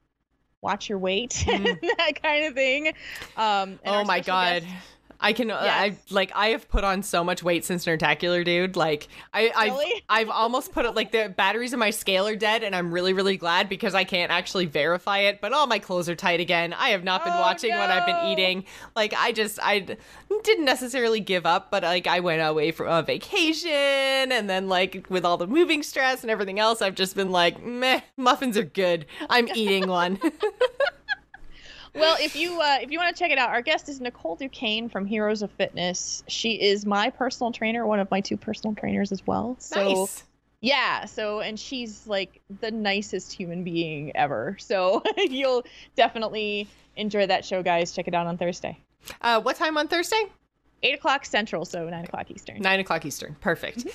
watch 0.62 0.89
your 0.89 0.97
weight 0.97 1.32
mm. 1.47 1.80
that 1.97 2.22
kind 2.22 2.45
of 2.45 2.53
thing 2.55 2.88
um 3.38 3.80
oh 3.86 4.03
my 4.03 4.20
god 4.20 4.64
guest, 4.64 4.76
I 5.22 5.34
can. 5.34 5.51
Uh, 5.51 5.61
yes. 5.63 5.74
I 5.80 6.13
like. 6.13 6.32
I 6.36 6.47
have 6.49 6.67
put 6.67 6.84
on 6.84 7.03
so 7.03 7.24
much 7.24 7.43
weight 7.43 7.63
since 7.63 7.86
Nerdtacular, 7.86 8.43
dude. 8.43 8.76
Like, 8.76 9.07
I, 9.34 9.51
really? 9.65 10.03
I've, 10.09 10.28
I've 10.28 10.30
almost 10.30 10.74
put 10.74 10.86
it. 10.86 10.95
Like, 10.95 11.11
the 11.11 11.30
batteries 11.30 11.74
in 11.74 11.80
my 11.80 11.91
scale 11.91 12.28
are 12.28 12.36
dead, 12.36 12.63
and 12.63 12.76
I'm 12.76 12.91
really, 12.91 13.13
really 13.13 13.38
glad 13.38 13.69
because 13.69 13.93
I 13.93 14.03
can't 14.03 14.32
actually 14.32 14.65
verify 14.65 15.19
it. 15.19 15.39
But 15.39 15.53
all 15.53 15.67
my 15.67 15.80
clothes 15.80 16.09
are 16.09 16.15
tight 16.15 16.39
again. 16.39 16.74
I 16.74 16.89
have 16.89 17.03
not 17.03 17.24
been 17.24 17.34
oh, 17.34 17.41
watching 17.41 17.69
no. 17.69 17.80
what 17.80 17.89
I've 17.89 18.05
been 18.05 18.26
eating. 18.32 18.65
Like, 18.95 19.13
I 19.15 19.32
just, 19.32 19.59
I 19.61 19.97
didn't 20.43 20.65
necessarily 20.65 21.19
give 21.19 21.45
up, 21.45 21.69
but 21.69 21.84
like, 21.84 22.07
I 22.07 22.19
went 22.19 22.41
away 22.41 22.72
for 22.72 22.88
a 22.88 23.03
vacation, 23.03 23.69
and 23.69 24.49
then 24.49 24.67
like 24.67 25.05
with 25.09 25.24
all 25.24 25.38
the 25.38 25.47
moving 25.47 25.84
stress 25.84 26.24
and 26.24 26.32
everything 26.32 26.59
else, 26.59 26.82
I've 26.82 26.95
just 26.95 27.15
been 27.15 27.32
like, 27.32 27.61
meh, 27.63 28.01
muffins 28.17 28.57
are 28.57 28.63
good. 28.63 29.05
I'm 29.30 29.47
eating 29.49 29.88
one. 29.88 30.19
well, 31.94 32.18
if 32.20 32.36
you 32.36 32.60
uh, 32.62 32.78
if 32.82 32.92
you 32.92 33.00
want 33.00 33.16
to 33.16 33.20
check 33.20 33.32
it 33.32 33.38
out, 33.38 33.50
our 33.50 33.62
guest 33.62 33.89
is 33.89 34.00
Nicole 34.00 34.36
Duquesne 34.36 34.89
from 34.89 35.06
Heroes 35.06 35.42
of 35.42 35.52
Fitness. 35.52 36.24
She 36.28 36.54
is 36.54 36.86
my 36.86 37.10
personal 37.10 37.52
trainer, 37.52 37.86
one 37.86 38.00
of 38.00 38.10
my 38.12 38.22
two 38.22 38.38
personal 38.38 38.76
trainers 38.76 39.12
as 39.12 39.26
well. 39.26 39.56
So 39.60 39.84
nice. 39.84 40.24
yeah, 40.62 41.06
so 41.06 41.42
and 41.42 41.60
she's 41.60 42.08
like 42.08 42.42
the 42.62 42.72
nicest 42.72 43.34
human 43.34 43.64
being 43.64 44.16
ever. 44.16 44.56
So 44.60 45.04
you'll 45.18 45.64
definitely 45.96 46.68
enjoy 46.96 47.28
that 47.28 47.44
show, 47.46 47.62
guys. 47.62 47.92
Check 47.92 48.08
it 48.08 48.14
out 48.14 48.28
on 48.28 48.38
Thursday. 48.38 48.78
Uh, 49.22 49.42
what 49.42 49.56
time 49.56 49.78
on 49.78 49.88
Thursday? 49.88 50.24
Eight 50.84 50.96
o'clock 50.96 51.26
Central, 51.26 51.66
so 51.66 51.89
nine 51.89 52.06
o'clock 52.06 52.32
Eastern. 52.32 52.60
Nine 52.60 52.80
o'clock 52.80 53.06
Eastern. 53.06 53.36
Perfect. 53.39 53.80
Mm-hmm. 53.80 53.89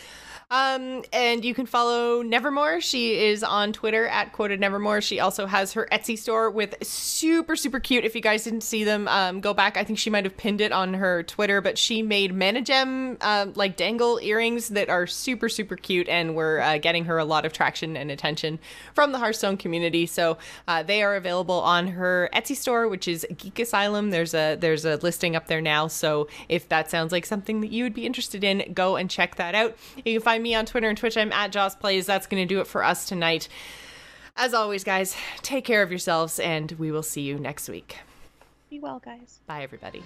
Um, 0.49 1.03
and 1.13 1.45
you 1.45 1.55
can 1.55 1.67
follow 1.67 2.23
Nevermore. 2.23 2.81
She 2.81 3.19
is 3.19 3.43
on 3.43 3.73
Twitter 3.73 4.07
at 4.07 4.33
quoted 4.33 4.61
Nevermore. 4.61 5.01
She 5.01 5.19
also 5.19 5.47
has 5.47 5.73
her 5.73 5.89
Etsy 5.91 6.17
store 6.17 6.51
with 6.51 6.77
super, 6.87 7.57
super 7.57 7.81
cute. 7.81 8.05
If 8.05 8.15
you 8.15 8.21
guys 8.21 8.45
didn't 8.45 8.61
see 8.61 8.85
them, 8.85 9.09
um, 9.09 9.41
go 9.41 9.53
back. 9.53 9.77
I 9.77 9.83
think 9.83 9.99
she 9.99 10.09
might 10.09 10.25
have 10.25 10.37
pinned 10.37 10.61
it 10.61 10.71
on 10.71 10.95
her 10.95 11.25
Twitter, 11.25 11.61
but 11.61 11.77
she 11.77 12.01
made 12.01 12.33
Managem 12.33 13.17
uh, 13.21 13.47
like 13.57 13.77
dangle 13.77 14.21
earrings 14.23 14.69
that 14.69 14.89
are 14.89 15.09
super, 15.09 15.49
super 15.49 15.75
cute 15.75 16.09
and 16.09 16.37
were 16.37 16.61
uh, 16.61 16.79
getting 16.79 17.07
her 17.07 17.19
a 17.19 17.25
lot 17.25 17.45
of 17.45 17.53
traction 17.53 17.97
and 17.97 18.13
attention 18.13 18.61
from 18.95 19.11
the 19.11 19.19
Hearthstone 19.19 19.57
community. 19.57 20.07
So 20.07 20.39
uh, 20.69 20.85
they 20.85 21.03
are 21.03 21.17
available 21.17 21.61
on 21.61 21.89
her 21.89 22.31
Etsy 22.33 22.55
store, 22.55 22.87
which 22.87 23.09
is 23.09 23.27
Geek 23.37 23.59
Asylum. 23.59 24.11
There's 24.11 24.33
a 24.33 24.55
there's 24.55 24.85
a 24.85 24.95
listing 24.99 25.35
up 25.35 25.49
there 25.49 25.61
now. 25.61 25.89
So 25.89 26.29
if 26.49 26.69
that 26.69 26.89
sounds 26.89 27.11
like 27.11 27.27
something 27.27 27.63
that 27.63 27.73
you 27.73 27.83
would 27.83 27.95
be 27.95 28.07
interested 28.07 28.45
in, 28.45 28.73
go 28.75 28.95
and 28.95 29.11
check 29.11 29.35
that 29.35 29.57
out. 29.57 29.77
You 29.97 30.13
can 30.13 30.23
find 30.23 30.36
find 30.37 30.43
me 30.43 30.55
on 30.55 30.67
Twitter 30.67 30.87
and 30.91 30.99
Twitch. 30.99 31.17
I'm 31.17 31.33
at 31.33 31.51
Joce 31.51 31.75
Plays. 31.75 32.05
That's 32.05 32.27
going 32.27 32.47
to 32.47 32.55
do 32.55 32.61
it 32.61 32.67
for 32.67 32.85
us 32.85 33.07
tonight. 33.07 33.49
As 34.37 34.53
always, 34.53 34.85
guys, 34.85 35.17
take 35.41 35.65
care 35.65 35.83
of 35.83 35.91
yourselves, 35.91 36.39
and 36.39 36.73
we 36.73 36.93
will 36.93 37.03
see 37.03 37.23
you 37.23 37.39
next 37.39 37.71
week. 37.71 38.01
Be 38.69 38.79
well, 38.79 39.01
guys. 39.03 39.41
Bye, 39.47 39.63
everybody. 39.63 40.03